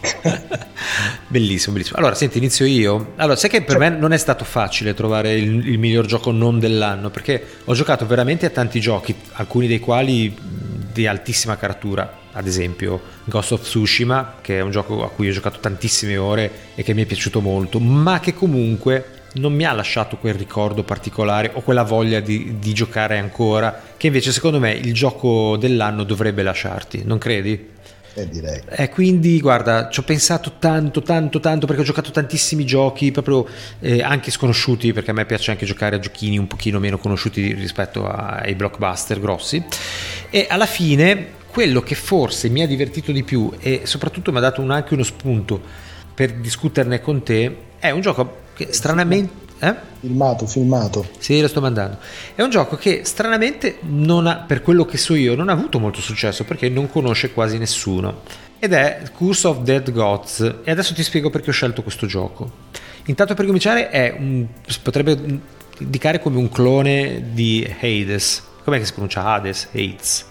bellissimo, 1.28 1.74
bellissimo. 1.74 1.98
Allora, 1.98 2.14
senti, 2.14 2.38
inizio 2.38 2.66
io. 2.66 3.12
Allora, 3.16 3.36
sai 3.36 3.50
che 3.50 3.62
per 3.62 3.76
cioè... 3.76 3.90
me 3.90 3.96
non 3.96 4.12
è 4.12 4.16
stato 4.16 4.44
facile 4.44 4.94
trovare 4.94 5.34
il, 5.34 5.68
il, 5.68 5.78
miglior 5.78 6.06
gioco 6.06 6.30
non 6.30 6.58
dell'anno, 6.58 7.10
perché 7.10 7.42
ho 7.64 7.74
giocato 7.74 8.06
veramente 8.06 8.46
a 8.46 8.50
tanti 8.50 8.80
giochi, 8.80 9.14
alcuni 9.32 9.66
dei 9.66 9.80
quali 9.80 10.36
di 10.92 11.06
altissima 11.06 11.56
caratura. 11.56 12.18
Ad 12.32 12.46
esempio, 12.46 13.00
Ghost 13.24 13.52
of 13.52 13.62
Tsushima, 13.62 14.36
che 14.40 14.58
è 14.58 14.60
un 14.60 14.70
gioco 14.70 15.04
a 15.04 15.10
cui 15.10 15.28
ho 15.28 15.32
giocato 15.32 15.58
tantissime 15.60 16.16
ore 16.16 16.50
e 16.74 16.82
che 16.82 16.94
mi 16.94 17.02
è 17.02 17.06
piaciuto 17.06 17.40
molto, 17.40 17.80
ma 17.80 18.20
che 18.20 18.34
comunque 18.34 19.18
non 19.34 19.52
mi 19.52 19.64
ha 19.64 19.72
lasciato 19.72 20.16
quel 20.16 20.34
ricordo 20.34 20.82
particolare 20.82 21.50
o 21.54 21.60
quella 21.60 21.82
voglia 21.82 22.20
di, 22.20 22.58
di, 22.58 22.72
giocare 22.72 23.18
ancora, 23.18 23.80
che 23.96 24.08
invece 24.08 24.32
secondo 24.32 24.58
me 24.58 24.72
il 24.72 24.92
gioco 24.92 25.56
dell'anno 25.56 26.04
dovrebbe 26.04 26.42
lasciarti, 26.42 27.02
non 27.04 27.18
credi? 27.18 27.78
Eh, 28.14 28.28
direi. 28.28 28.60
Eh, 28.68 28.88
quindi 28.88 29.40
guarda, 29.40 29.88
ci 29.88 30.00
ho 30.00 30.02
pensato 30.02 30.54
tanto, 30.58 31.00
tanto, 31.02 31.38
tanto 31.38 31.66
perché 31.66 31.82
ho 31.82 31.84
giocato 31.84 32.10
tantissimi 32.10 32.64
giochi, 32.64 33.12
proprio 33.12 33.46
eh, 33.78 34.02
anche 34.02 34.30
sconosciuti, 34.32 34.92
perché 34.92 35.12
a 35.12 35.14
me 35.14 35.24
piace 35.26 35.52
anche 35.52 35.64
giocare 35.64 35.96
a 35.96 35.98
giochini 36.00 36.36
un 36.36 36.48
pochino 36.48 36.80
meno 36.80 36.98
conosciuti 36.98 37.54
rispetto 37.54 38.08
ai 38.08 38.54
blockbuster 38.54 39.20
grossi. 39.20 39.62
E 40.28 40.46
alla 40.48 40.66
fine 40.66 41.38
quello 41.50 41.82
che 41.82 41.94
forse 41.94 42.48
mi 42.48 42.62
ha 42.62 42.66
divertito 42.66 43.12
di 43.12 43.22
più 43.22 43.52
e 43.58 43.82
soprattutto 43.84 44.32
mi 44.32 44.38
ha 44.38 44.40
dato 44.40 44.60
un, 44.60 44.70
anche 44.70 44.94
uno 44.94 45.02
spunto 45.02 45.60
per 46.14 46.34
discuterne 46.34 47.00
con 47.00 47.22
te 47.22 47.56
è 47.78 47.90
un 47.90 48.00
gioco 48.00 48.48
che 48.66 48.72
stranamente... 48.72 49.48
Eh? 49.60 49.74
Filmato, 50.00 50.46
filmato. 50.46 51.08
Sì, 51.18 51.40
lo 51.40 51.48
sto 51.48 51.60
mandando. 51.60 51.98
È 52.34 52.42
un 52.42 52.50
gioco 52.50 52.76
che 52.76 53.02
stranamente 53.04 53.78
non 53.82 54.26
ha, 54.26 54.36
per 54.36 54.62
quello 54.62 54.84
che 54.84 54.96
so 54.96 55.14
io, 55.14 55.34
non 55.34 55.48
ha 55.48 55.52
avuto 55.52 55.78
molto 55.78 56.00
successo 56.00 56.44
perché 56.44 56.68
non 56.68 56.90
conosce 56.90 57.32
quasi 57.32 57.58
nessuno. 57.58 58.22
Ed 58.58 58.72
è 58.72 59.02
Curse 59.14 59.46
of 59.46 59.60
Dead 59.60 59.90
Gods. 59.90 60.56
E 60.62 60.70
adesso 60.70 60.94
ti 60.94 61.02
spiego 61.02 61.30
perché 61.30 61.50
ho 61.50 61.52
scelto 61.52 61.82
questo 61.82 62.06
gioco. 62.06 62.68
Intanto 63.06 63.34
per 63.34 63.46
cominciare 63.46 63.90
è 63.90 64.14
un, 64.18 64.46
potrebbe 64.82 65.40
indicare 65.78 66.20
come 66.20 66.38
un 66.38 66.48
clone 66.50 67.30
di 67.32 67.66
Hades. 67.80 68.42
Com'è 68.64 68.78
che 68.78 68.84
si 68.84 68.92
pronuncia 68.92 69.24
Hades? 69.24 69.68
Hades. 69.72 70.26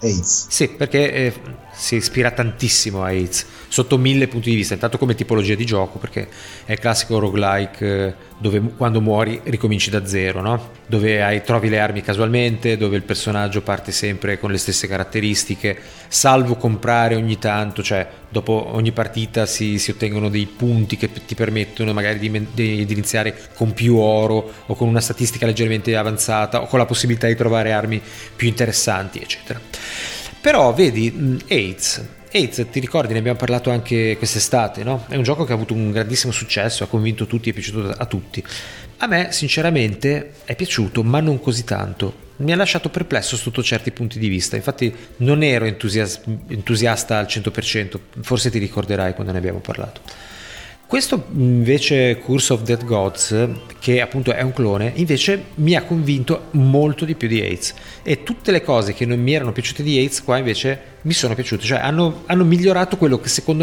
AIDS. 0.00 0.46
Sì, 0.48 0.68
perché 0.68 1.12
eh, 1.12 1.32
si 1.74 1.96
ispira 1.96 2.30
tantissimo 2.30 3.02
a 3.02 3.06
AIDS 3.06 3.46
sotto 3.68 3.98
mille 3.98 4.28
punti 4.28 4.50
di 4.50 4.56
vista, 4.56 4.74
intanto 4.74 4.98
come 4.98 5.16
tipologia 5.16 5.56
di 5.56 5.66
gioco, 5.66 5.98
perché 5.98 6.28
è 6.64 6.72
il 6.72 6.78
classico 6.78 7.18
roguelike 7.18 8.06
eh, 8.06 8.14
dove 8.38 8.60
quando 8.76 9.00
muori 9.00 9.40
ricominci 9.44 9.90
da 9.90 10.06
zero, 10.06 10.40
no? 10.40 10.70
dove 10.86 11.22
hai, 11.22 11.42
trovi 11.42 11.68
le 11.68 11.80
armi 11.80 12.00
casualmente, 12.00 12.76
dove 12.76 12.94
il 12.94 13.02
personaggio 13.02 13.62
parte 13.62 13.90
sempre 13.90 14.38
con 14.38 14.52
le 14.52 14.58
stesse 14.58 14.86
caratteristiche, 14.86 15.76
salvo 16.06 16.54
comprare 16.54 17.16
ogni 17.16 17.38
tanto, 17.38 17.82
cioè 17.82 18.06
dopo 18.28 18.70
ogni 18.72 18.92
partita 18.92 19.44
si, 19.44 19.78
si 19.78 19.90
ottengono 19.90 20.28
dei 20.28 20.46
punti 20.46 20.96
che 20.96 21.10
ti 21.26 21.34
permettono 21.34 21.92
magari 21.92 22.18
di, 22.20 22.30
di, 22.52 22.84
di 22.84 22.92
iniziare 22.92 23.48
con 23.54 23.72
più 23.72 23.96
oro 23.96 24.52
o 24.66 24.74
con 24.74 24.86
una 24.86 25.00
statistica 25.00 25.46
leggermente 25.46 25.96
avanzata 25.96 26.62
o 26.62 26.66
con 26.66 26.78
la 26.78 26.86
possibilità 26.86 27.26
di 27.26 27.34
trovare 27.34 27.72
armi 27.72 28.00
più 28.36 28.46
interessanti, 28.46 29.20
eccetera. 29.20 29.60
Però 30.44 30.74
vedi, 30.74 31.40
AIDS, 31.48 32.04
AIDS, 32.30 32.66
ti 32.70 32.78
ricordi, 32.78 33.14
ne 33.14 33.20
abbiamo 33.20 33.38
parlato 33.38 33.70
anche 33.70 34.14
quest'estate, 34.18 34.84
no? 34.84 35.06
È 35.08 35.16
un 35.16 35.22
gioco 35.22 35.44
che 35.44 35.52
ha 35.52 35.54
avuto 35.54 35.72
un 35.72 35.90
grandissimo 35.90 36.34
successo, 36.34 36.84
ha 36.84 36.86
convinto 36.86 37.24
tutti, 37.24 37.48
è 37.48 37.54
piaciuto 37.54 37.88
a 37.88 38.04
tutti. 38.04 38.44
A 38.98 39.06
me, 39.06 39.28
sinceramente, 39.32 40.34
è 40.44 40.54
piaciuto, 40.54 41.02
ma 41.02 41.20
non 41.20 41.40
così 41.40 41.64
tanto. 41.64 42.32
Mi 42.36 42.52
ha 42.52 42.56
lasciato 42.56 42.90
perplesso 42.90 43.38
sotto 43.38 43.62
certi 43.62 43.90
punti 43.90 44.18
di 44.18 44.28
vista. 44.28 44.54
Infatti, 44.56 44.94
non 45.18 45.42
ero 45.42 45.64
entusias- 45.64 46.20
entusiasta 46.48 47.16
al 47.16 47.24
100%, 47.26 47.98
forse 48.20 48.50
ti 48.50 48.58
ricorderai 48.58 49.14
quando 49.14 49.32
ne 49.32 49.38
abbiamo 49.38 49.60
parlato. 49.60 50.02
Questo 50.86 51.24
invece 51.32 52.18
Curse 52.18 52.52
of 52.52 52.62
Dead 52.62 52.84
Gods, 52.84 53.48
che 53.80 54.02
appunto 54.02 54.32
è 54.32 54.42
un 54.42 54.52
clone, 54.52 54.92
invece 54.96 55.46
mi 55.56 55.74
ha 55.74 55.82
convinto 55.82 56.48
molto 56.52 57.06
di 57.06 57.14
più 57.14 57.26
di 57.26 57.40
Aids 57.40 57.74
e 58.02 58.22
tutte 58.22 58.52
le 58.52 58.62
cose 58.62 58.92
che 58.92 59.06
non 59.06 59.18
mi 59.18 59.32
erano 59.32 59.50
piaciute 59.50 59.82
di 59.82 59.96
Aids 59.96 60.22
qua 60.22 60.36
invece 60.36 60.92
mi 61.02 61.14
sono 61.14 61.34
piaciute, 61.34 61.64
cioè 61.64 61.78
hanno, 61.78 62.22
hanno 62.26 62.44
migliorato 62.44 62.98
che 62.98 63.08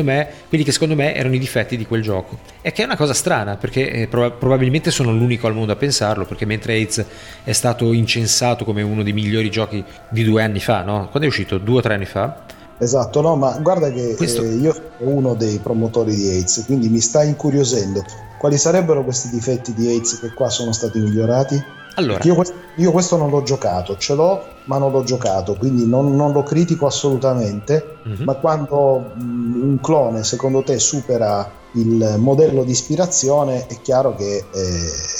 me, 0.03 0.27
quelli 0.49 0.63
che 0.63 0.71
secondo 0.71 0.95
me 0.95 1.15
erano 1.15 1.35
i 1.35 1.39
difetti 1.39 1.77
di 1.77 1.85
quel 1.85 2.01
gioco. 2.01 2.39
E 2.61 2.71
che 2.71 2.81
è 2.81 2.85
una 2.85 2.97
cosa 2.97 3.13
strana 3.13 3.55
perché 3.55 3.91
eh, 3.91 4.07
prob- 4.07 4.37
probabilmente 4.37 4.89
sono 4.91 5.11
l'unico 5.11 5.45
al 5.47 5.53
mondo 5.53 5.71
a 5.71 5.75
pensarlo, 5.75 6.25
perché 6.25 6.45
mentre 6.45 6.73
Aids 6.73 7.05
è 7.43 7.51
stato 7.51 7.93
incensato 7.93 8.65
come 8.65 8.81
uno 8.81 9.03
dei 9.03 9.13
migliori 9.13 9.49
giochi 9.49 9.83
di 10.09 10.23
due 10.23 10.43
anni 10.43 10.59
fa, 10.59 10.83
no? 10.83 11.07
Quando 11.09 11.27
è 11.27 11.31
uscito? 11.31 11.59
Due 11.59 11.77
o 11.77 11.81
tre 11.81 11.93
anni 11.93 12.05
fa? 12.05 12.59
Esatto, 12.81 13.21
no, 13.21 13.35
ma 13.35 13.59
guarda 13.61 13.91
che 13.91 14.15
Questo... 14.15 14.41
eh, 14.41 14.55
io 14.55 14.73
sono 14.73 15.11
uno 15.11 15.33
dei 15.35 15.59
promotori 15.59 16.15
di 16.15 16.29
AIDS, 16.29 16.63
quindi 16.65 16.89
mi 16.89 16.99
sta 16.99 17.21
incuriosendo. 17.21 18.03
Quali 18.39 18.57
sarebbero 18.57 19.03
questi 19.03 19.29
difetti 19.29 19.71
di 19.75 19.87
AIDS 19.87 20.19
che 20.19 20.33
qua 20.33 20.49
sono 20.49 20.71
stati 20.71 20.99
migliorati? 20.99 21.63
Allora. 21.95 22.23
Io 22.23 22.33
questo, 22.33 22.55
io 22.77 22.91
questo, 22.91 23.17
non 23.17 23.29
l'ho 23.29 23.43
giocato, 23.43 23.97
ce 23.97 24.15
l'ho, 24.15 24.43
ma 24.63 24.79
non 24.79 24.91
l'ho 24.91 25.03
giocato, 25.03 25.55
quindi 25.55 25.85
non, 25.85 26.15
non 26.15 26.31
lo 26.31 26.41
critico 26.41 26.87
assolutamente. 26.87 27.97
Mm-hmm. 28.07 28.23
Ma 28.23 28.33
quando 28.33 29.11
mh, 29.13 29.61
un 29.61 29.77
clone, 29.79 30.23
secondo 30.23 30.63
te, 30.63 30.79
supera 30.79 31.47
il 31.73 32.15
modello 32.17 32.63
di 32.63 32.71
ispirazione, 32.71 33.67
è 33.67 33.81
chiaro 33.81 34.15
che 34.15 34.37
eh, 34.37 34.43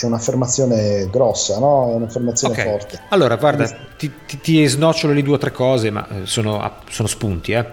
è 0.01 0.05
un'affermazione 0.05 1.07
grossa, 1.09 1.59
no? 1.59 1.91
È 1.91 1.95
un'affermazione 1.95 2.53
okay. 2.53 2.65
forte. 2.65 2.99
Allora, 3.09 3.35
guarda, 3.37 3.65
ti, 3.97 4.11
ti, 4.25 4.39
ti, 4.39 4.65
snocciolo 4.65 5.13
le 5.13 5.23
due 5.23 5.35
o 5.35 5.37
tre 5.37 5.51
cose, 5.51 5.89
ma 5.91 6.07
eh, 6.07 6.25
sono, 6.25 6.79
sono 6.89 7.07
spunti. 7.07 7.53
Eh. 7.53 7.65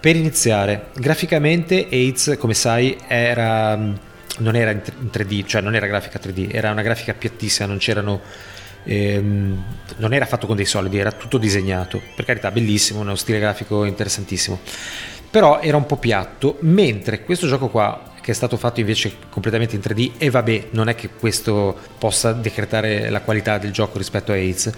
Per 0.00 0.16
iniziare, 0.16 0.88
graficamente 0.94 1.88
AIDS, 1.90 2.36
come 2.38 2.54
sai, 2.54 2.96
era 3.06 4.10
non 4.38 4.56
era 4.56 4.70
in 4.70 4.80
3D, 5.12 5.44
cioè 5.44 5.60
non 5.60 5.74
era 5.74 5.86
grafica 5.86 6.18
3D, 6.18 6.54
era 6.54 6.70
una 6.70 6.82
grafica 6.82 7.12
piattissima, 7.12 7.66
non 7.68 7.76
c'erano 7.76 8.20
ehm, 8.84 9.64
non 9.96 10.12
era 10.12 10.26
fatto 10.26 10.46
con 10.46 10.56
dei 10.56 10.64
solidi, 10.64 10.98
era 10.98 11.12
tutto 11.12 11.38
disegnato. 11.38 12.00
Per 12.14 12.24
carità, 12.24 12.50
bellissimo, 12.50 13.00
uno 13.00 13.14
stile 13.14 13.38
grafico 13.38 13.84
interessantissimo. 13.84 14.60
Però 15.30 15.60
era 15.60 15.76
un 15.76 15.86
po' 15.86 15.96
piatto, 15.96 16.56
mentre 16.60 17.24
questo 17.24 17.46
gioco 17.46 17.68
qua 17.68 18.11
che 18.22 18.30
è 18.30 18.34
stato 18.34 18.56
fatto 18.56 18.80
invece 18.80 19.16
completamente 19.28 19.74
in 19.74 19.82
3D 19.84 20.12
e 20.16 20.30
vabbè, 20.30 20.68
non 20.70 20.88
è 20.88 20.94
che 20.94 21.10
questo 21.10 21.76
possa 21.98 22.32
decretare 22.32 23.10
la 23.10 23.20
qualità 23.20 23.58
del 23.58 23.72
gioco 23.72 23.98
rispetto 23.98 24.32
a 24.32 24.36
AIDS, 24.36 24.70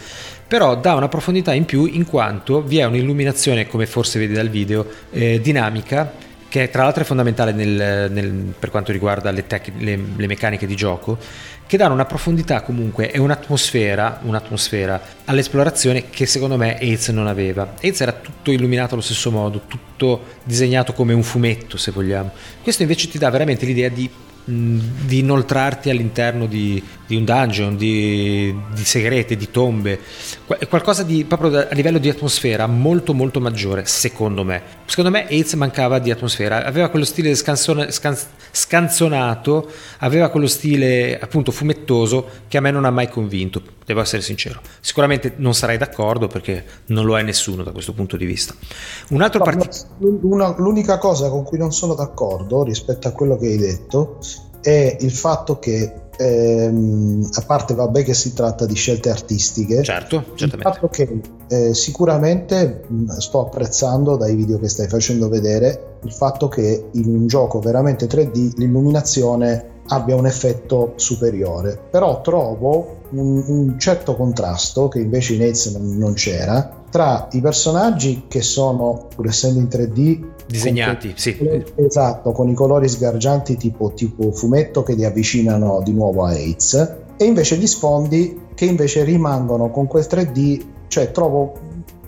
però 0.49 0.75
dà 0.77 0.95
una 0.95 1.09
profondità 1.09 1.53
in 1.53 1.67
più 1.67 1.85
in 1.85 2.07
quanto 2.07 2.63
vi 2.63 2.79
è 2.79 2.85
un'illuminazione, 2.85 3.69
come 3.69 3.87
forse 3.87 4.19
vedi 4.19 4.33
dal 4.33 4.49
video, 4.49 4.87
eh, 5.11 5.41
dinamica 5.41 6.33
che 6.55 6.71
tra 6.71 6.85
l'altro 6.85 7.03
è 7.03 7.05
fondamentale 7.05 7.51
nel, 7.51 8.13
nel, 8.13 8.31
per 8.57 8.71
quanto 8.71 8.93
riguarda 8.93 9.33
le, 9.33 9.45
tec- 9.45 9.73
le, 9.77 9.99
le, 10.15 10.27
meccaniche 10.29 10.69
di 10.69 10.77
gioco, 10.77 11.19
che 11.67 11.77
danno 11.77 11.95
una 11.95 12.05
profondità 12.05 12.63
comunque 12.63 13.11
e 13.11 13.19
un'atmosfera, 13.19 14.21
un'atmosfera 14.23 15.01
all'esplorazione 15.25 16.11
che 16.11 16.27
secondo 16.27 16.57
me 16.57 16.79
AIDS 16.79 17.09
non 17.09 17.27
aveva. 17.27 17.75
AIDS 17.83 18.01
era 18.03 18.13
tutto 18.13 18.53
illuminato 18.53 18.95
allo 18.95 19.03
stesso 19.03 19.33
modo, 19.33 19.63
tutto 19.67 20.27
disegnato 20.45 20.93
come 20.93 21.13
un 21.13 21.25
fumetto 21.25 21.77
se 21.77 21.91
vogliamo. 21.91 22.31
Questo 22.63 22.83
invece 22.83 23.09
ti 23.09 23.19
dà 23.19 23.31
veramente 23.31 23.67
l'idea 23.67 23.89
di 23.89 24.09
di 24.47 25.21
inoltrarti 25.21 25.89
all'interno 25.89 26.45
di, 26.47 26.83
di 27.07 27.17
un 27.17 27.25
dungeon, 27.25 27.77
di, 27.77 28.55
di, 28.75 28.85
segrete, 28.85 29.37
di 29.37 29.51
tombe, 29.51 29.99
qualcosa 30.69 31.03
di 31.03 31.25
proprio 31.25 31.61
a 31.61 31.73
livello 31.73 31.99
di 31.99 32.11
atmosfera 32.11 32.67
molto 32.67 33.15
molto 33.15 33.41
maggiore, 33.41 33.87
secondo 33.87 34.45
me. 34.45 34.63
Secondo 34.85 35.11
me 35.11 35.27
Aids 35.29 35.55
mancava 35.55 35.99
di 35.99 36.11
atmosfera, 36.11 36.65
aveva 36.65 36.89
quello 36.89 37.07
stile 37.07 37.35
scansone, 37.35 37.91
scans, 37.91 38.27
scanzonato, 38.51 39.71
aveva 39.99 40.29
quello 40.29 40.47
stile 40.47 41.19
appunto 41.19 41.51
fumettoso 41.51 42.29
che 42.47 42.59
a 42.59 42.61
me 42.61 42.71
non 42.71 42.85
ha 42.85 42.91
mai 42.91 43.09
convinto, 43.09 43.63
devo 43.85 44.01
essere 44.01 44.23
sincero. 44.23 44.61
Sicuramente 44.81 45.35
non 45.37 45.55
sarai 45.55 45.79
d'accordo 45.79 46.27
perché 46.27 46.65
non 46.87 47.05
lo 47.05 47.19
è 47.19 47.23
nessuno 47.23 47.63
da 47.63 47.73
questo 47.73 47.93
punto 47.93 48.17
di 48.17 48.25
vista. 48.25 48.55
Un 49.11 49.23
altro 49.23 49.43
part... 49.43 49.87
l'unica 49.99 50.99
cosa 50.99 51.29
con 51.29 51.45
cui 51.45 51.59
non 51.59 51.73
sono 51.73 51.95
d'accordo 51.95 52.63
rispetto 52.63 53.09
a 53.09 53.13
quello 53.13 53.37
che 53.37 53.47
hai 53.47 53.57
detto 53.57 54.19
è 54.61 54.97
il 55.01 55.13
fatto 55.13 55.59
che 55.59 56.05
ehm, 56.17 57.29
a 57.33 57.43
parte 57.43 57.75
vabbè 57.75 58.03
che 58.03 58.15
si 58.15 58.33
tratta 58.33 58.67
di 58.67 58.75
scelte 58.75 59.11
artistiche 59.11 59.83
certo, 59.83 60.25
certamente. 60.35 60.57
il 60.57 60.63
fatto 60.63 60.89
che 60.89 61.21
eh, 61.49 61.75
sicuramente 61.75 62.85
mh, 62.87 63.19
sto 63.19 63.41
apprezzando 63.41 64.17
dai 64.17 64.35
video 64.35 64.59
che 64.59 64.69
stai 64.69 64.89
facendo 64.89 65.29
vedere 65.29 65.99
il 66.03 66.13
fatto 66.13 66.49
che 66.49 66.89
in 66.93 67.15
un 67.15 67.27
gioco 67.27 67.61
veramente 67.61 68.07
3D 68.07 68.53
l'illuminazione 68.57 69.73
abbia 69.89 70.17
un 70.17 70.27
effetto 70.27 70.95
superiore 70.97 71.79
però 71.91 72.21
trovo 72.23 72.94
un, 73.15 73.45
un 73.47 73.79
certo 73.79 74.17
contrasto 74.17 74.89
che 74.89 75.01
invece 75.01 75.35
in 75.35 75.43
Aids 75.43 75.67
non, 75.67 75.97
non 75.97 76.15
c'era 76.15 76.83
tra 76.91 77.29
i 77.33 77.41
personaggi 77.41 78.27
che 78.29 78.41
sono 78.41 79.09
pur 79.15 79.27
essendo 79.27 79.59
in 79.59 79.67
3D 79.67 80.25
disegnati, 80.47 81.09
con, 81.09 81.17
sì. 81.17 81.65
Esatto, 81.77 82.31
con 82.33 82.49
i 82.49 82.55
colori 82.55 82.89
sgargianti 82.89 83.57
tipo, 83.57 83.93
tipo 83.95 84.31
fumetto 84.31 84.83
che 84.83 84.95
li 84.95 85.05
avvicinano 85.05 85.81
di 85.83 85.93
nuovo 85.93 86.25
a 86.25 86.31
AIDS 86.31 86.95
e 87.17 87.25
invece 87.25 87.57
gli 87.57 87.67
sfondi 87.67 88.43
che 88.55 88.67
invece 88.67 89.03
rimangono 89.03 89.71
con 89.71 89.87
quel 89.87 90.07
3D, 90.09 90.65
cioè 90.89 91.11
trovo 91.11 91.53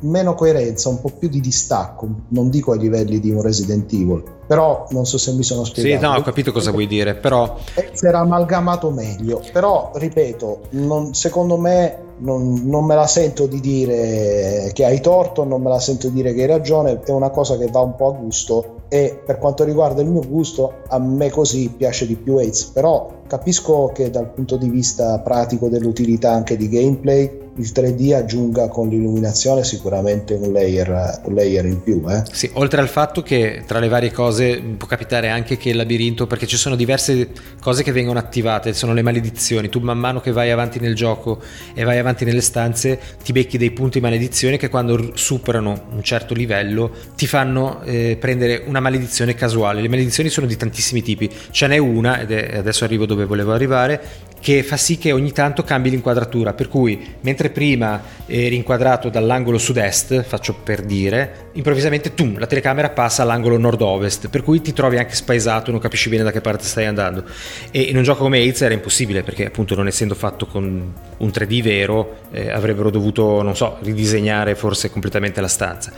meno 0.00 0.34
coerenza, 0.34 0.88
un 0.88 1.00
po' 1.00 1.10
più 1.10 1.28
di 1.28 1.40
distacco, 1.40 2.08
non 2.28 2.50
dico 2.50 2.72
ai 2.72 2.78
livelli 2.78 3.20
di 3.20 3.30
un 3.30 3.42
Resident 3.42 3.92
Evil, 3.92 4.22
però 4.46 4.86
non 4.90 5.06
so 5.06 5.18
se 5.18 5.32
mi 5.32 5.42
sono 5.42 5.64
spiegato. 5.64 6.04
Sì, 6.04 6.10
no, 6.10 6.18
ho 6.18 6.22
capito 6.22 6.52
cosa 6.52 6.70
vuoi 6.70 6.86
dire, 6.86 7.14
però... 7.14 7.56
Si 7.92 8.06
era 8.06 8.20
amalgamato 8.20 8.90
meglio, 8.90 9.42
però 9.52 9.90
ripeto, 9.94 10.60
non, 10.70 11.14
secondo 11.14 11.56
me 11.56 12.04
non, 12.18 12.62
non, 12.64 12.84
me 12.84 12.94
la 12.94 13.06
sento 13.06 13.46
di 13.46 13.60
dire 13.60 14.70
che 14.72 14.84
hai 14.84 15.00
torto, 15.00 15.44
non 15.44 15.62
me 15.62 15.68
la 15.68 15.80
sento 15.80 16.08
di 16.08 16.14
dire 16.14 16.34
che 16.34 16.42
hai 16.42 16.48
ragione, 16.48 17.00
è 17.04 17.10
una 17.10 17.30
cosa 17.30 17.56
che 17.56 17.66
va 17.66 17.80
un 17.80 17.94
po' 17.94 18.08
a 18.08 18.12
gusto 18.12 18.74
e 18.88 19.20
per 19.24 19.38
quanto 19.38 19.64
riguarda 19.64 20.02
il 20.02 20.08
mio 20.08 20.26
gusto 20.26 20.82
a 20.88 20.98
me 20.98 21.30
così 21.30 21.72
piace 21.76 22.06
di 22.06 22.16
più 22.16 22.36
AIDS, 22.36 22.64
però 22.66 23.22
capisco 23.26 23.90
che 23.92 24.10
dal 24.10 24.30
punto 24.30 24.56
di 24.56 24.68
vista 24.68 25.18
pratico 25.20 25.68
dell'utilità 25.68 26.32
anche 26.32 26.56
di 26.56 26.68
gameplay 26.68 27.44
il 27.58 27.72
3D 27.74 28.14
aggiunga 28.14 28.68
con 28.68 28.88
l'illuminazione 28.88 29.64
sicuramente 29.64 30.34
un 30.34 30.52
layer, 30.52 31.20
un 31.24 31.34
layer 31.34 31.64
in 31.64 31.82
più. 31.82 32.02
Eh? 32.08 32.22
Sì, 32.30 32.50
oltre 32.54 32.80
al 32.80 32.88
fatto 32.88 33.22
che 33.22 33.62
tra 33.66 33.78
le 33.78 33.88
varie 33.88 34.12
cose 34.12 34.60
può 34.76 34.86
capitare 34.86 35.28
anche 35.28 35.56
che 35.56 35.70
il 35.70 35.76
labirinto, 35.76 36.26
perché 36.26 36.46
ci 36.46 36.56
sono 36.56 36.76
diverse 36.76 37.30
cose 37.60 37.82
che 37.82 37.92
vengono 37.92 38.18
attivate, 38.18 38.74
sono 38.74 38.92
le 38.92 39.02
maledizioni, 39.02 39.68
tu 39.68 39.80
man 39.80 39.98
mano 39.98 40.20
che 40.20 40.32
vai 40.32 40.50
avanti 40.50 40.78
nel 40.80 40.94
gioco 40.94 41.40
e 41.74 41.84
vai 41.84 41.98
avanti 41.98 42.24
nelle 42.24 42.40
stanze 42.40 42.98
ti 43.22 43.32
becchi 43.32 43.58
dei 43.58 43.70
punti 43.70 44.00
maledizione 44.00 44.56
che 44.56 44.68
quando 44.68 45.12
superano 45.14 45.84
un 45.92 46.02
certo 46.02 46.34
livello 46.34 46.90
ti 47.16 47.26
fanno 47.26 47.82
eh, 47.84 48.16
prendere 48.20 48.64
una 48.66 48.75
maledizione 48.80 49.34
casuale. 49.34 49.80
Le 49.80 49.88
maledizioni 49.88 50.28
sono 50.28 50.46
di 50.46 50.56
tantissimi 50.56 51.02
tipi, 51.02 51.30
ce 51.50 51.66
n'è 51.66 51.78
una, 51.78 52.20
ed 52.20 52.30
è, 52.30 52.56
adesso 52.58 52.84
arrivo 52.84 53.06
dove 53.06 53.24
volevo 53.24 53.52
arrivare, 53.52 54.00
che 54.40 54.62
fa 54.62 54.76
sì 54.76 54.96
che 54.98 55.12
ogni 55.12 55.32
tanto 55.32 55.64
cambi 55.64 55.90
l'inquadratura, 55.90 56.52
per 56.52 56.68
cui 56.68 57.14
mentre 57.22 57.50
prima 57.50 58.00
eri 58.26 58.54
inquadrato 58.54 59.08
dall'angolo 59.08 59.58
sud-est, 59.58 60.22
faccio 60.22 60.54
per 60.54 60.82
dire, 60.82 61.48
improvvisamente 61.54 62.14
tum, 62.14 62.38
la 62.38 62.46
telecamera 62.46 62.90
passa 62.90 63.22
all'angolo 63.22 63.58
nord-ovest, 63.58 64.28
per 64.28 64.42
cui 64.42 64.60
ti 64.60 64.72
trovi 64.72 64.98
anche 64.98 65.14
spaesato, 65.14 65.70
non 65.70 65.80
capisci 65.80 66.08
bene 66.08 66.22
da 66.22 66.30
che 66.30 66.40
parte 66.40 66.64
stai 66.64 66.84
andando. 66.84 67.24
E 67.70 67.80
in 67.80 67.96
un 67.96 68.02
gioco 68.02 68.22
come 68.22 68.38
Aids 68.38 68.62
era 68.62 68.74
impossibile, 68.74 69.22
perché 69.22 69.46
appunto 69.46 69.74
non 69.74 69.86
essendo 69.86 70.14
fatto 70.14 70.46
con 70.46 70.92
un 71.16 71.28
3D 71.28 71.62
vero, 71.62 72.18
eh, 72.30 72.50
avrebbero 72.50 72.90
dovuto, 72.90 73.42
non 73.42 73.56
so, 73.56 73.78
ridisegnare 73.80 74.54
forse 74.54 74.90
completamente 74.90 75.40
la 75.40 75.48
stanza. 75.48 75.92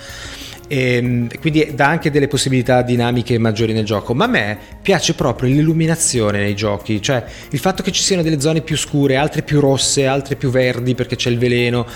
E, 0.69 0.95
ehm, 0.95 1.29
quindi 1.41 1.73
dà 1.75 1.89
anche 1.89 2.11
delle 2.11 2.29
possibilità 2.29 2.83
dinamiche 2.83 3.39
maggiori 3.39 3.73
nel 3.73 3.85
gioco. 3.85 4.15
Ma 4.15 4.25
a 4.25 4.29
me 4.29 4.59
piace 4.81 5.15
proprio 5.15 5.51
l'illuminazione 5.51 6.39
nei 6.39 6.55
giochi, 6.55 7.03
cioè 7.03 7.25
il 7.51 7.59
fatto 7.59 7.83
che 7.83 7.91
ci 7.91 8.03
siano 8.03 8.23
delle 8.23 8.41
zone 8.41 8.61
più 8.61 8.77
scure, 8.77 9.17
altre 9.17 9.43
più 9.43 9.61
rosse, 9.61 10.07
altre 10.07 10.37
più 10.37 10.51
verdi 10.51 10.95
perché 10.95 11.17
c'è 11.17 11.31
il 11.31 11.39
veleno. 11.39 11.87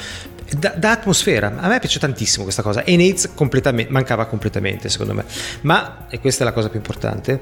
Da, 0.59 0.75
da, 0.77 0.91
atmosfera, 0.91 1.55
a 1.57 1.67
me 1.67 1.79
piace 1.79 1.99
tantissimo 1.99 2.43
questa 2.43 2.61
cosa 2.61 2.85
e 2.85 2.95
Nates 2.95 3.31
completamente, 3.35 3.91
mancava 3.91 4.27
completamente 4.27 4.91
secondo 4.91 5.15
me, 5.15 5.25
ma, 5.63 6.09
e 6.11 6.21
questa 6.21 6.43
è 6.43 6.47
la 6.47 6.53
cosa 6.53 6.69
più 6.69 6.77
importante, 6.77 7.41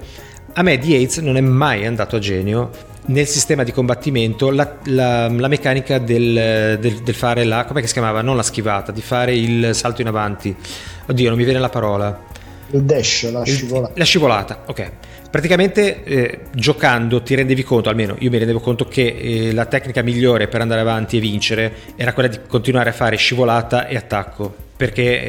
a 0.52 0.62
me 0.62 0.78
di 0.78 0.92
Yates 0.92 1.18
non 1.18 1.36
è 1.36 1.40
mai 1.40 1.86
andato 1.86 2.16
a 2.16 2.18
genio 2.18 2.70
nel 3.11 3.26
sistema 3.26 3.64
di 3.64 3.72
combattimento 3.72 4.50
la, 4.50 4.76
la, 4.84 5.28
la 5.28 5.48
meccanica 5.48 5.98
del, 5.98 6.78
del, 6.80 7.00
del, 7.02 7.14
fare 7.14 7.44
la, 7.44 7.64
come 7.64 7.86
si 7.86 7.92
chiamava? 7.92 8.22
Non 8.22 8.36
la 8.36 8.42
schivata, 8.42 8.92
di 8.92 9.02
fare 9.02 9.34
il 9.34 9.74
salto 9.74 10.00
in 10.00 10.06
avanti. 10.06 10.54
Oddio, 11.06 11.28
non 11.28 11.38
mi 11.38 11.44
viene 11.44 11.58
la 11.58 11.68
parola. 11.68 12.28
Il 12.72 12.82
dash, 12.82 13.30
la 13.30 13.44
scivolata. 13.44 13.92
la 13.96 14.04
scivolata, 14.04 14.62
ok. 14.66 14.92
Praticamente 15.30 16.02
eh, 16.02 16.38
giocando 16.52 17.22
ti 17.22 17.34
rendevi 17.34 17.62
conto, 17.62 17.88
almeno 17.88 18.16
io 18.18 18.30
mi 18.30 18.38
rendevo 18.38 18.61
conto 18.61 18.86
che 18.86 19.16
eh, 19.16 19.52
la 19.52 19.66
tecnica 19.66 20.02
migliore 20.02 20.48
per 20.48 20.61
andare 20.61 20.80
avanti 20.80 21.16
e 21.16 21.20
vincere 21.20 21.72
era 21.96 22.12
quella 22.12 22.28
di 22.28 22.38
continuare 22.46 22.90
a 22.90 22.92
fare 22.92 23.16
scivolata 23.16 23.86
e 23.86 23.96
attacco 23.96 24.68
perché 24.80 25.22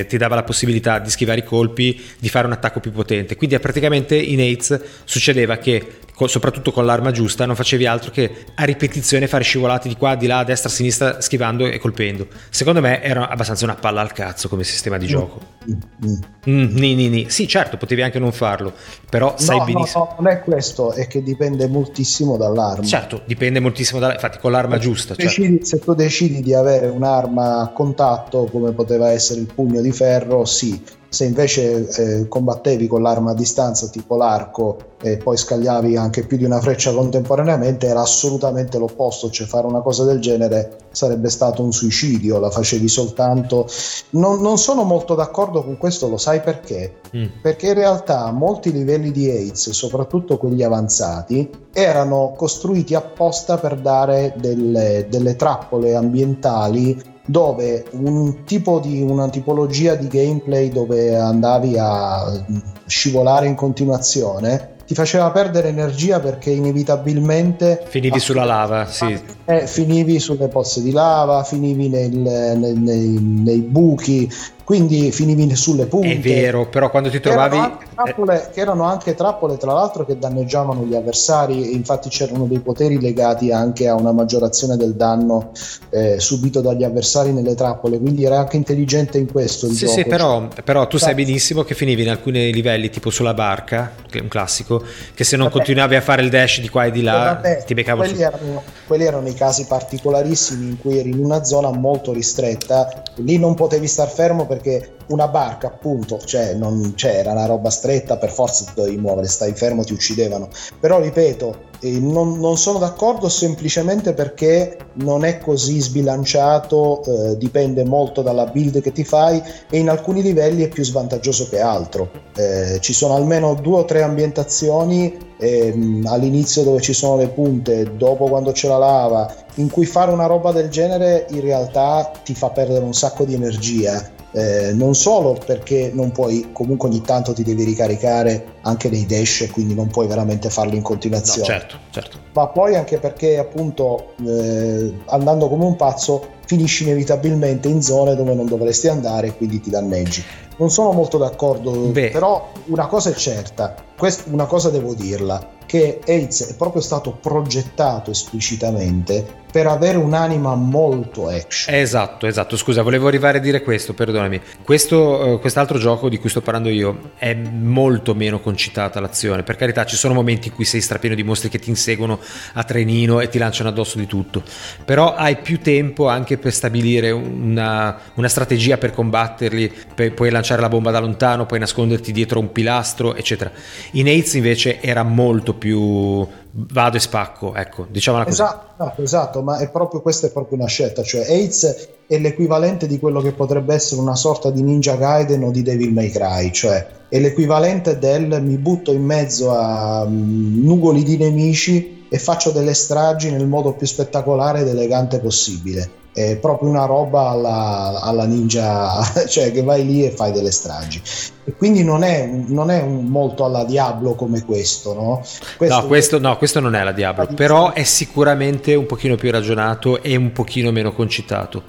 eh, 0.00 0.06
ti 0.06 0.18
dava 0.18 0.34
la 0.34 0.42
possibilità 0.42 0.98
di 0.98 1.08
schivare 1.08 1.40
i 1.40 1.42
colpi, 1.42 1.98
di 2.18 2.28
fare 2.28 2.46
un 2.46 2.52
attacco 2.52 2.78
più 2.78 2.92
potente. 2.92 3.36
Quindi 3.36 3.58
praticamente 3.58 4.14
in 4.14 4.38
Aids 4.40 4.78
succedeva 5.04 5.56
che 5.56 5.82
soprattutto 6.26 6.72
con 6.72 6.84
l'arma 6.84 7.12
giusta, 7.12 7.46
non 7.46 7.54
facevi 7.54 7.86
altro 7.86 8.10
che 8.10 8.30
a 8.54 8.64
ripetizione 8.64 9.28
fare 9.28 9.44
scivolate 9.44 9.88
di 9.88 9.96
qua, 9.96 10.16
di 10.16 10.26
là, 10.26 10.38
a 10.38 10.44
destra, 10.44 10.68
a 10.68 10.72
sinistra, 10.72 11.20
schivando 11.20 11.66
e 11.66 11.78
colpendo. 11.78 12.26
Secondo 12.50 12.80
me 12.80 13.00
era 13.02 13.28
abbastanza 13.28 13.64
una 13.64 13.76
palla 13.76 14.00
al 14.00 14.12
cazzo 14.12 14.48
come 14.48 14.64
sistema 14.64 14.98
di 14.98 15.04
mm. 15.04 15.08
gioco. 15.08 15.40
Mm, 15.68 16.14
mm, 16.50 16.76
ni, 16.76 16.94
ni, 16.94 17.08
ni. 17.08 17.30
Sì, 17.30 17.46
certo, 17.46 17.76
potevi 17.76 18.02
anche 18.02 18.18
non 18.18 18.32
farlo, 18.32 18.72
però 19.08 19.34
sai 19.38 19.58
no, 19.58 19.64
benissimo. 19.64 20.04
No, 20.04 20.10
no, 20.10 20.22
non 20.22 20.32
è 20.32 20.40
questo, 20.40 20.92
è 20.92 21.06
che 21.06 21.22
dipende 21.22 21.68
moltissimo 21.68 22.36
dall'arma. 22.36 22.84
Certo, 22.84 23.22
dipende 23.24 23.60
moltissimo 23.60 24.00
dall'arma, 24.00 24.20
infatti 24.20 24.40
con 24.40 24.50
l'arma 24.50 24.78
giusta. 24.78 25.14
Certo. 25.14 25.22
Decidi, 25.22 25.58
certo. 25.58 25.66
Se 25.66 25.78
tu 25.78 25.94
decidi 25.94 26.40
di 26.40 26.54
avere 26.54 26.88
un'arma 26.88 27.60
a 27.60 27.68
contatto, 27.68 28.48
come 28.50 28.72
poteva 28.72 28.97
essere 29.06 29.40
il 29.40 29.52
pugno 29.52 29.80
di 29.80 29.92
ferro, 29.92 30.44
sì, 30.44 30.82
se 31.10 31.24
invece 31.24 31.88
eh, 31.88 32.28
combattevi 32.28 32.86
con 32.86 33.00
l'arma 33.00 33.30
a 33.30 33.34
distanza 33.34 33.88
tipo 33.88 34.16
l'arco 34.16 34.96
e 35.00 35.16
poi 35.16 35.38
scagliavi 35.38 35.96
anche 35.96 36.26
più 36.26 36.36
di 36.36 36.44
una 36.44 36.60
freccia 36.60 36.92
contemporaneamente 36.92 37.86
era 37.86 38.02
assolutamente 38.02 38.78
l'opposto, 38.78 39.30
cioè 39.30 39.46
fare 39.46 39.66
una 39.66 39.80
cosa 39.80 40.04
del 40.04 40.20
genere 40.20 40.76
sarebbe 40.90 41.30
stato 41.30 41.62
un 41.62 41.72
suicidio, 41.72 42.38
la 42.38 42.50
facevi 42.50 42.88
soltanto... 42.88 43.66
Non, 44.10 44.40
non 44.40 44.58
sono 44.58 44.82
molto 44.82 45.14
d'accordo 45.14 45.62
con 45.62 45.78
questo, 45.78 46.08
lo 46.08 46.18
sai 46.18 46.40
perché? 46.40 46.96
Mm. 47.16 47.26
Perché 47.40 47.68
in 47.68 47.74
realtà 47.74 48.30
molti 48.30 48.72
livelli 48.72 49.10
di 49.10 49.30
AIDS, 49.30 49.70
soprattutto 49.70 50.36
quelli 50.36 50.62
avanzati, 50.62 51.48
erano 51.72 52.34
costruiti 52.36 52.94
apposta 52.94 53.56
per 53.56 53.76
dare 53.80 54.34
delle, 54.36 55.06
delle 55.08 55.36
trappole 55.36 55.94
ambientali 55.94 57.16
dove 57.28 57.84
un 57.90 58.44
tipo 58.44 58.80
di, 58.80 59.02
una 59.02 59.28
tipologia 59.28 59.94
di 59.94 60.08
gameplay 60.08 60.70
dove 60.70 61.14
andavi 61.14 61.76
a 61.78 62.44
scivolare 62.86 63.46
in 63.46 63.54
continuazione 63.54 64.76
ti 64.88 64.94
faceva 64.94 65.30
perdere 65.30 65.68
energia 65.68 66.18
perché 66.18 66.48
inevitabilmente 66.48 67.84
finivi 67.86 68.18
sulla 68.18 68.44
lava, 68.44 68.86
sì. 68.86 69.20
Eh, 69.44 69.66
finivi 69.66 70.18
sulle 70.18 70.48
pozze 70.48 70.80
di 70.80 70.92
lava, 70.92 71.44
finivi 71.44 71.90
nel, 71.90 72.10
nel, 72.10 72.78
nei, 72.78 73.18
nei, 73.20 73.60
buchi, 73.60 74.32
quindi 74.68 75.10
finivi 75.12 75.56
sulle 75.56 75.86
punte. 75.86 76.12
È 76.12 76.18
vero, 76.18 76.68
però 76.68 76.90
quando 76.90 77.08
ti 77.08 77.20
trovavi... 77.20 77.56
Che 77.56 77.64
erano, 77.64 77.78
trappole, 77.94 78.50
che 78.52 78.60
erano 78.60 78.84
anche 78.84 79.14
trappole, 79.14 79.56
tra 79.56 79.72
l'altro, 79.72 80.04
che 80.04 80.18
danneggiavano 80.18 80.84
gli 80.84 80.94
avversari 80.94 81.74
infatti 81.74 82.10
c'erano 82.10 82.44
dei 82.44 82.58
poteri 82.58 83.00
legati 83.00 83.50
anche 83.50 83.88
a 83.88 83.94
una 83.94 84.12
maggiorazione 84.12 84.76
del 84.76 84.92
danno 84.92 85.52
eh, 85.88 86.20
subito 86.20 86.60
dagli 86.60 86.84
avversari 86.84 87.32
nelle 87.32 87.54
trappole, 87.54 87.98
quindi 87.98 88.24
era 88.26 88.40
anche 88.40 88.58
intelligente 88.58 89.16
in 89.16 89.32
questo 89.32 89.64
il 89.64 89.72
sì, 89.72 89.86
gioco. 89.86 89.92
Sì, 89.92 90.04
però, 90.04 90.48
però 90.62 90.86
tu 90.86 90.98
sai 90.98 91.14
benissimo 91.14 91.62
che 91.62 91.74
finivi 91.74 92.02
in 92.02 92.10
alcuni 92.10 92.52
livelli, 92.52 92.90
tipo 92.90 93.08
sulla 93.08 93.32
barca, 93.32 93.92
che 94.06 94.18
è 94.18 94.20
un 94.20 94.28
classico, 94.28 94.84
che 95.14 95.24
se 95.24 95.36
non 95.36 95.46
vabbè. 95.46 95.56
continuavi 95.56 95.94
a 95.94 96.02
fare 96.02 96.20
il 96.20 96.28
dash 96.28 96.60
di 96.60 96.68
qua 96.68 96.84
e 96.84 96.90
di 96.90 97.00
là, 97.00 97.40
vabbè, 97.40 97.64
ti 97.64 97.72
beccavo 97.72 98.00
quelli 98.00 98.16
su. 98.16 98.20
Erano, 98.20 98.62
quelli 98.86 99.04
erano 99.04 99.28
i 99.28 99.34
casi 99.34 99.64
particolarissimi 99.64 100.66
in 100.66 100.78
cui 100.78 100.98
eri 100.98 101.08
in 101.08 101.24
una 101.24 101.42
zona 101.44 101.70
molto 101.70 102.12
ristretta, 102.12 103.02
lì 103.14 103.38
non 103.38 103.54
potevi 103.54 103.86
star 103.86 104.10
fermo 104.10 104.44
perché 104.44 104.56
perché 104.58 104.96
una 105.08 105.28
barca 105.28 105.68
appunto 105.68 106.18
cioè 106.18 106.52
non 106.54 106.92
c'era 106.94 107.32
una 107.32 107.46
roba 107.46 107.70
stretta 107.70 108.18
per 108.18 108.30
forza 108.30 108.64
ti 108.64 108.72
dovevi 108.74 108.98
muovere 108.98 109.28
stai 109.28 109.54
fermo 109.54 109.84
ti 109.84 109.92
uccidevano. 109.92 110.48
Però 110.78 111.00
ripeto 111.00 111.66
eh, 111.80 111.98
non, 112.00 112.38
non, 112.40 112.56
sono 112.58 112.78
d'accordo 112.78 113.28
semplicemente 113.28 114.12
perché 114.12 114.76
non 114.94 115.24
è 115.24 115.38
così 115.38 115.80
sbilanciato 115.80 117.02
eh, 117.04 117.36
dipende 117.36 117.84
molto 117.84 118.20
dalla 118.20 118.46
build 118.46 118.80
che 118.80 118.92
ti 118.92 119.04
fai 119.04 119.40
e 119.70 119.78
in 119.78 119.88
alcuni 119.88 120.22
livelli 120.22 120.64
è 120.64 120.68
più 120.68 120.84
svantaggioso 120.84 121.48
che 121.48 121.60
altro. 121.60 122.10
Eh, 122.36 122.78
ci 122.80 122.92
sono 122.92 123.14
almeno 123.14 123.54
due 123.54 123.78
o 123.78 123.84
tre 123.84 124.02
ambientazioni 124.02 125.16
ehm, 125.38 126.06
all'inizio 126.06 126.64
dove 126.64 126.80
ci 126.80 126.92
sono 126.92 127.16
le 127.16 127.28
punte 127.28 127.96
dopo 127.96 128.26
quando 128.26 128.52
c'è 128.52 128.68
la 128.68 128.78
lava 128.78 129.32
in 129.54 129.70
cui 129.70 129.86
fare 129.86 130.10
una 130.10 130.26
roba 130.26 130.52
del 130.52 130.68
genere 130.68 131.26
in 131.30 131.40
realtà 131.40 132.10
ti 132.24 132.34
fa 132.34 132.50
perdere 132.50 132.84
un 132.84 132.94
sacco 132.94 133.24
di 133.24 133.34
energia 133.34 134.16
eh, 134.32 134.72
non 134.74 134.94
solo 134.94 135.38
perché 135.44 135.90
non 135.92 136.12
puoi, 136.12 136.50
comunque 136.52 136.88
ogni 136.88 137.00
tanto 137.00 137.32
ti 137.32 137.42
devi 137.42 137.64
ricaricare 137.64 138.56
anche 138.62 138.90
dei 138.90 139.06
dash 139.06 139.42
e 139.42 139.50
quindi 139.50 139.74
non 139.74 139.88
puoi 139.88 140.06
veramente 140.06 140.50
farli 140.50 140.76
in 140.76 140.82
continuazione. 140.82 141.40
No, 141.40 141.44
certo, 141.44 141.76
certo. 141.90 142.18
Ma 142.32 142.46
poi 142.48 142.76
anche 142.76 142.98
perché 142.98 143.38
appunto 143.38 144.14
eh, 144.26 144.92
andando 145.06 145.48
come 145.48 145.64
un 145.64 145.76
pazzo 145.76 146.36
finisci 146.44 146.84
inevitabilmente 146.84 147.68
in 147.68 147.82
zone 147.82 148.14
dove 148.14 148.34
non 148.34 148.46
dovresti 148.46 148.88
andare 148.88 149.28
e 149.28 149.36
quindi 149.36 149.60
ti 149.60 149.70
danneggi. 149.70 150.22
Non 150.58 150.70
sono 150.70 150.92
molto 150.92 151.18
d'accordo, 151.18 151.70
Beh. 151.70 152.10
però 152.10 152.50
una 152.66 152.86
cosa 152.86 153.10
è 153.10 153.14
certa, 153.14 153.74
quest- 153.98 154.26
una 154.28 154.46
cosa 154.46 154.70
devo 154.70 154.94
dirla, 154.94 155.56
che 155.66 156.00
AIDS 156.06 156.46
è 156.46 156.56
proprio 156.56 156.80
stato 156.80 157.12
progettato 157.12 158.10
esplicitamente 158.10 159.46
per 159.50 159.66
avere 159.66 159.96
un'anima 159.96 160.54
molto 160.54 161.28
action. 161.28 161.74
Esatto, 161.74 162.26
esatto. 162.26 162.56
Scusa, 162.56 162.82
volevo 162.82 163.08
arrivare 163.08 163.38
a 163.38 163.40
dire 163.40 163.62
questo, 163.62 163.94
perdonami. 163.94 164.40
Questo, 164.62 164.98
uh, 164.98 165.40
quest'altro 165.40 165.78
gioco 165.78 166.08
di 166.08 166.18
cui 166.18 166.28
sto 166.28 166.42
parlando 166.42 166.68
io 166.68 167.12
è 167.16 167.34
molto 167.34 168.14
meno 168.14 168.40
concitata 168.40 169.00
l'azione. 169.00 169.42
Per 169.42 169.56
carità, 169.56 169.86
ci 169.86 169.96
sono 169.96 170.12
momenti 170.12 170.48
in 170.48 170.54
cui 170.54 170.64
sei 170.64 170.82
strapieno 170.82 171.14
di 171.14 171.22
mostri 171.22 171.48
che 171.48 171.58
ti 171.58 171.70
inseguono 171.70 172.20
a 172.54 172.64
trenino 172.64 173.20
e 173.20 173.28
ti 173.28 173.38
lanciano 173.38 173.70
addosso 173.70 173.96
di 173.96 174.06
tutto. 174.06 174.42
Però 174.84 175.14
hai 175.14 175.36
più 175.36 175.60
tempo 175.60 176.08
anche 176.08 176.36
per 176.36 176.52
stabilire 176.52 177.10
una, 177.10 177.98
una 178.14 178.28
strategia 178.28 178.76
per 178.76 178.92
combatterli. 178.92 179.72
Puoi 180.14 180.30
lanciare 180.30 180.60
la 180.60 180.68
bomba 180.68 180.90
da 180.90 180.98
lontano, 180.98 181.46
puoi 181.46 181.60
nasconderti 181.60 182.12
dietro 182.12 182.38
un 182.38 182.52
pilastro, 182.52 183.14
eccetera. 183.14 183.50
In 183.92 184.06
AIDS 184.06 184.34
invece 184.34 184.80
era 184.80 185.02
molto 185.02 185.54
più 185.54 186.26
vado 186.50 186.96
e 186.96 187.00
spacco, 187.00 187.54
ecco, 187.54 187.86
diciamola 187.88 188.24
così. 188.24 188.42
Esatto, 188.42 189.02
esatto, 189.02 189.42
ma 189.42 189.58
è 189.58 189.70
proprio, 189.70 190.00
questa 190.00 190.26
è 190.26 190.30
proprio 190.30 190.58
una 190.58 190.68
scelta, 190.68 191.02
cioè 191.02 191.26
AIDS 191.28 191.88
è 192.06 192.18
l'equivalente 192.18 192.86
di 192.86 192.98
quello 192.98 193.20
che 193.20 193.32
potrebbe 193.32 193.74
essere 193.74 194.00
una 194.00 194.16
sorta 194.16 194.50
di 194.50 194.62
Ninja 194.62 194.96
Gaiden 194.96 195.42
o 195.44 195.50
di 195.50 195.62
Devil 195.62 195.92
May 195.92 196.10
Cry, 196.10 196.50
cioè 196.50 196.86
è 197.08 197.18
l'equivalente 197.18 197.98
del 197.98 198.42
mi 198.42 198.56
butto 198.56 198.92
in 198.92 199.04
mezzo 199.04 199.50
a 199.50 200.02
um, 200.02 200.60
nugoli 200.62 201.02
di 201.02 201.16
nemici 201.16 202.06
e 202.08 202.18
faccio 202.18 202.50
delle 202.50 202.74
stragi 202.74 203.30
nel 203.30 203.46
modo 203.46 203.72
più 203.72 203.86
spettacolare 203.86 204.60
ed 204.60 204.68
elegante 204.68 205.18
possibile 205.18 206.06
è 206.18 206.36
proprio 206.36 206.68
una 206.68 206.84
roba 206.84 207.28
alla, 207.28 208.00
alla, 208.02 208.24
ninja, 208.24 209.00
cioè 209.28 209.52
che 209.52 209.62
vai 209.62 209.86
lì 209.86 210.04
e 210.04 210.10
fai 210.10 210.32
delle 210.32 210.50
stragi. 210.50 211.00
E 211.44 211.52
quindi 211.52 211.84
non 211.84 212.02
è, 212.02 212.26
non 212.26 212.70
è 212.70 212.82
un, 212.82 213.04
molto 213.04 213.44
alla 213.44 213.64
Diablo 213.64 214.14
come 214.14 214.44
questo, 214.44 214.94
no? 214.94 215.22
Questo, 215.56 215.80
no, 215.80 215.86
questo, 215.86 216.18
no, 216.18 216.36
questo 216.36 216.60
non 216.60 216.74
è 216.74 216.82
la 216.82 216.92
Diablo, 216.92 217.28
però 217.34 217.72
è 217.72 217.84
sicuramente 217.84 218.74
un 218.74 218.86
pochino 218.86 219.14
più 219.14 219.30
ragionato 219.30 220.02
e 220.02 220.16
un 220.16 220.32
pochino 220.32 220.72
meno 220.72 220.92
concitato 220.92 221.62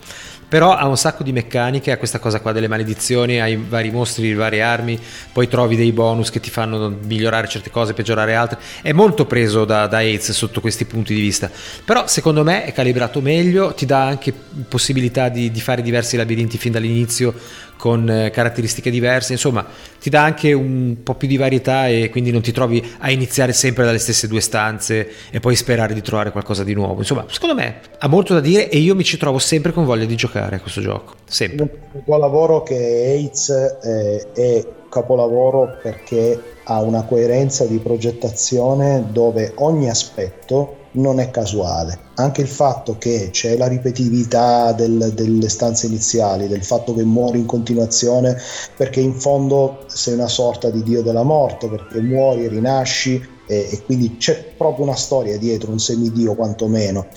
però 0.50 0.76
ha 0.76 0.88
un 0.88 0.98
sacco 0.98 1.24
di 1.24 1.32
meccaniche, 1.32 1.92
ha 1.92 1.98
questa 1.98 2.20
cosa 2.20 2.42
qua 2.42 2.52
delle 2.52 2.68
maledizioni, 2.68 3.40
hai 3.40 3.56
vari 3.56 3.92
mostri, 3.92 4.34
varie 4.34 4.62
armi, 4.62 5.00
poi 5.32 5.48
trovi 5.48 5.76
dei 5.76 5.92
bonus 5.92 6.32
che 6.32 6.40
ti 6.40 6.50
fanno 6.50 6.98
migliorare 7.04 7.48
certe 7.48 7.70
cose, 7.70 7.94
peggiorare 7.94 8.34
altre. 8.34 8.58
È 8.82 8.92
molto 8.92 9.26
preso 9.26 9.64
da, 9.64 9.86
da 9.86 9.98
AIDS 9.98 10.32
sotto 10.32 10.60
questi 10.60 10.86
punti 10.86 11.14
di 11.14 11.22
vista, 11.22 11.50
però 11.86 12.08
secondo 12.08 12.44
me 12.44 12.66
è 12.66 12.74
calibrato 12.74 13.22
meglio, 13.22 13.74
ti 13.74 13.86
dà 13.86 14.06
anche 14.06 14.34
possibilità 14.68 15.30
di, 15.30 15.52
di 15.52 15.62
fare 15.62 15.84
diversi 15.84 16.18
labirinti 16.18 16.58
fin 16.58 16.72
dall'inizio 16.72 17.34
con 17.80 18.10
eh, 18.10 18.30
caratteristiche 18.30 18.90
diverse, 18.90 19.32
insomma 19.32 19.66
ti 20.02 20.10
dà 20.10 20.22
anche 20.22 20.52
un 20.52 20.98
po' 21.02 21.16
più 21.16 21.30
di 21.30 21.38
varietà 21.38 21.88
e 21.88 22.10
quindi 22.10 22.30
non 22.30 22.42
ti 22.42 22.52
trovi 22.52 22.86
a 22.98 23.10
iniziare 23.10 23.54
sempre 23.54 23.86
dalle 23.86 24.00
stesse 24.00 24.28
due 24.28 24.42
stanze 24.42 25.10
e 25.32 25.40
poi 25.40 25.56
sperare 25.56 25.94
di 25.94 26.02
trovare 26.02 26.32
qualcosa 26.32 26.66
di 26.66 26.74
nuovo. 26.74 26.98
Insomma, 26.98 27.24
secondo 27.30 27.56
me 27.56 27.80
ha 27.98 28.08
molto 28.10 28.34
da 28.34 28.42
dire 28.42 28.70
e 28.70 28.80
io 28.80 28.96
mi 28.96 29.06
ci 29.06 29.16
trovo 29.16 29.40
sempre 29.40 29.72
con 29.72 29.86
voglia 29.86 30.04
di 30.04 30.16
giocare 30.18 30.58
a 30.58 30.60
questo 30.60 30.82
gioco, 30.82 31.14
sempre. 31.24 31.70
Un 31.94 32.04
tuo 32.04 32.18
lavoro 32.18 32.64
che 32.64 32.76
AIDS 32.76 33.50
eh, 33.50 34.28
è 34.34 34.66
capolavoro 34.90 35.78
perché 35.82 36.58
ha 36.66 36.82
una 36.82 37.04
coerenza 37.04 37.66
di 37.66 37.78
progettazione 37.78 39.06
dove 39.10 39.54
ogni 39.56 39.90
aspetto 39.90 40.79
non 40.92 41.20
è 41.20 41.30
casuale. 41.30 42.08
Anche 42.16 42.42
il 42.42 42.48
fatto 42.48 42.98
che 42.98 43.30
c'è 43.32 43.58
la 43.58 43.68
ripetitività 43.68 44.72
del, 44.74 45.12
delle 45.14 45.50
stanze 45.50 45.88
iniziali, 45.88 46.48
del 46.48 46.64
fatto 46.64 46.94
che 46.94 47.04
muori 47.04 47.40
in 47.40 47.46
continuazione, 47.46 48.38
perché 48.76 49.00
in 49.00 49.14
fondo 49.14 49.86
sei 49.88 50.14
una 50.16 50.28
sorta 50.28 50.70
di 50.70 50.84
dio 50.84 51.02
della 51.02 51.24
morte, 51.24 51.68
perché 51.68 52.02
muori 52.02 52.48
rinasci 52.48 53.38
e 53.50 53.82
quindi 53.84 54.18
c'è 54.18 54.54
proprio 54.56 54.86
una 54.86 54.96
storia 54.96 55.36
dietro, 55.40 55.72
un 55.72 55.80
semidio 55.80 56.36
quantomeno. 56.36 57.08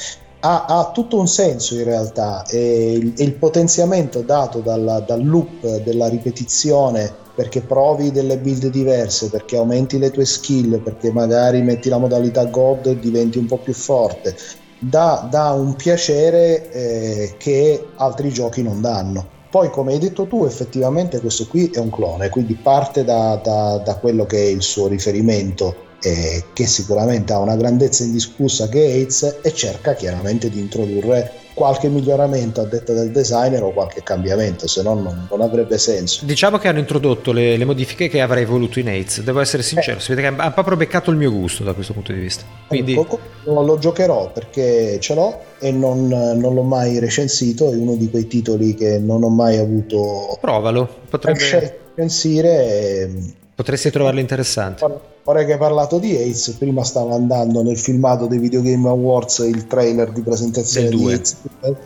Ha, 0.44 0.64
ha, 0.64 0.90
tutto 0.92 1.18
un 1.18 1.28
senso 1.28 1.76
in 1.76 1.84
realtà 1.84 2.44
e 2.46 2.94
il, 2.94 3.12
il 3.16 3.32
potenziamento 3.34 4.22
dato 4.22 4.58
dalla, 4.58 4.98
dal 4.98 5.24
loop 5.24 5.82
della 5.82 6.08
ripetizione 6.08 7.20
perché 7.34 7.60
provi 7.60 8.10
delle 8.10 8.38
build 8.38 8.66
diverse, 8.66 9.30
perché 9.30 9.56
aumenti 9.56 9.98
le 9.98 10.10
tue 10.10 10.24
skill, 10.24 10.80
perché 10.82 11.12
magari 11.12 11.62
metti 11.62 11.88
la 11.88 11.98
modalità 11.98 12.44
God 12.44 12.86
e 12.86 12.98
diventi 12.98 13.38
un 13.38 13.46
po' 13.46 13.58
più 13.58 13.72
forte. 13.72 14.36
Dà, 14.78 15.26
dà 15.30 15.52
un 15.52 15.74
piacere 15.74 16.70
eh, 16.72 17.34
che 17.38 17.86
altri 17.96 18.30
giochi 18.30 18.62
non 18.62 18.80
danno. 18.80 19.40
Poi, 19.48 19.70
come 19.70 19.92
hai 19.92 19.98
detto 19.98 20.26
tu, 20.26 20.44
effettivamente 20.44 21.20
questo 21.20 21.46
qui 21.46 21.70
è 21.70 21.78
un 21.78 21.90
clone, 21.90 22.30
quindi 22.30 22.54
parte 22.54 23.04
da, 23.04 23.38
da, 23.42 23.78
da 23.78 23.96
quello 23.96 24.24
che 24.24 24.38
è 24.38 24.46
il 24.46 24.62
suo 24.62 24.88
riferimento, 24.88 25.90
eh, 26.02 26.44
che 26.52 26.66
sicuramente 26.66 27.32
ha 27.32 27.38
una 27.38 27.56
grandezza 27.56 28.02
indiscussa 28.02 28.68
che 28.68 28.84
è 28.84 28.90
AIDS, 28.92 29.38
e 29.42 29.54
cerca 29.54 29.94
chiaramente 29.94 30.50
di 30.50 30.58
introdurre 30.58 31.40
qualche 31.54 31.88
miglioramento 31.88 32.62
a 32.62 32.64
detta 32.64 32.92
del 32.92 33.10
designer 33.10 33.62
o 33.62 33.72
qualche 33.72 34.02
cambiamento, 34.02 34.66
se 34.66 34.82
no 34.82 34.94
non, 34.94 35.26
non 35.30 35.40
avrebbe 35.42 35.78
senso. 35.78 36.24
Diciamo 36.24 36.58
che 36.58 36.68
hanno 36.68 36.78
introdotto 36.78 37.32
le, 37.32 37.56
le, 37.56 37.64
modifiche 37.64 38.08
che 38.08 38.20
avrei 38.20 38.44
voluto 38.44 38.78
in 38.78 38.88
AIDS, 38.88 39.20
devo 39.20 39.40
essere 39.40 39.62
sincero, 39.62 39.98
eh. 39.98 40.00
si 40.00 40.14
vede 40.14 40.28
che 40.28 40.34
ha 40.34 40.50
proprio 40.50 40.76
beccato 40.76 41.10
il 41.10 41.16
mio 41.16 41.30
gusto 41.30 41.62
da 41.62 41.72
questo 41.74 41.92
punto 41.92 42.12
di 42.12 42.18
vista. 42.18 42.44
Quindi... 42.66 42.94
Ecco, 42.94 43.18
lo 43.44 43.78
giocherò 43.78 44.30
perché 44.32 44.98
ce 45.00 45.14
l'ho 45.14 45.40
e 45.58 45.70
non, 45.70 46.08
non, 46.08 46.54
l'ho 46.54 46.62
mai 46.62 46.98
recensito, 46.98 47.70
è 47.70 47.76
uno 47.76 47.96
di 47.96 48.08
quei 48.08 48.26
titoli 48.26 48.74
che 48.74 48.98
non 48.98 49.22
ho 49.22 49.28
mai 49.28 49.58
avuto... 49.58 50.38
Provalo, 50.40 50.88
potrebbe... 51.08 51.80
Recensire 51.94 53.40
Potresti 53.62 53.92
trovarlo 53.92 54.18
interessante. 54.18 54.84
Ora 55.22 55.44
che 55.44 55.52
hai 55.52 55.58
parlato 55.58 56.00
di 56.00 56.16
Ace, 56.16 56.56
prima 56.58 56.82
stava 56.82 57.14
andando 57.14 57.62
nel 57.62 57.78
filmato 57.78 58.26
dei 58.26 58.38
Video 58.38 58.60
Game 58.60 58.88
Awards 58.88 59.38
il 59.38 59.68
trailer 59.68 60.10
di 60.10 60.20
presentazione 60.20 60.88
di 60.88 61.12
Ace, 61.12 61.36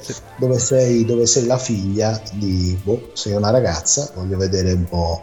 sì. 0.01 0.15
dove, 0.39 0.59
sei, 0.59 1.05
dove 1.05 1.27
sei 1.27 1.45
la 1.45 1.59
figlia 1.59 2.19
di... 2.33 2.79
Boh, 2.83 3.11
sei 3.13 3.35
una 3.35 3.51
ragazza, 3.51 4.11
voglio 4.15 4.39
vedere 4.39 4.73
un 4.73 4.85
po' 4.85 5.23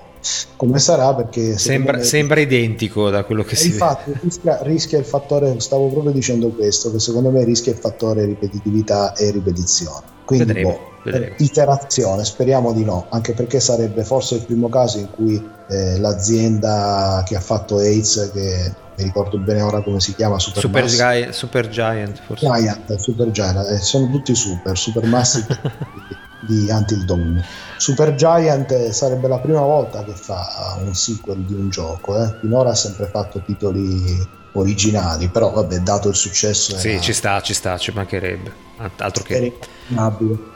come 0.55 0.77
sarà 0.77 1.15
perché 1.15 1.57
sembra, 1.57 1.97
me, 1.97 2.03
sembra, 2.03 2.39
identico 2.39 3.09
da 3.09 3.25
quello 3.25 3.43
che 3.43 3.55
si 3.57 3.69
infatti, 3.69 4.11
vede 4.11 4.19
rischia, 4.21 4.59
rischia 4.61 4.97
il 4.99 5.03
fattore 5.03 5.59
stavo 5.59 5.87
proprio 5.87 6.13
dicendo 6.13 6.47
questo 6.47 6.93
che 6.93 6.99
secondo 6.99 7.29
me 7.29 7.43
rischia 7.43 7.73
il 7.73 7.77
fattore 7.77 8.23
ripetitività 8.23 9.13
e 9.15 9.31
ripetizione 9.31 10.05
quindi 10.23 10.45
vedremo, 10.45 10.69
boh, 10.69 10.92
vedremo. 11.03 11.35
iterazione 11.37 12.23
speriamo 12.23 12.73
di 12.73 12.83
no 12.83 13.05
anche 13.09 13.33
perché 13.33 13.59
sarebbe 13.59 14.03
forse 14.03 14.35
il 14.35 14.45
primo 14.45 14.69
caso 14.69 14.97
in 14.97 15.09
cui 15.09 15.49
eh, 15.69 15.99
l'azienda 15.99 17.23
che 17.25 17.35
ha 17.35 17.41
fatto 17.41 17.77
AIDS 17.77 18.31
che 18.33 18.73
mi 18.95 19.03
ricordo 19.03 19.37
bene 19.37 19.61
ora 19.61 19.81
come 19.81 19.99
si 19.99 20.13
chiama 20.13 20.37
Super, 20.39 20.61
super, 20.61 20.85
Gi- 20.85 21.33
super 21.33 21.69
Giant 21.69 22.21
forse 22.25 22.45
Giant, 22.45 22.95
Super 22.95 23.31
Giant 23.31 23.69
eh, 23.69 23.77
sono 23.77 24.09
tutti 24.09 24.35
super 24.35 24.77
Super 24.77 25.05
Massive 25.05 25.59
di 26.47 26.67
Until 26.69 27.05
Dawn. 27.05 27.43
Super 27.77 28.15
Giant 28.15 28.89
sarebbe 28.89 29.27
la 29.27 29.39
prima 29.39 29.61
volta 29.61 30.03
che 30.03 30.13
fa 30.13 30.77
un 30.79 30.93
sequel 30.93 31.39
di 31.39 31.53
un 31.53 31.69
gioco, 31.69 32.21
eh? 32.21 32.35
finora 32.39 32.71
ha 32.71 32.75
sempre 32.75 33.07
fatto 33.07 33.41
titoli 33.41 34.41
originali, 34.53 35.27
però 35.29 35.51
vabbè, 35.51 35.79
dato 35.79 36.09
il 36.09 36.15
successo... 36.15 36.77
Sì, 36.77 36.91
era... 36.91 37.01
ci 37.01 37.13
sta, 37.13 37.41
ci 37.41 37.53
sta, 37.53 37.77
ci 37.77 37.91
mancherebbe, 37.91 38.51
altro 38.97 39.23
che... 39.23 39.53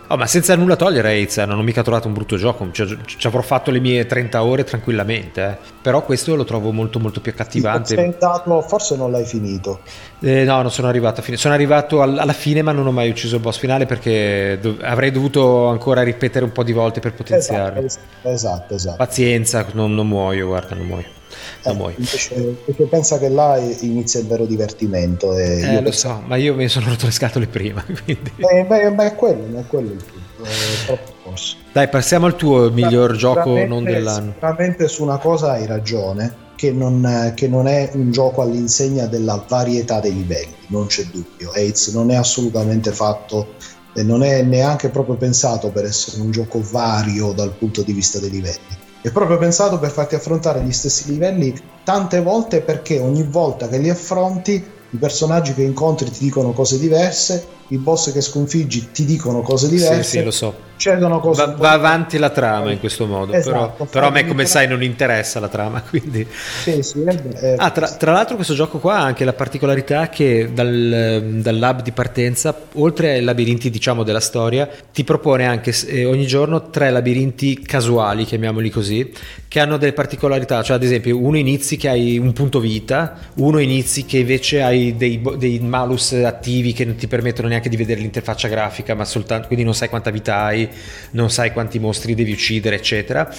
Oh, 0.10 0.16
ma 0.16 0.26
senza 0.26 0.56
nulla 0.56 0.78
togliere 0.78 1.10
Aiz, 1.10 1.36
non 1.38 1.60
ho 1.60 1.62
mica 1.62 1.82
trovato 1.82 2.08
un 2.08 2.14
brutto 2.14 2.38
gioco, 2.38 2.70
ci, 2.72 2.98
ci 3.06 3.28
avrò 3.28 3.42
fatto 3.42 3.72
le 3.72 3.82
mie 3.82 4.06
30 4.06 4.42
ore 4.42 4.64
tranquillamente, 4.64 5.44
eh. 5.44 5.58
però 5.82 6.02
questo 6.02 6.34
lo 6.36 6.46
trovo 6.46 6.72
molto 6.72 6.98
molto 6.98 7.20
più 7.20 7.34
accattivante. 7.34 8.16
Dato, 8.18 8.62
forse 8.62 8.96
non 8.96 9.12
l'hai 9.12 9.26
finito. 9.26 9.82
Eh, 10.22 10.46
no, 10.46 10.62
non 10.62 10.72
sono 10.72 10.88
arrivato 10.88 11.20
a 11.20 11.24
fine, 11.24 11.36
sono 11.36 11.54
arrivato 11.54 12.02
alla 12.02 12.32
fine 12.32 12.62
ma 12.62 12.72
non 12.72 12.88
ho 12.88 12.92
mai 12.94 13.10
ucciso 13.10 13.36
il 13.36 13.42
boss 13.42 13.58
finale 13.58 13.86
perché 13.86 14.58
dov- 14.62 14.82
avrei 14.82 15.12
dovuto 15.12 15.68
ancora 15.68 16.04
ripetere 16.04 16.46
un 16.46 16.54
po' 16.54 16.64
di 16.64 16.72
volte 16.72 17.02
per 17.02 17.14
potenziarlo. 17.14 17.82
Esatto, 17.82 18.30
esatto, 18.30 18.74
esatto. 18.76 18.98
Pazienza, 18.98 19.66
non, 19.74 19.94
non 19.94 20.08
muoio, 20.08 20.48
guarda, 20.48 20.74
non 20.74 20.86
muoio. 20.86 21.17
Eh, 21.64 21.72
invece, 21.72 22.36
perché 22.66 22.86
pensa 22.86 23.20
che 23.20 23.30
là 23.30 23.58
inizia 23.82 24.20
il 24.20 24.28
vero 24.28 24.46
divertimento. 24.46 25.38
Eh, 25.38 25.76
lo 25.76 25.84
penso... 25.84 25.92
so, 25.92 26.24
ma 26.26 26.36
io 26.36 26.56
mi 26.56 26.68
sono 26.68 26.88
rotto 26.88 27.06
le 27.06 27.12
scatole 27.12 27.48
prima. 27.48 27.84
Quindi... 28.04 28.32
Eh, 28.38 28.64
beh, 28.64 28.92
beh, 28.92 29.06
è 29.06 29.16
quello, 29.16 29.60
è 29.60 29.66
quello 29.66 29.92
il 29.92 30.04
punto. 30.04 30.50
È 30.50 30.86
troppo 30.86 31.14
forse. 31.24 31.58
Dai, 31.72 31.88
passiamo 31.90 32.26
al 32.26 32.36
tuo 32.36 32.72
miglior 32.72 33.16
gioco 33.16 33.66
non 33.66 33.84
dell'anno. 33.84 34.34
Sicuramente 34.34 34.88
su 34.88 35.04
una 35.04 35.18
cosa 35.18 35.52
hai 35.52 35.66
ragione. 35.66 36.46
Che 36.58 36.72
non, 36.72 37.34
che 37.36 37.48
non, 37.48 37.68
è 37.68 37.92
un 37.94 38.12
gioco 38.12 38.42
all'insegna 38.42 39.06
della 39.06 39.46
varietà 39.48 40.00
dei 40.00 40.12
livelli, 40.12 40.56
non 40.70 40.88
c'è 40.88 41.04
dubbio. 41.04 41.52
AIDS 41.52 41.90
non 41.90 42.10
è 42.10 42.16
assolutamente 42.16 42.92
fatto 42.92 43.54
e 43.94 44.02
non 44.02 44.24
è 44.24 44.42
neanche 44.42 44.90
proprio 44.90 45.18
pensato 45.18 45.70
per 45.70 45.86
essere 45.86 46.20
un 46.20 46.32
gioco 46.32 46.60
vario 46.64 47.32
dal 47.34 47.52
punto 47.52 47.84
di 47.84 47.94
vista 47.94 48.18
dei 48.18 48.32
livelli 48.32 48.86
è 49.08 49.12
proprio 49.12 49.38
pensato 49.38 49.80
per 49.80 49.92
farti 49.92 50.16
affrontare 50.16 50.62
gli 50.62 50.72
stessi 50.72 51.10
livelli 51.10 51.54
tante 51.84 52.22
volte 52.22 52.62
perché 52.62 53.00
ogni 53.00 53.24
volta 53.24 53.68
che 53.68 53.78
li 53.78 53.90
affronti 53.90 54.54
i 54.90 54.98
personaggi 54.98 55.54
che 55.54 55.64
incontri 55.64 56.10
ti 56.10 56.24
dicono 56.24 56.52
cose 56.52 56.78
diverse 56.78 57.56
i 57.70 57.78
boss 57.78 58.12
che 58.12 58.22
sconfiggi 58.22 58.92
ti 58.92 59.06
dicono 59.06 59.42
cose 59.42 59.68
diverse. 59.68 60.04
Sì, 60.04 60.18
sì, 60.18 60.24
lo 60.24 60.32
so. 60.32 60.67
Cedono 60.78 61.20
cose 61.20 61.44
va, 61.44 61.54
va 61.56 61.72
avanti 61.72 62.18
la 62.20 62.30
trama 62.30 62.72
in 62.72 62.80
questo 62.80 63.08
modo, 63.08 63.34
esatto, 63.34 63.86
però, 63.86 63.86
però, 63.86 64.08
a 64.08 64.12
me 64.12 64.28
come 64.28 64.46
sai 64.46 64.68
non 64.68 64.84
interessa 64.84 65.40
la 65.40 65.48
trama, 65.48 65.82
quindi... 65.90 66.26
Sì, 66.62 66.84
sì, 66.84 67.04
è, 67.04 67.56
ah, 67.58 67.72
tra, 67.72 67.88
tra, 67.90 68.12
l'altro 68.12 68.36
questo 68.36 68.54
gioco 68.54 68.78
qua 68.78 68.98
ha 68.98 69.04
anche 69.04 69.26
la 69.26 69.34
particolarità 69.34 70.10
che 70.10 70.52
dal, 70.54 71.40
dal 71.42 71.58
lab 71.58 71.82
di 71.82 71.92
partenza, 71.92 72.56
oltre 72.74 73.14
ai 73.14 73.24
labirinti 73.24 73.70
diciamo 73.72 74.04
della 74.04 74.20
storia, 74.20 74.70
ti 74.94 75.04
propone 75.04 75.48
anche 75.48 75.74
eh, 75.88 76.06
ogni 76.06 76.28
giorno 76.28 76.70
tre 76.70 76.92
labirinti 76.92 77.60
casuali, 77.62 78.24
chiamiamoli 78.24 78.70
così, 78.70 79.12
che 79.48 79.60
hanno 79.60 79.78
delle 79.78 79.94
particolarità, 79.94 80.62
cioè 80.62 80.76
ad 80.76 80.84
esempio 80.84 81.18
uno 81.18 81.38
inizi 81.38 81.78
che 81.78 81.90
hai 81.90 82.18
un 82.20 82.34
punto 82.34 82.60
vita, 82.60 83.18
uno 83.36 83.60
inizi 83.60 84.06
che 84.06 84.20
invece 84.20 84.62
hai 84.62 84.96
dei, 84.96 85.22
dei 85.38 85.60
malus 85.60 86.12
attivi 86.14 86.74
che 86.74 86.86
non 86.86 86.96
ti 86.96 87.08
permettono 87.08 87.48
neanche 87.48 87.70
di 87.70 87.78
vedere 87.78 88.00
l'interfaccia 88.02 88.48
grafica, 88.48 88.94
ma 88.94 89.06
soltanto, 89.06 89.48
quindi 89.48 89.66
non 89.66 89.74
sai 89.74 89.90
quanta 89.90 90.12
vita 90.12 90.36
hai, 90.44 90.67
non 91.12 91.30
sai 91.30 91.52
quanti 91.52 91.80
mostri 91.80 92.16
devi 92.16 92.32
uccidere, 92.32 92.76
eccetera. 92.76 93.30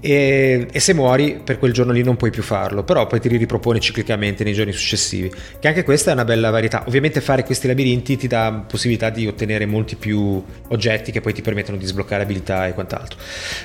E, 0.00 0.68
e, 0.70 0.78
se 0.80 0.94
muori 0.94 1.40
per 1.42 1.58
quel 1.58 1.72
giorno 1.72 1.90
lì 1.90 2.04
non 2.04 2.16
puoi 2.16 2.30
più 2.30 2.42
farlo, 2.42 2.84
però 2.84 3.08
poi 3.08 3.18
ti 3.18 3.28
ripropone 3.28 3.80
ciclicamente 3.80 4.44
nei 4.44 4.52
giorni 4.52 4.72
successivi. 4.72 5.30
Che 5.58 5.66
anche 5.66 5.82
questa 5.82 6.10
è 6.10 6.14
una 6.14 6.24
bella 6.24 6.50
varietà. 6.50 6.84
Ovviamente 6.86 7.20
fare 7.20 7.42
questi 7.42 7.66
labirinti 7.66 8.16
ti 8.16 8.28
dà 8.28 8.64
possibilità 8.66 9.10
di 9.10 9.26
ottenere 9.26 9.66
molti 9.66 9.96
più 9.96 10.42
oggetti 10.68 11.10
che 11.10 11.20
poi 11.20 11.32
ti 11.32 11.42
permettono 11.42 11.76
di 11.76 11.86
sbloccare 11.86 12.22
abilità 12.22 12.68
e 12.68 12.74
quant'altro. 12.74 13.18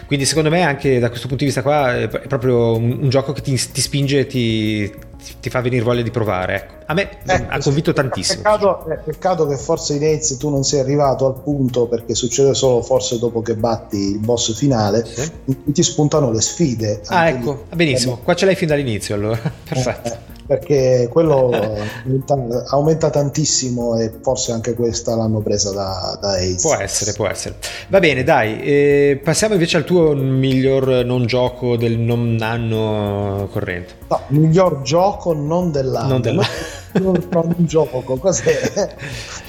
Quindi 0.08 0.26
secondo 0.26 0.50
me 0.50 0.64
anche 0.64 0.98
da 1.00 1.10
questo 1.10 1.28
punto 1.28 1.44
di 1.44 1.52
vista 1.52 1.62
qua 1.62 1.96
è 1.96 2.08
proprio 2.08 2.76
un, 2.76 2.98
un 3.02 3.10
gioco 3.10 3.32
che 3.32 3.42
ti, 3.42 3.60
ti 3.72 3.82
spinge 3.82 4.26
ti, 4.26 4.92
ti 5.40 5.50
fa 5.50 5.62
venire 5.62 5.84
voglia 5.84 6.02
di 6.02 6.12
provare, 6.12 6.56
ecco. 6.56 6.83
A 6.86 6.94
me 6.94 7.10
eh, 7.26 7.46
ha 7.50 7.60
convinto 7.60 7.94
tantissimo. 7.94 8.42
Peccato, 8.42 8.86
è 8.88 8.98
peccato 8.98 9.48
che 9.48 9.58
forse 9.58 9.96
in 9.96 10.04
Aids 10.04 10.38
tu 10.38 10.50
non 10.50 10.64
sei 10.64 10.80
arrivato 10.80 11.26
al 11.26 11.42
punto 11.42 11.88
perché 11.88 12.16
succede 12.16 12.54
solo 12.54 12.82
forse 12.82 13.20
dopo 13.20 13.42
che 13.42 13.56
batti 13.56 13.98
il 13.98 14.20
boss 14.20 14.56
finale, 14.56 15.06
sì. 15.06 15.32
ti 15.66 15.84
spuntano 15.84 16.32
le 16.32 16.42
sfide. 16.42 17.02
Ah, 17.06 17.30
ecco, 17.30 17.66
lì. 17.70 17.76
benissimo. 17.76 18.20
Qua 18.24 18.36
ce 18.36 18.46
l'hai 18.46 18.56
fin 18.56 18.68
dall'inizio 18.68 19.16
allora. 19.16 19.40
Perfetto. 19.68 20.10
Eh, 20.10 20.32
perché 20.46 21.08
quello 21.10 21.52
aumenta, 21.52 22.66
aumenta, 22.68 23.10
tantissimo 23.10 23.98
e 23.98 24.12
forse 24.22 24.52
anche 24.52 24.74
questa 24.74 25.16
l'hanno 25.16 25.40
presa 25.40 25.72
da, 25.72 26.18
da 26.20 26.34
Ace. 26.34 26.58
Può 26.62 26.76
essere, 26.76 27.14
può 27.14 27.28
essere. 27.28 27.56
Va 27.88 28.00
bene, 28.00 28.24
dai, 28.24 28.62
eh, 28.62 29.22
passiamo 29.24 29.54
invece 29.54 29.78
al 29.78 29.86
tuo 29.86 30.14
miglior 30.14 31.06
non 31.06 31.26
gioco 31.26 31.78
del 31.78 31.98
non 31.98 32.38
anno 32.42 33.48
corrente. 33.52 33.94
No, 34.10 34.20
miglior 34.28 34.82
gioco 34.82 35.34
non 35.34 35.72
dell'anno. 35.72 36.10
Non 36.10 36.22
dell'anno. 36.22 36.48
non, 37.02 37.56
un 37.58 37.66
gioco, 37.66 38.18
cos'è? 38.18 38.96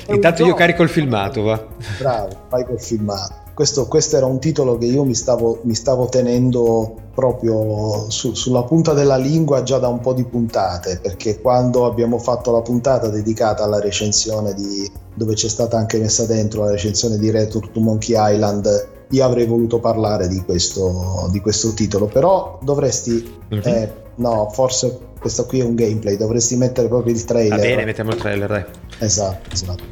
Intanto 0.09 0.45
io 0.45 0.55
carico 0.55 0.83
il 0.83 0.89
filmato, 0.89 1.43
va. 1.43 1.67
Bravo, 1.99 2.29
vai 2.49 2.65
col 2.65 2.81
filmato. 2.81 3.43
Questo, 3.55 3.87
questo, 3.87 4.17
era 4.17 4.27
un 4.27 4.41
titolo 4.41 4.77
che 4.79 4.87
io 4.87 5.05
mi 5.05 5.15
stavo, 5.15 5.61
mi 5.63 5.75
stavo 5.75 6.07
tenendo 6.07 6.97
proprio 7.15 8.11
su, 8.11 8.35
sulla 8.35 8.65
punta 8.65 8.95
della 8.95 9.17
lingua 9.17 9.63
già 9.63 9.79
da 9.79 9.87
un 9.87 10.01
po' 10.01 10.13
di 10.13 10.25
puntate, 10.25 10.99
perché 11.01 11.41
quando 11.41 11.87
abbiamo 11.87 12.19
fatto 12.19 12.51
la 12.51 12.63
puntata 12.63 13.09
dedicata 13.09 13.63
alla 13.63 13.79
recensione 13.79 14.55
di, 14.55 14.91
dove 15.15 15.35
c'è 15.35 15.49
stata 15.49 15.77
anche 15.77 15.99
messa 15.99 16.27
dentro 16.27 16.65
la 16.65 16.73
recensione 16.73 17.17
di 17.17 17.31
Return 17.31 17.71
to 17.71 17.81
Monkey 17.81 18.17
Island, 18.19 18.89
io 19.11 19.25
avrei 19.25 19.47
voluto 19.47 19.79
parlare 19.79 20.27
di 20.27 20.43
questo, 20.43 21.29
di 21.31 21.41
questo 21.41 21.73
titolo, 21.75 22.07
però 22.07 22.59
dovresti... 22.61 23.39
Mm-hmm. 23.55 23.63
Eh, 23.65 23.93
no, 24.17 24.49
forse 24.51 24.99
questo 25.25 25.47
qui 25.47 25.61
è 25.61 25.65
un 25.65 25.75
gameplay, 25.75 26.19
dovresti 26.19 26.55
mettere 26.55 26.87
proprio 26.87 27.15
il 27.15 27.25
trailer. 27.25 27.57
Va 27.57 27.65
bene, 27.65 27.87
mettiamo 27.87 28.11
il 28.11 28.19
trailer, 28.19 28.47
dai. 28.47 28.65
Esatto, 28.99 29.49
esatto. 29.51 29.83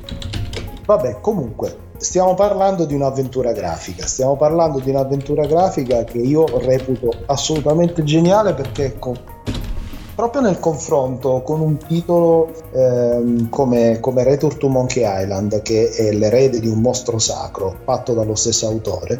Vabbè, 0.84 1.20
comunque, 1.22 1.74
stiamo 1.96 2.34
parlando 2.34 2.84
di 2.84 2.92
un'avventura 2.92 3.52
grafica, 3.52 4.04
stiamo 4.04 4.36
parlando 4.36 4.78
di 4.80 4.90
un'avventura 4.90 5.46
grafica 5.46 6.04
che 6.04 6.18
io 6.18 6.44
reputo 6.58 7.14
assolutamente 7.24 8.04
geniale 8.04 8.52
perché 8.52 8.84
ecco, 8.84 9.14
proprio 10.14 10.42
nel 10.42 10.58
confronto 10.58 11.40
con 11.40 11.62
un 11.62 11.78
titolo 11.78 12.52
ehm, 12.74 13.48
come, 13.48 14.00
come 14.00 14.24
Return 14.24 14.58
to 14.58 14.68
Monkey 14.68 15.02
Island, 15.02 15.62
che 15.62 15.88
è 15.92 16.12
l'erede 16.12 16.60
di 16.60 16.68
un 16.68 16.80
mostro 16.82 17.18
sacro 17.18 17.74
fatto 17.84 18.12
dallo 18.12 18.34
stesso 18.34 18.66
autore, 18.66 19.18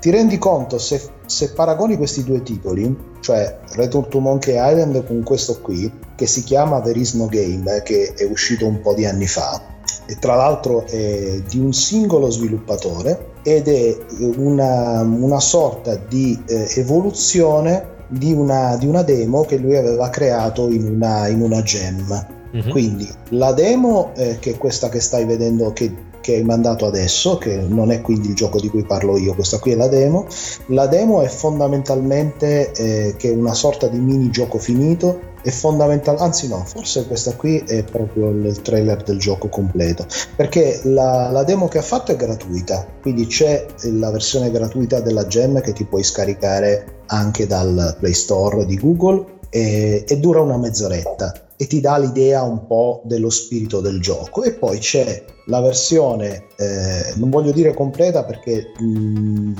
ti 0.00 0.10
rendi 0.10 0.38
conto 0.38 0.78
se, 0.78 1.00
se, 1.26 1.52
paragoni 1.52 1.96
questi 1.96 2.24
due 2.24 2.42
titoli, 2.42 2.96
cioè 3.20 3.58
Return 3.72 4.08
to 4.08 4.20
Monkey 4.20 4.54
Island 4.54 5.04
con 5.06 5.22
questo 5.22 5.60
qui, 5.60 5.92
che 6.14 6.26
si 6.26 6.42
chiama 6.42 6.80
There 6.80 6.98
Is 6.98 7.14
No 7.14 7.26
Game, 7.26 7.82
che 7.82 8.14
è 8.14 8.24
uscito 8.24 8.66
un 8.66 8.80
po' 8.80 8.94
di 8.94 9.04
anni 9.04 9.26
fa, 9.26 9.60
e 10.06 10.16
tra 10.18 10.36
l'altro 10.36 10.86
è 10.86 11.42
di 11.48 11.58
un 11.58 11.72
singolo 11.72 12.30
sviluppatore 12.30 13.34
ed 13.42 13.68
è 13.68 13.96
una, 14.36 15.02
una 15.02 15.40
sorta 15.40 15.96
di 15.96 16.40
eh, 16.46 16.68
evoluzione 16.76 17.94
di 18.08 18.32
una, 18.32 18.76
di 18.76 18.86
una, 18.86 19.02
demo 19.02 19.42
che 19.42 19.56
lui 19.56 19.76
aveva 19.76 20.08
creato 20.10 20.70
in 20.70 20.86
una, 20.86 21.26
in 21.26 21.40
una 21.40 21.62
gem. 21.62 22.26
Mm-hmm. 22.54 22.70
Quindi 22.70 23.08
la 23.30 23.52
demo, 23.52 24.12
eh, 24.14 24.38
che 24.38 24.52
è 24.52 24.58
questa 24.58 24.88
che 24.88 25.00
stai 25.00 25.24
vedendo, 25.24 25.72
che, 25.72 25.92
che, 26.26 26.34
hai 26.34 26.42
mandato 26.42 26.86
adesso, 26.86 27.38
che 27.38 27.56
non 27.56 27.92
è 27.92 28.00
quindi 28.00 28.28
il 28.28 28.34
gioco 28.34 28.58
di 28.58 28.68
cui 28.68 28.82
parlo 28.82 29.16
io, 29.16 29.34
questa 29.34 29.60
qui 29.60 29.72
è 29.72 29.76
la 29.76 29.86
demo. 29.86 30.26
La 30.66 30.88
demo 30.88 31.22
è 31.22 31.28
fondamentalmente 31.28 32.72
eh, 32.72 33.14
che 33.16 33.30
è 33.30 33.32
una 33.32 33.54
sorta 33.54 33.86
di 33.86 33.98
mini 33.98 34.30
gioco 34.30 34.58
finito 34.58 35.34
è 35.42 35.50
fondamentale, 35.50 36.18
anzi 36.18 36.48
no, 36.48 36.64
forse 36.66 37.06
questa 37.06 37.36
qui 37.36 37.58
è 37.58 37.84
proprio 37.84 38.30
il 38.30 38.60
trailer 38.62 39.00
del 39.04 39.20
gioco 39.20 39.48
completo, 39.48 40.04
perché 40.34 40.80
la, 40.82 41.30
la, 41.30 41.44
demo 41.44 41.68
che 41.68 41.78
ha 41.78 41.82
fatto 41.82 42.10
è 42.10 42.16
gratuita, 42.16 42.84
quindi 43.00 43.28
c'è 43.28 43.64
la 43.92 44.10
versione 44.10 44.50
gratuita 44.50 44.98
della 44.98 45.28
gem 45.28 45.60
che 45.60 45.72
ti 45.72 45.84
puoi 45.84 46.02
scaricare 46.02 47.02
anche 47.06 47.46
dal 47.46 47.94
Play 47.96 48.12
Store 48.12 48.66
di 48.66 48.76
Google 48.76 49.24
e, 49.50 50.04
e 50.04 50.18
dura 50.18 50.40
una 50.40 50.58
mezz'oretta 50.58 51.46
e 51.56 51.68
ti 51.68 51.78
dà 51.78 51.96
l'idea 51.96 52.42
un 52.42 52.66
po' 52.66 53.02
dello 53.04 53.30
spirito 53.30 53.80
del 53.80 54.00
gioco 54.00 54.42
e 54.42 54.52
poi 54.52 54.78
c'è 54.78 55.24
la 55.46 55.60
versione 55.60 56.46
eh, 56.56 57.12
non 57.16 57.30
voglio 57.30 57.52
dire 57.52 57.74
completa 57.74 58.24
perché 58.24 58.72
mh, 58.78 58.84
mm, 58.84 59.52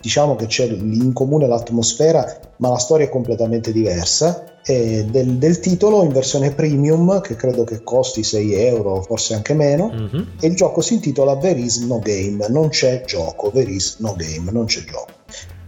diciamo 0.00 0.36
che 0.36 0.46
c'è 0.46 0.64
in 0.66 1.12
comune 1.12 1.46
l'atmosfera 1.46 2.40
ma 2.58 2.68
la 2.68 2.78
storia 2.78 3.06
è 3.06 3.10
completamente 3.10 3.72
diversa. 3.72 4.44
Del, 4.66 5.36
del, 5.36 5.60
titolo 5.60 6.02
in 6.02 6.08
versione 6.08 6.50
premium 6.50 7.20
che 7.20 7.36
credo 7.36 7.62
che 7.62 7.84
costi 7.84 8.24
6 8.24 8.52
euro 8.54 9.00
forse 9.00 9.34
anche 9.34 9.54
meno 9.54 9.92
mm-hmm. 9.92 10.22
e 10.40 10.48
il 10.48 10.56
gioco 10.56 10.80
si 10.80 10.94
intitola 10.94 11.36
There 11.36 11.60
is 11.60 11.78
no 11.82 12.00
game. 12.00 12.44
Non 12.48 12.70
c'è 12.70 13.04
gioco 13.06 13.52
There 13.52 13.70
is 13.70 13.98
no 14.00 14.16
game 14.16 14.50
non 14.50 14.64
c'è 14.64 14.82
gioco. 14.82 15.12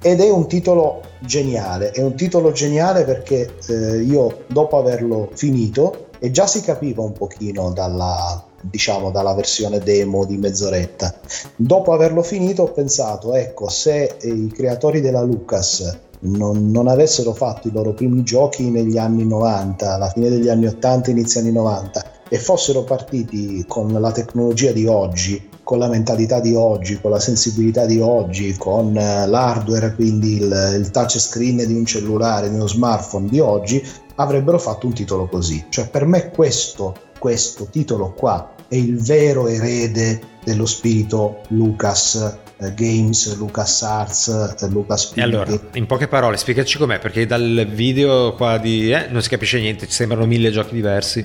Ed 0.02 0.20
è 0.20 0.28
un 0.28 0.48
titolo 0.48 1.02
geniale 1.20 1.92
è 1.92 2.02
un 2.02 2.16
titolo 2.16 2.50
geniale 2.50 3.04
perché 3.04 3.54
eh, 3.68 4.02
io 4.02 4.42
dopo 4.48 4.78
averlo 4.78 5.30
finito 5.32 6.08
e 6.18 6.32
già 6.32 6.48
si 6.48 6.60
capiva 6.62 7.00
un 7.00 7.12
pochino 7.12 7.70
dalla, 7.70 8.47
diciamo 8.60 9.10
dalla 9.10 9.34
versione 9.34 9.78
demo 9.78 10.24
di 10.24 10.36
mezz'oretta 10.36 11.14
dopo 11.56 11.92
averlo 11.92 12.22
finito 12.22 12.62
ho 12.62 12.72
pensato 12.72 13.34
ecco 13.34 13.68
se 13.68 14.16
i 14.22 14.48
creatori 14.48 15.00
della 15.00 15.22
Lucas 15.22 16.06
non, 16.20 16.70
non, 16.70 16.88
avessero 16.88 17.32
fatto 17.32 17.68
i 17.68 17.72
loro 17.72 17.92
primi 17.92 18.22
giochi 18.22 18.70
negli 18.70 18.98
anni 18.98 19.24
90, 19.24 19.94
alla 19.94 20.08
fine 20.08 20.28
degli 20.28 20.48
anni 20.48 20.66
80, 20.66 21.10
inizio 21.10 21.40
anni 21.40 21.52
90, 21.52 22.04
e 22.28 22.38
fossero 22.38 22.82
partiti 22.82 23.64
con 23.68 23.92
la 23.92 24.10
tecnologia 24.10 24.72
di 24.72 24.86
oggi, 24.86 25.48
con 25.62 25.78
la 25.78 25.88
mentalità 25.88 26.40
di 26.40 26.54
oggi, 26.54 27.00
con 27.00 27.10
la 27.10 27.20
sensibilità 27.20 27.86
di 27.86 28.00
oggi, 28.00 28.56
con 28.56 28.96
eh, 28.96 29.26
l'hardware, 29.26 29.94
quindi 29.94 30.36
il, 30.36 30.74
il 30.78 30.90
touchscreen 30.90 31.66
di 31.66 31.74
un 31.74 31.84
cellulare, 31.84 32.48
di 32.48 32.54
uno 32.54 32.66
smartphone 32.66 33.28
di 33.28 33.38
oggi, 33.38 33.86
avrebbero 34.16 34.58
fatto 34.58 34.86
un 34.86 34.94
titolo 34.94 35.28
così. 35.28 35.66
Cioè 35.68 35.88
per 35.88 36.04
me 36.04 36.30
questo, 36.30 36.94
questo 37.18 37.68
titolo 37.70 38.12
qua 38.12 38.54
è 38.68 38.76
il 38.76 39.00
vero 39.02 39.48
erede 39.48 40.20
dello 40.44 40.66
spirito 40.66 41.40
Lucas 41.48 42.38
eh, 42.60 42.74
Games, 42.74 43.36
Lucas 43.36 43.82
Arts, 43.82 44.56
eh, 44.60 44.68
Lucas 44.68 45.12
E 45.14 45.22
allora, 45.22 45.58
in 45.74 45.86
poche 45.86 46.08
parole, 46.08 46.36
spiegaci 46.36 46.76
com'è, 46.76 46.98
perché 46.98 47.26
dal 47.26 47.66
video 47.70 48.34
qua 48.34 48.58
di... 48.58 48.92
Eh, 48.92 49.06
non 49.10 49.22
si 49.22 49.28
capisce 49.28 49.60
niente, 49.60 49.86
ci 49.86 49.92
sembrano 49.92 50.26
mille 50.26 50.50
giochi 50.50 50.74
diversi. 50.74 51.24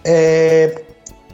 È, 0.00 0.84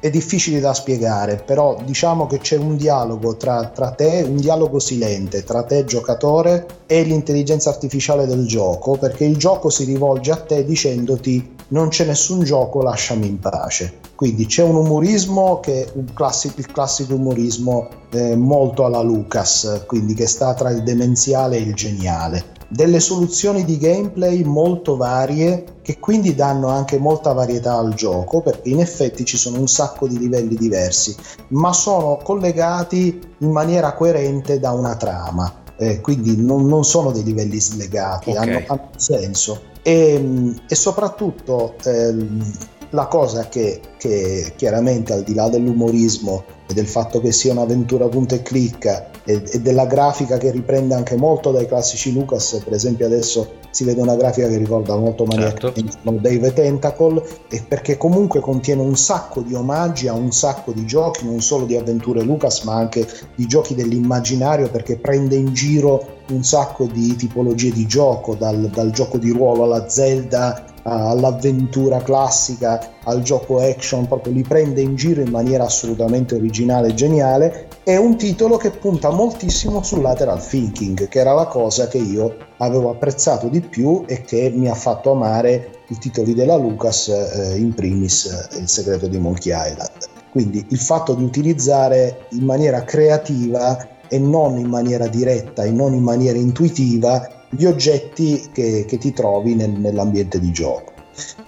è 0.00 0.10
difficile 0.10 0.58
da 0.60 0.74
spiegare, 0.74 1.36
però 1.36 1.80
diciamo 1.84 2.26
che 2.26 2.38
c'è 2.38 2.56
un 2.56 2.76
dialogo 2.76 3.36
tra, 3.36 3.68
tra 3.68 3.92
te, 3.92 4.24
un 4.26 4.36
dialogo 4.36 4.78
silente 4.78 5.44
tra 5.44 5.62
te 5.62 5.84
giocatore 5.84 6.66
e 6.86 7.02
l'intelligenza 7.04 7.70
artificiale 7.70 8.26
del 8.26 8.46
gioco, 8.46 8.96
perché 8.98 9.24
il 9.24 9.36
gioco 9.36 9.70
si 9.70 9.84
rivolge 9.84 10.32
a 10.32 10.36
te 10.36 10.64
dicendoti 10.64 11.54
non 11.68 11.88
c'è 11.88 12.04
nessun 12.04 12.44
gioco, 12.44 12.82
lasciami 12.82 13.26
in 13.26 13.38
pace. 13.38 13.98
Quindi 14.14 14.46
c'è 14.46 14.62
un 14.62 14.76
umorismo 14.76 15.60
che 15.60 15.84
è 15.84 15.90
un 15.94 16.12
classico, 16.14 16.60
il 16.60 16.66
classico 16.66 17.14
umorismo 17.14 17.88
eh, 18.10 18.36
molto 18.36 18.84
alla 18.84 19.02
Lucas, 19.02 19.84
quindi 19.86 20.14
che 20.14 20.26
sta 20.26 20.54
tra 20.54 20.70
il 20.70 20.82
demenziale 20.82 21.56
e 21.56 21.60
il 21.60 21.74
geniale. 21.74 22.54
Delle 22.68 22.98
soluzioni 22.98 23.64
di 23.64 23.78
gameplay 23.78 24.42
molto 24.42 24.96
varie 24.96 25.76
che 25.82 26.00
quindi 26.00 26.34
danno 26.34 26.68
anche 26.68 26.98
molta 26.98 27.32
varietà 27.32 27.76
al 27.76 27.94
gioco 27.94 28.40
perché 28.40 28.70
in 28.70 28.80
effetti 28.80 29.24
ci 29.24 29.36
sono 29.36 29.60
un 29.60 29.68
sacco 29.68 30.08
di 30.08 30.18
livelli 30.18 30.56
diversi, 30.56 31.14
ma 31.48 31.72
sono 31.72 32.18
collegati 32.22 33.20
in 33.38 33.50
maniera 33.50 33.92
coerente 33.94 34.58
da 34.58 34.72
una 34.72 34.96
trama. 34.96 35.62
Eh, 35.78 36.00
quindi 36.00 36.42
non, 36.42 36.66
non, 36.66 36.84
sono 36.84 37.12
dei 37.12 37.22
livelli 37.22 37.60
slegati, 37.60 38.30
okay. 38.30 38.42
hanno, 38.42 38.64
hanno 38.66 38.90
senso. 38.96 39.74
E, 39.86 40.20
e 40.68 40.74
soprattutto 40.74 41.76
ehm, 41.84 42.42
la 42.90 43.06
cosa 43.06 43.48
che, 43.48 43.80
che, 43.98 44.52
chiaramente 44.56 45.12
al 45.12 45.22
di 45.22 45.32
là 45.32 45.48
dell'umorismo 45.48 46.42
e 46.68 46.74
del 46.74 46.86
fatto 46.86 47.20
che 47.20 47.32
sia 47.32 47.52
un'avventura 47.52 48.08
punta 48.08 48.34
e 48.34 48.42
clicca 48.42 49.10
e, 49.24 49.42
e, 49.50 49.60
della 49.60 49.86
grafica 49.86 50.36
che 50.38 50.50
riprende 50.50 50.94
anche 50.94 51.16
molto 51.16 51.50
dai 51.50 51.66
classici 51.66 52.12
Lucas, 52.12 52.60
per 52.64 52.72
esempio 52.72 53.06
adesso 53.06 53.64
si 53.70 53.84
vede 53.84 54.00
una 54.00 54.16
grafica 54.16 54.48
che 54.48 54.56
ricorda 54.56 54.96
molto 54.96 55.24
Maniac 55.24 55.60
certo. 55.60 56.10
Dave 56.10 56.52
Tentacle 56.52 57.22
e 57.48 57.62
perché 57.68 57.96
comunque 57.96 58.40
contiene 58.40 58.80
un 58.80 58.96
sacco 58.96 59.42
di 59.42 59.54
omaggi 59.54 60.08
a 60.08 60.14
un 60.14 60.32
sacco 60.32 60.72
di 60.72 60.86
giochi, 60.86 61.26
non 61.26 61.40
solo 61.40 61.66
di 61.66 61.76
avventure 61.76 62.22
Lucas 62.22 62.62
ma 62.62 62.74
anche 62.76 63.06
di 63.34 63.46
giochi 63.46 63.74
dell'immaginario 63.74 64.70
perché 64.70 64.96
prende 64.96 65.36
in 65.36 65.52
giro 65.52 66.14
un 66.30 66.42
sacco 66.42 66.86
di 66.86 67.14
tipologie 67.16 67.70
di 67.70 67.86
gioco, 67.86 68.34
dal, 68.34 68.68
dal 68.70 68.90
gioco 68.90 69.18
di 69.18 69.30
ruolo 69.30 69.64
alla 69.64 69.88
Zelda 69.88 70.74
all'avventura 70.86 72.00
classica, 72.00 72.92
al 73.04 73.22
gioco 73.22 73.58
action, 73.58 74.06
proprio 74.06 74.32
li 74.32 74.42
prende 74.42 74.80
in 74.80 74.94
giro 74.94 75.20
in 75.20 75.30
maniera 75.30 75.64
assolutamente 75.64 76.36
originale 76.36 76.88
e 76.88 76.94
geniale. 76.94 77.68
È 77.82 77.96
un 77.96 78.16
titolo 78.16 78.56
che 78.56 78.70
punta 78.70 79.10
moltissimo 79.10 79.82
sul 79.82 80.00
lateral 80.00 80.44
thinking, 80.44 81.08
che 81.08 81.18
era 81.18 81.32
la 81.32 81.46
cosa 81.46 81.88
che 81.88 81.98
io 81.98 82.36
avevo 82.58 82.90
apprezzato 82.90 83.48
di 83.48 83.60
più 83.60 84.04
e 84.06 84.22
che 84.22 84.52
mi 84.54 84.68
ha 84.68 84.74
fatto 84.74 85.10
amare 85.10 85.82
i 85.88 85.98
titoli 85.98 86.34
della 86.34 86.56
Lucas, 86.56 87.08
eh, 87.08 87.56
in 87.56 87.74
primis 87.74 88.26
eh, 88.26 88.58
Il 88.58 88.68
segreto 88.68 89.08
di 89.08 89.18
Monkey 89.18 89.52
Island. 89.52 89.90
Quindi 90.30 90.64
il 90.68 90.78
fatto 90.78 91.14
di 91.14 91.24
utilizzare 91.24 92.26
in 92.30 92.44
maniera 92.44 92.84
creativa 92.84 93.94
e 94.08 94.18
non 94.18 94.58
in 94.58 94.68
maniera 94.68 95.08
diretta 95.08 95.64
e 95.64 95.70
non 95.70 95.94
in 95.94 96.02
maniera 96.02 96.38
intuitiva 96.38 97.35
gli 97.50 97.64
oggetti 97.64 98.48
che, 98.52 98.84
che 98.86 98.98
ti 98.98 99.12
trovi 99.12 99.54
nel, 99.54 99.70
nell'ambiente 99.70 100.38
di 100.40 100.50
gioco. 100.52 100.92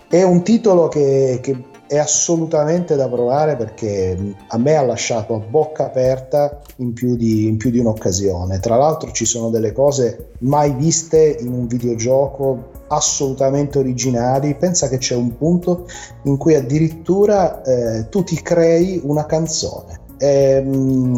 È 0.08 0.22
un 0.22 0.42
titolo 0.42 0.88
che, 0.88 1.40
che 1.42 1.64
è 1.88 1.96
assolutamente 1.96 2.96
da 2.96 3.08
provare 3.08 3.56
perché 3.56 4.34
a 4.48 4.58
me 4.58 4.76
ha 4.76 4.82
lasciato 4.82 5.34
a 5.34 5.38
bocca 5.38 5.86
aperta 5.86 6.60
in 6.76 6.92
più, 6.92 7.16
di, 7.16 7.46
in 7.46 7.56
più 7.56 7.70
di 7.70 7.78
un'occasione. 7.78 8.60
Tra 8.60 8.76
l'altro 8.76 9.10
ci 9.10 9.24
sono 9.24 9.48
delle 9.48 9.72
cose 9.72 10.32
mai 10.40 10.72
viste 10.74 11.38
in 11.40 11.52
un 11.52 11.66
videogioco 11.66 12.70
assolutamente 12.88 13.78
originali. 13.78 14.54
Pensa 14.54 14.88
che 14.88 14.98
c'è 14.98 15.14
un 15.14 15.36
punto 15.36 15.86
in 16.24 16.36
cui 16.36 16.54
addirittura 16.54 17.62
eh, 17.62 18.08
tu 18.10 18.22
ti 18.22 18.40
crei 18.42 19.00
una 19.02 19.24
canzone. 19.24 20.00
Ehm, 20.18 21.16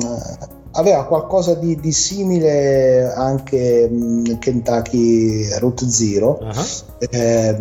aveva 0.73 1.05
qualcosa 1.05 1.55
di, 1.55 1.79
di 1.81 1.93
simile 1.93 3.13
anche 3.13 3.89
mh, 3.89 4.39
Kentucky 4.39 5.59
Route 5.59 5.89
Zero, 5.89 6.39
uh-huh. 6.41 7.09
eh, 7.11 7.57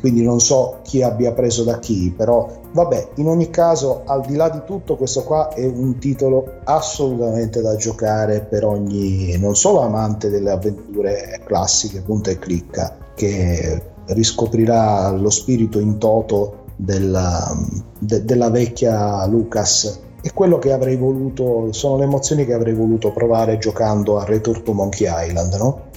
quindi 0.00 0.22
non 0.22 0.40
so 0.40 0.78
chi 0.82 1.02
abbia 1.02 1.32
preso 1.32 1.64
da 1.64 1.78
chi, 1.78 2.12
però 2.16 2.48
vabbè, 2.72 3.08
in 3.16 3.28
ogni 3.28 3.50
caso, 3.50 4.02
al 4.06 4.22
di 4.26 4.36
là 4.36 4.48
di 4.48 4.60
tutto, 4.64 4.96
questo 4.96 5.22
qua 5.24 5.48
è 5.48 5.64
un 5.64 5.98
titolo 5.98 6.60
assolutamente 6.64 7.60
da 7.60 7.74
giocare 7.76 8.40
per 8.40 8.64
ogni, 8.64 9.36
non 9.38 9.56
solo 9.56 9.80
amante 9.80 10.30
delle 10.30 10.50
avventure 10.50 11.40
classiche, 11.44 12.00
punta 12.00 12.30
e 12.30 12.38
clicca, 12.38 12.96
che 13.14 13.82
riscoprirà 14.06 15.10
lo 15.10 15.30
spirito 15.30 15.78
in 15.78 15.98
toto 15.98 16.60
della, 16.76 17.56
de, 17.98 18.24
della 18.24 18.50
vecchia 18.50 19.24
Lucas 19.26 20.10
è 20.22 20.32
quello 20.32 20.58
che 20.58 20.72
avrei 20.72 20.96
voluto, 20.96 21.72
sono 21.72 21.98
le 21.98 22.04
emozioni 22.04 22.46
che 22.46 22.52
avrei 22.52 22.74
voluto 22.74 23.10
provare 23.10 23.58
giocando 23.58 24.18
a 24.18 24.24
Return 24.24 24.62
to 24.62 24.72
Monkey 24.72 25.08
Island, 25.08 25.54
no? 25.54 25.90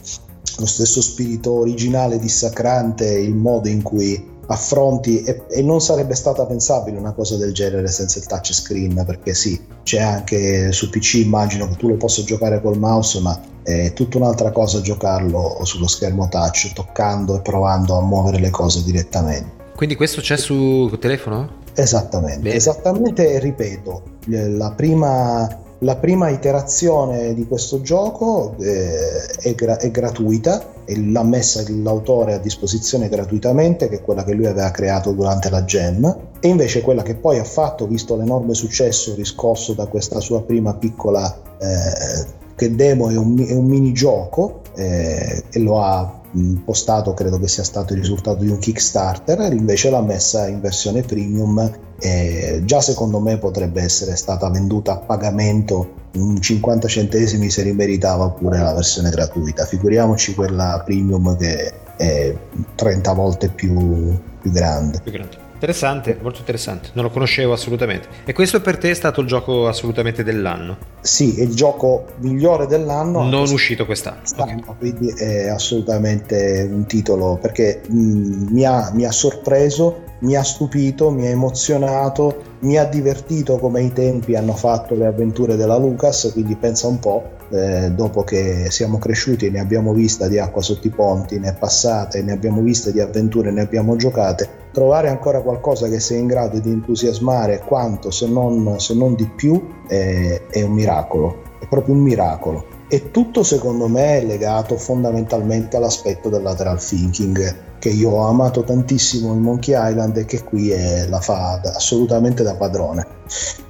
Lo 0.58 0.66
stesso 0.66 1.02
spirito 1.02 1.52
originale, 1.60 2.18
dissacrante, 2.18 3.06
il 3.08 3.36
modo 3.36 3.68
in 3.68 3.84
cui 3.84 4.34
affronti 4.48 5.22
e, 5.24 5.44
e, 5.50 5.62
non 5.62 5.82
sarebbe 5.82 6.16
stata 6.16 6.46
pensabile 6.46 6.98
una 6.98 7.14
cosa 7.14 7.36
del 7.36 7.54
genere 7.54 7.88
senza 7.88 8.20
il 8.20 8.26
touchscreen 8.26 9.04
perché 9.06 9.34
sì, 9.34 9.60
c'è 9.84 10.00
anche 10.00 10.72
su 10.72 10.90
PC 10.90 11.16
immagino 11.16 11.68
che 11.68 11.76
tu 11.76 11.88
lo 11.88 11.96
possa 11.96 12.24
giocare 12.24 12.62
col 12.62 12.78
mouse 12.78 13.20
ma 13.22 13.40
è 13.64 13.94
tutta 13.94 14.18
un'altra 14.18 14.52
cosa 14.52 14.82
giocarlo 14.82 15.60
sullo 15.64 15.88
schermo 15.88 16.28
touch 16.30 16.74
toccando 16.74 17.38
e 17.38 17.42
provando 17.42 17.98
a 17.98 18.02
muovere 18.02 18.40
le 18.40 18.52
cose 18.52 18.84
direttamente. 18.84 19.64
Quindi 19.76 19.96
questo 19.96 20.22
c'è 20.22 20.38
su 20.38 20.96
telefono? 21.00 21.64
Esattamente, 21.76 22.40
Bene. 22.40 22.56
esattamente, 22.56 23.40
ripeto, 23.40 24.02
la 24.28 24.72
prima, 24.72 25.48
la 25.80 25.96
prima, 25.98 26.30
iterazione 26.30 27.34
di 27.34 27.46
questo 27.46 27.82
gioco 27.82 28.56
eh, 28.60 29.26
è, 29.42 29.54
gra- 29.56 29.78
è, 29.78 29.92
gratuita 29.92 30.74
e 30.86 31.00
l'ha 31.00 31.24
messa 31.24 31.64
l'autore 31.68 32.34
a 32.34 32.38
disposizione 32.38 33.10
gratuitamente, 33.10 33.90
che 33.90 33.98
è 33.98 34.02
quella 34.02 34.24
che 34.24 34.34
lui 34.34 34.46
aveva 34.46 34.72
creato 34.72 35.12
durante 35.12 35.50
la 35.50 35.66
Gem, 35.66 36.18
e 36.40 36.48
invece 36.48 36.82
quella 36.82 37.04
che 37.04 37.16
poi 37.16 37.40
ha 37.40 37.44
fatto, 37.44 37.88
visto 37.88 38.16
l'enorme 38.16 38.54
successo 38.54 39.14
riscosso 39.16 39.74
da 39.74 39.86
questa 39.88 40.20
sua 40.20 40.42
prima 40.44 40.74
piccola 40.76 41.42
eh, 41.60 42.26
che 42.56 42.74
demo 42.74 43.10
è 43.10 43.18
un, 43.18 43.38
è 43.46 43.52
un 43.52 43.66
minigioco 43.66 44.62
eh, 44.76 45.44
e 45.50 45.60
lo 45.60 45.82
ha 45.82 46.22
postato 46.64 47.14
credo 47.14 47.40
che 47.40 47.48
sia 47.48 47.64
stato 47.64 47.94
il 47.94 48.00
risultato 48.00 48.44
di 48.44 48.50
un 48.50 48.60
Kickstarter, 48.60 49.54
invece 49.54 49.90
l'ha 49.90 50.02
messa 50.02 50.48
in 50.48 50.62
versione 50.62 51.02
premium 51.02 51.72
e 52.00 52.62
già 52.66 52.82
secondo 52.82 53.20
me 53.20 53.38
potrebbe 53.38 53.82
essere 53.82 54.16
stata 54.16 54.50
venduta 54.50 54.94
a 54.94 54.98
pagamento 54.98 56.04
un 56.16 56.40
50 56.40 56.88
centesimi 56.88 57.50
se 57.50 57.64
rimeritava 57.64 58.30
pure 58.30 58.60
la 58.60 58.74
versione 58.74 59.10
gratuita, 59.10 59.66
figuriamoci 59.66 60.34
quella 60.34 60.82
premium 60.86 61.38
che 61.38 61.74
è 61.98 62.36
30 62.76 63.14
volte 63.14 63.50
più, 63.50 64.18
più 64.42 64.52
grande. 64.52 65.00
Più 65.02 65.12
grande. 65.12 65.45
Interessante, 65.56 66.18
molto 66.22 66.39
interessante, 66.39 66.89
non 66.93 67.06
lo 67.06 67.10
conoscevo 67.10 67.53
assolutamente. 67.53 68.08
E 68.26 68.34
questo 68.34 68.62
per 68.62 68.78
te 68.78 68.91
è 68.91 68.93
stato 68.93 69.22
il 69.22 69.28
gioco 69.28 69.68
assolutamente 69.68 70.22
dell'anno? 70.22 70.78
Sì, 70.99 71.39
è 71.39 71.43
il 71.43 71.56
gioco 71.56 72.08
migliore 72.18 72.68
dell'anno. 72.68 73.24
Non 73.24 73.49
uscito 73.49 73.86
quest'anno. 73.86 74.20
Okay. 74.38 74.62
Quindi 74.78 75.10
è 75.12 75.47
assolutamente 75.47 76.68
un 76.70 76.86
titolo 76.86 77.38
perché 77.41 77.82
mh, 77.88 77.97
mm, 77.97 78.47
mi, 78.51 78.66
ha, 78.66 78.91
mi 78.93 79.06
ha 79.06 79.12
sorpreso 79.12 80.03
mi 80.20 80.36
ha 80.36 80.43
stupito, 80.43 81.12
mi 81.12 81.28
ha 81.28 81.30
emozionato, 81.30 82.58
mi 82.60 82.78
ha 82.78 82.86
divertito 82.86 83.58
come 83.58 83.82
ai 83.82 83.91
tempi 83.91 84.36
hanno 84.36 84.56
fatto 84.56 84.95
le 84.95 85.06
avventure 85.06 85.56
della 85.56 85.78
Lucas, 85.78 86.30
quindi 86.32 86.56
pensa 86.56 86.88
un 86.88 86.99
po', 86.99 87.32
eh, 87.49 87.91
dopo 87.91 88.24
che 88.24 88.68
siamo 88.70 88.97
cresciuti 88.97 89.49
ne 89.51 89.60
abbiamo 89.60 89.93
vista 89.93 90.28
di 90.28 90.39
acqua 90.39 90.62
sotto 90.62 90.88
i 90.88 90.89
ponti, 90.89 91.38
ne 91.38 91.49
è 91.49 91.53
passate, 91.53 92.24
ne 92.24 92.32
abbiamo 92.32 92.62
viste 92.62 92.91
di 92.91 93.01
avventure, 93.01 93.51
ne 93.51 93.62
abbiamo 93.62 93.95
giocate, 93.97 94.64
trovare 94.76 95.08
ancora 95.08 95.42
qualcosa 95.42 95.88
che 95.88 96.02
sia 96.02 96.18
in 96.18 96.28
grado 96.28 96.60
di 96.60 96.70
entusiasmare 96.70 97.64
quanto 97.66 98.12
se 98.12 98.28
non, 98.28 98.78
se 98.78 98.94
non 98.94 99.16
di 99.16 99.26
più 99.26 99.66
è, 99.88 100.42
è 100.50 100.62
un 100.64 100.74
miracolo, 100.74 101.44
è 101.60 101.68
proprio 101.70 101.96
un 101.96 102.02
miracolo. 102.02 102.66
E 102.90 103.10
tutto 103.10 103.42
secondo 103.42 103.88
me 103.88 104.20
è 104.20 104.26
legato 104.26 104.76
fondamentalmente 104.76 105.78
all'aspetto 105.78 106.28
del 106.28 106.44
lateral 106.44 106.84
thinking 106.84 107.56
che 107.80 107.90
io 107.90 108.10
ho 108.10 108.28
amato 108.28 108.64
tantissimo 108.64 109.32
in 109.32 109.40
Monkey 109.40 109.74
Island 109.78 110.18
e 110.18 110.26
che 110.26 110.44
qui 110.44 110.72
è, 110.72 111.08
la 111.08 111.22
fa 111.22 111.62
assolutamente 111.64 112.44
da 112.44 112.56
padrone. 112.56 113.08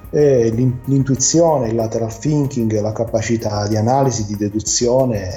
E 0.10 0.50
l'intuizione, 0.86 1.70
il 1.70 1.76
lateral 1.76 2.18
thinking, 2.18 2.82
la 2.82 2.94
capacità 2.94 3.68
di 3.68 3.76
analisi, 3.76 4.26
di 4.26 4.38
deduzione 4.38 5.30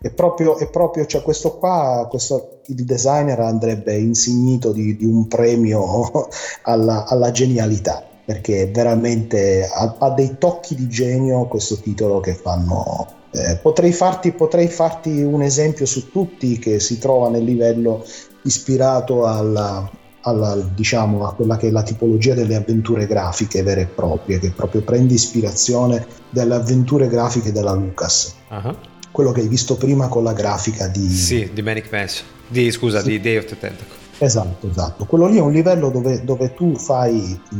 è 0.00 0.10
proprio, 0.10 0.58
è 0.58 0.68
proprio 0.68 1.06
cioè 1.06 1.22
questo 1.22 1.56
qua, 1.56 2.06
questo, 2.08 2.60
il 2.66 2.84
designer 2.84 3.40
andrebbe 3.40 3.96
insignito 3.96 4.72
di, 4.72 4.96
di 4.96 5.04
un 5.04 5.26
premio 5.28 6.28
alla, 6.62 7.06
alla 7.06 7.30
genialità 7.30 8.04
perché 8.26 8.66
veramente 8.66 9.68
ha, 9.72 9.94
ha, 9.98 10.10
dei 10.10 10.36
tocchi 10.36 10.74
di 10.74 10.88
genio 10.88 11.46
questo 11.46 11.76
titolo 11.76 12.18
che 12.18 12.34
fanno. 12.34 13.06
Eh, 13.30 13.56
potrei, 13.62 13.92
farti, 13.92 14.32
potrei, 14.32 14.66
farti, 14.66 15.22
un 15.22 15.42
esempio 15.42 15.86
su 15.86 16.10
tutti 16.10 16.58
che 16.58 16.80
si 16.80 16.98
trova 16.98 17.28
nel 17.28 17.44
livello 17.44 18.04
ispirato 18.42 19.26
alla, 19.26 19.88
alla, 20.22 20.56
diciamo, 20.74 21.24
a 21.24 21.34
quella 21.34 21.56
che 21.56 21.68
è 21.68 21.70
la 21.70 21.84
tipologia 21.84 22.34
delle 22.34 22.56
avventure 22.56 23.06
grafiche 23.06 23.62
vere 23.62 23.82
e 23.82 23.86
proprie, 23.86 24.40
che 24.40 24.50
proprio 24.50 24.82
prende 24.82 25.14
ispirazione 25.14 26.04
dalle 26.30 26.54
avventure 26.54 27.06
grafiche 27.06 27.52
della 27.52 27.74
Lucas. 27.74 28.34
Uh-huh. 28.50 28.74
Quello 29.16 29.32
che 29.32 29.40
hai 29.40 29.48
visto 29.48 29.76
prima 29.76 30.08
con 30.08 30.24
la 30.24 30.34
grafica 30.34 30.88
di... 30.88 31.08
Sì, 31.08 31.48
di 31.54 31.62
Manic 31.62 31.90
Mansion. 31.90 32.26
Di, 32.48 32.70
scusa, 32.70 33.00
sì. 33.00 33.12
di 33.12 33.20
Day 33.22 33.38
of 33.38 33.46
the 33.46 33.56
Tentacle. 33.56 33.96
Esatto, 34.18 34.68
esatto. 34.68 35.06
Quello 35.06 35.26
lì 35.26 35.38
è 35.38 35.40
un 35.40 35.52
livello 35.52 35.88
dove, 35.88 36.22
dove 36.22 36.52
tu 36.52 36.76
fai, 36.76 37.40
mh, 37.50 37.56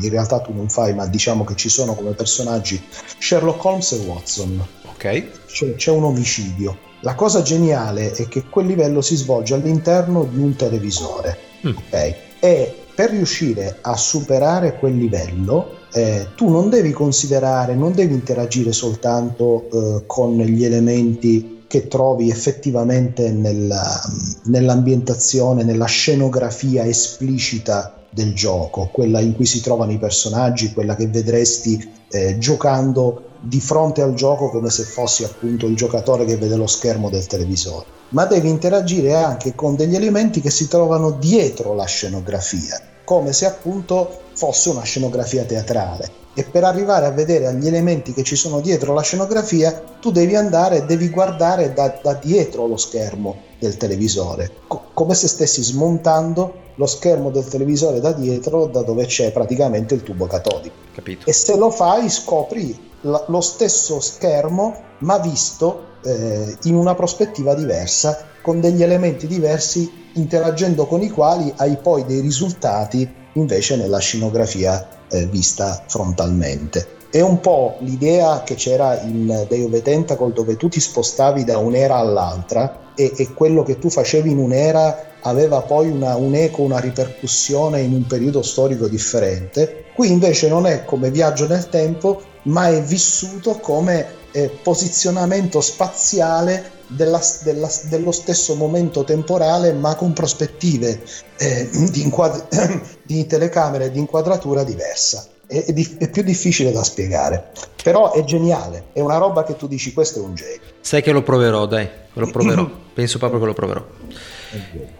in 0.00 0.08
realtà 0.08 0.40
tu 0.40 0.52
non 0.52 0.68
fai, 0.68 0.92
ma 0.92 1.06
diciamo 1.06 1.44
che 1.44 1.54
ci 1.54 1.68
sono 1.68 1.94
come 1.94 2.14
personaggi 2.14 2.82
Sherlock 3.16 3.64
Holmes 3.64 3.92
e 3.92 3.96
Watson. 3.98 4.66
Ok. 4.86 5.46
C'è, 5.46 5.76
c'è 5.76 5.92
un 5.92 6.02
omicidio. 6.02 6.76
La 7.02 7.14
cosa 7.14 7.42
geniale 7.42 8.10
è 8.10 8.26
che 8.26 8.46
quel 8.46 8.66
livello 8.66 9.02
si 9.02 9.14
svolge 9.14 9.54
all'interno 9.54 10.24
di 10.24 10.40
un 10.40 10.56
televisore. 10.56 11.38
Mm. 11.64 11.76
Ok. 11.76 12.14
E 12.40 12.76
per 12.92 13.10
riuscire 13.10 13.78
a 13.82 13.94
superare 13.94 14.76
quel 14.80 14.96
livello, 14.96 15.76
eh, 15.92 16.28
tu 16.34 16.48
non 16.48 16.70
devi 16.70 16.90
considerare, 16.90 17.74
non 17.74 17.92
devi 17.92 18.14
interagire 18.14 18.72
soltanto 18.72 19.68
eh, 19.70 20.06
con 20.06 20.36
gli 20.38 20.64
elementi 20.64 21.64
che 21.66 21.88
trovi 21.88 22.30
effettivamente 22.30 23.30
nella, 23.30 24.00
nell'ambientazione, 24.44 25.64
nella 25.64 25.86
scenografia 25.86 26.84
esplicita 26.84 27.94
del 28.10 28.34
gioco, 28.34 28.90
quella 28.92 29.20
in 29.20 29.34
cui 29.34 29.46
si 29.46 29.62
trovano 29.62 29.92
i 29.92 29.98
personaggi, 29.98 30.72
quella 30.72 30.94
che 30.94 31.06
vedresti 31.06 31.90
eh, 32.10 32.36
giocando 32.36 33.30
di 33.40 33.58
fronte 33.58 34.02
al 34.02 34.14
gioco 34.14 34.50
come 34.50 34.70
se 34.70 34.84
fossi 34.84 35.24
appunto 35.24 35.66
il 35.66 35.74
giocatore 35.74 36.24
che 36.24 36.36
vede 36.36 36.56
lo 36.56 36.66
schermo 36.66 37.08
del 37.08 37.26
televisore, 37.26 37.86
ma 38.10 38.26
devi 38.26 38.48
interagire 38.48 39.14
anche 39.14 39.54
con 39.54 39.74
degli 39.74 39.94
elementi 39.94 40.40
che 40.40 40.50
si 40.50 40.68
trovano 40.68 41.12
dietro 41.12 41.74
la 41.74 41.86
scenografia, 41.86 42.80
come 43.04 43.32
se 43.32 43.46
appunto 43.46 44.20
fosse 44.34 44.70
una 44.70 44.82
scenografia 44.82 45.44
teatrale. 45.44 46.20
E 46.34 46.44
per 46.44 46.64
arrivare 46.64 47.06
a 47.06 47.10
vedere 47.10 47.52
gli 47.54 47.66
elementi 47.66 48.14
che 48.14 48.22
ci 48.22 48.36
sono 48.36 48.60
dietro 48.60 48.94
la 48.94 49.02
scenografia 49.02 49.82
tu 50.00 50.10
devi 50.10 50.34
andare 50.34 50.78
e 50.78 50.84
devi 50.84 51.10
guardare 51.10 51.74
da, 51.74 51.98
da, 52.02 52.14
dietro 52.14 52.66
lo 52.66 52.78
schermo 52.78 53.36
del 53.58 53.76
televisore. 53.76 54.50
Co- 54.66 54.84
come 54.94 55.14
se 55.14 55.28
stessi 55.28 55.62
smontando 55.62 56.60
lo 56.76 56.86
schermo 56.86 57.30
del 57.30 57.46
televisore 57.46 58.00
da 58.00 58.12
dietro 58.12 58.66
da 58.66 58.80
dove 58.80 59.04
c'è 59.04 59.30
praticamente 59.30 59.94
il 59.94 60.02
tubo 60.02 60.26
catodico. 60.26 60.74
Capito. 60.94 61.28
e 61.28 61.32
se 61.32 61.56
lo 61.56 61.70
fai 61.70 62.08
scopri 62.10 62.90
la, 63.02 63.24
lo 63.28 63.40
stesso 63.40 64.00
schermo 64.00 64.74
ma 64.98 65.18
visto 65.18 65.90
eh, 66.04 66.56
in 66.64 66.74
una 66.74 66.94
prospettiva 66.94 67.54
diversa, 67.54 68.26
con 68.40 68.60
degli 68.60 68.82
elementi 68.82 69.26
diversi, 69.26 69.90
interagendo 70.14 70.86
con 70.86 71.02
i 71.02 71.10
quali 71.10 71.52
hai 71.56 71.76
poi 71.76 72.04
dei 72.04 72.20
risultati 72.20 73.20
invece 73.34 73.76
nella 73.76 73.98
scenografia 73.98 74.86
eh, 75.08 75.26
vista 75.26 75.84
frontalmente. 75.86 77.00
È 77.10 77.20
un 77.20 77.40
po' 77.40 77.76
l'idea 77.80 78.42
che 78.42 78.54
c'era 78.54 79.00
in 79.02 79.26
Day 79.48 79.62
of 79.62 79.82
Tentacle 79.82 80.32
dove 80.32 80.56
tu 80.56 80.68
ti 80.68 80.80
spostavi 80.80 81.44
da 81.44 81.58
un'era 81.58 81.96
all'altra 81.96 82.94
e, 82.94 83.12
e 83.14 83.32
quello 83.34 83.62
che 83.62 83.78
tu 83.78 83.90
facevi 83.90 84.30
in 84.30 84.38
un'era 84.38 85.10
aveva 85.20 85.60
poi 85.60 85.88
una, 85.90 86.16
un 86.16 86.34
eco, 86.34 86.62
una 86.62 86.78
ripercussione 86.78 87.80
in 87.80 87.92
un 87.92 88.06
periodo 88.06 88.42
storico 88.42 88.88
differente. 88.88 89.84
Qui 89.94 90.10
invece 90.10 90.48
non 90.48 90.66
è 90.66 90.84
come 90.84 91.10
viaggio 91.10 91.46
nel 91.46 91.68
tempo, 91.68 92.22
ma 92.44 92.68
è 92.68 92.82
vissuto 92.82 93.58
come 93.58 94.06
eh, 94.32 94.50
posizionamento 94.62 95.60
spaziale 95.60 96.71
della, 96.94 97.20
della, 97.42 97.70
dello 97.84 98.12
stesso 98.12 98.54
momento 98.54 99.04
temporale, 99.04 99.72
ma 99.72 99.94
con 99.94 100.12
prospettive 100.12 101.02
eh, 101.38 101.68
di, 101.90 102.02
inquadri- 102.02 102.46
di 103.02 103.26
telecamere 103.26 103.90
di 103.90 103.98
inquadratura 103.98 104.64
diversa 104.64 105.26
è, 105.46 105.64
è, 105.64 105.96
è, 105.98 106.10
più 106.10 106.22
difficile 106.22 106.72
da 106.72 106.82
spiegare. 106.82 107.50
Però 107.82 108.12
è 108.12 108.24
geniale, 108.24 108.86
è 108.92 109.00
una 109.00 109.18
roba 109.18 109.44
che 109.44 109.56
tu 109.56 109.66
dici 109.66 109.92
questo 109.92 110.20
è 110.20 110.22
un 110.22 110.34
gioco. 110.34 110.60
Sai 110.80 111.02
che 111.02 111.12
lo 111.12 111.22
proverò, 111.22 111.66
dai, 111.66 111.88
lo 112.14 112.30
proverò. 112.30 112.70
Penso 112.92 113.18
proprio 113.18 113.40
che 113.40 113.46
lo 113.46 113.54
proverò. 113.54 113.84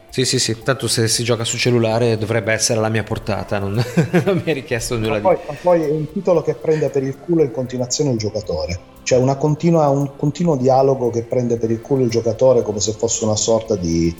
Sì, 0.09 0.27
sì, 0.27 0.39
sì, 0.39 0.63
tanto 0.63 0.89
se 0.89 1.09
si 1.09 1.25
gioca 1.25 1.45
sul 1.45 1.59
cellulare 1.59 2.19
dovrebbe 2.19 2.53
essere 2.53 2.79
alla 2.79 2.91
mia 2.91 3.03
portata, 3.03 3.59
non, 3.59 3.73
non 4.25 4.43
mi 4.45 4.51
è 4.51 4.53
richiesto 4.53 4.99
nulla 4.99 5.17
di... 5.17 5.23
Poi, 5.23 5.39
poi 5.63 5.83
è 5.83 5.91
un 5.91 6.11
titolo 6.13 6.43
che 6.43 6.55
prende 6.55 6.91
per 6.91 7.03
il 7.03 7.17
culo 7.19 7.43
in 7.43 7.51
continuazione 7.51 8.11
il 8.11 8.19
giocatore, 8.19 8.79
cioè 9.05 9.37
continua, 9.37 9.89
un 9.89 10.15
continuo 10.17 10.57
dialogo 10.57 11.11
che 11.11 11.23
prende 11.23 11.57
per 11.57 11.71
il 11.71 11.81
culo 11.81 12.05
il 12.05 12.11
giocatore 12.11 12.63
come 12.63 12.79
se 12.79 12.93
fosse 12.93 13.25
una 13.25 13.37
sorta 13.37 13.75
di 13.75 14.15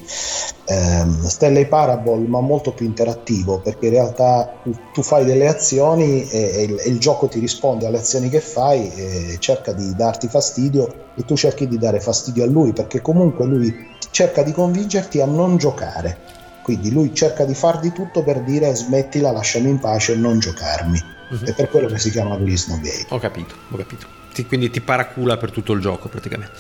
ehm, 0.65 1.27
Stanley 1.27 1.67
Parable, 1.67 2.27
ma 2.27 2.41
molto 2.41 2.73
più 2.73 2.87
interattivo, 2.87 3.61
perché 3.61 3.87
in 3.87 3.93
realtà 3.93 4.61
tu, 4.63 4.75
tu 4.93 5.03
fai 5.03 5.25
delle 5.25 5.47
azioni 5.47 6.29
e, 6.29 6.39
e, 6.39 6.63
il, 6.63 6.79
e, 6.79 6.89
il, 6.89 6.99
gioco 6.99 7.29
ti 7.29 7.39
risponde 7.39 7.87
alle 7.87 7.99
azioni 7.99 8.29
che 8.29 8.41
fai 8.41 8.91
e 8.93 9.37
cerca 9.39 9.73
di 9.73 9.95
darti 9.95 10.27
fastidio 10.29 11.11
e 11.15 11.25
tu 11.25 11.37
cerchi 11.37 11.69
di 11.69 11.79
dare 11.79 12.01
fastidio 12.01 12.43
a 12.45 12.47
lui, 12.47 12.73
perché 12.83 13.01
comunque 13.01 13.47
lui 13.47 13.91
cerca 14.11 14.43
di 14.43 14.53
convincerti 14.53 15.21
a 15.21 15.27
non 15.27 15.57
giocare. 15.57 16.19
Quindi 16.63 16.93
lui 16.93 17.15
cerca 17.15 17.45
di 17.45 17.55
far 17.55 17.81
di 17.81 17.93
tutto 17.93 18.23
per 18.23 18.41
dire 18.43 18.75
smettila, 18.75 19.33
lasciami 19.33 19.71
in 19.71 19.79
pace 19.79 20.13
e 20.13 20.17
non 20.17 20.39
giocarmi. 20.39 21.03
Uh-huh. 21.31 21.45
È 21.45 21.55
per 21.55 21.69
quello 21.69 21.89
che 21.89 21.99
si 21.99 22.11
chiama 22.11 22.37
Release 22.37 22.71
No 22.71 22.77
Game. 22.77 23.07
Ho 23.09 23.19
capito, 23.19 23.55
ho 23.71 23.77
capito. 23.77 24.22
Ti, 24.33 24.47
quindi 24.47 24.71
ti 24.71 24.81
paracula 24.81 25.37
per 25.37 25.51
tutto 25.51 25.73
il 25.73 25.81
gioco 25.81 26.09
praticamente. 26.09 26.57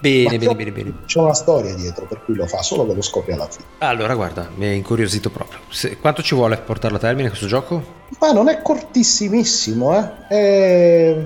Bene, 0.00 0.38
bene, 0.38 0.54
bene, 0.54 0.72
bene. 0.72 0.92
C'è 1.06 1.20
una 1.20 1.34
storia 1.34 1.74
dietro 1.74 2.06
per 2.06 2.22
cui 2.24 2.34
lo 2.34 2.46
fa, 2.46 2.62
solo 2.62 2.86
che 2.86 2.94
lo 2.94 3.02
scopri 3.02 3.32
alla 3.32 3.48
fine. 3.48 3.64
Allora, 3.78 4.14
guarda, 4.14 4.48
mi 4.54 4.66
è 4.66 4.70
incuriosito 4.70 5.30
proprio. 5.30 5.60
Se, 5.68 5.96
quanto 5.98 6.22
ci 6.22 6.34
vuole 6.34 6.56
portarlo 6.58 6.96
a 6.96 7.00
termine 7.00 7.28
questo 7.28 7.46
gioco? 7.46 8.00
Ma 8.18 8.32
non 8.32 8.48
è 8.48 8.60
cortissimissimo, 8.60 9.96
eh? 9.96 10.26
È... 10.28 11.16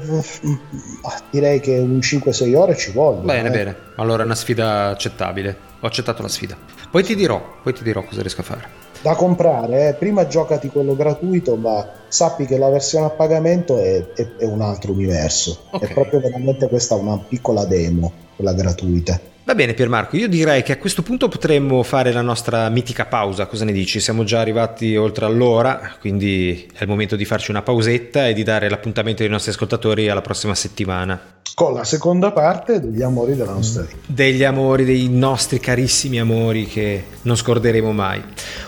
direi 1.31 1.61
che 1.61 1.79
un 1.79 1.99
5-6 1.99 2.55
ore 2.55 2.77
ci 2.77 2.93
vogliono. 2.93 3.25
Bene, 3.25 3.49
eh. 3.49 3.53
bene. 3.53 3.77
Allora 3.97 4.23
è 4.23 4.27
una 4.27 4.35
sfida 4.35 4.89
accettabile. 4.89 5.75
Ho 5.81 5.87
accettato 5.87 6.23
la 6.23 6.29
sfida. 6.29 6.57
Poi 6.91 7.03
ti 7.03 7.15
dirò, 7.15 7.59
poi 7.63 7.73
ti 7.73 7.83
dirò 7.83 8.05
cosa 8.05 8.21
riesco 8.21 8.41
a 8.43 8.45
fare 8.45 8.86
da 9.07 9.15
comprare. 9.15 9.89
Eh. 9.89 9.95
Prima 9.95 10.27
giocati 10.27 10.69
quello 10.69 10.97
gratuito, 10.97 11.55
ma 11.55 11.89
sappi 12.09 12.45
che 12.45 12.59
la 12.59 12.69
versione 12.69 13.07
a 13.07 13.11
pagamento 13.11 13.79
è, 13.79 14.05
è, 14.15 14.27
è 14.39 14.45
un 14.45 14.61
altro 14.61 14.91
universo. 14.91 15.67
Okay. 15.71 15.89
È 15.89 15.93
proprio 15.93 16.19
veramente 16.19 16.67
questa 16.69 16.97
una 16.97 17.17
piccola 17.17 17.65
demo, 17.67 18.13
quella 18.35 18.53
gratuita. 18.53 19.21
Va 19.45 19.55
bene 19.55 19.75
Piermarco, 19.75 20.17
io 20.17 20.27
direi 20.27 20.65
che 20.65 20.73
a 20.73 20.77
questo 20.77 21.03
punto 21.03 21.29
potremmo 21.29 21.85
fare 21.85 22.11
la 22.11 22.21
nostra 22.21 22.69
mitica 22.69 23.07
pausa, 23.07 23.47
cosa 23.47 23.65
ne 23.65 23.71
dici? 23.71 24.01
Siamo 24.01 24.25
già 24.25 24.41
arrivati 24.41 24.97
oltre 24.97 25.25
all'ora, 25.25 25.95
quindi 26.01 26.69
è 26.75 26.83
il 26.83 26.89
momento 26.89 27.15
di 27.15 27.25
farci 27.25 27.53
una 27.53 27.63
pausetta 27.63 28.27
e 28.27 28.33
di 28.33 28.43
dare 28.43 28.69
l'appuntamento 28.69 29.23
ai 29.23 29.29
nostri 29.29 29.53
ascoltatori 29.53 30.09
alla 30.09 30.21
prossima 30.21 30.57
settimana. 30.57 31.36
Con 31.59 31.73
la 31.73 31.85
seconda 31.85 32.33
parte 32.33 32.81
degli 32.81 33.01
amori 33.01 33.35
della 33.35 33.53
nostra 33.53 33.81
vita. 33.81 33.97
Degli 34.05 34.45
amori, 34.45 34.85
dei 34.85 35.09
nostri 35.09 35.59
carissimi 35.59 36.21
amori 36.21 36.67
che 36.67 37.05
non 37.23 37.35
scorderemo 37.35 37.93
mai. 37.93 38.23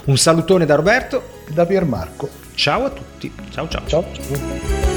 Un 0.05 0.17
salutone 0.17 0.65
da 0.65 0.75
Roberto. 0.75 1.23
Da 1.49 1.67
Piermarco. 1.67 2.31
Ciao 2.55 2.87
a 2.87 2.89
tutti. 2.89 3.31
Ciao 3.51 3.69
ciao. 3.69 3.83
Ciao. 3.87 4.05
ciao. 4.15 4.88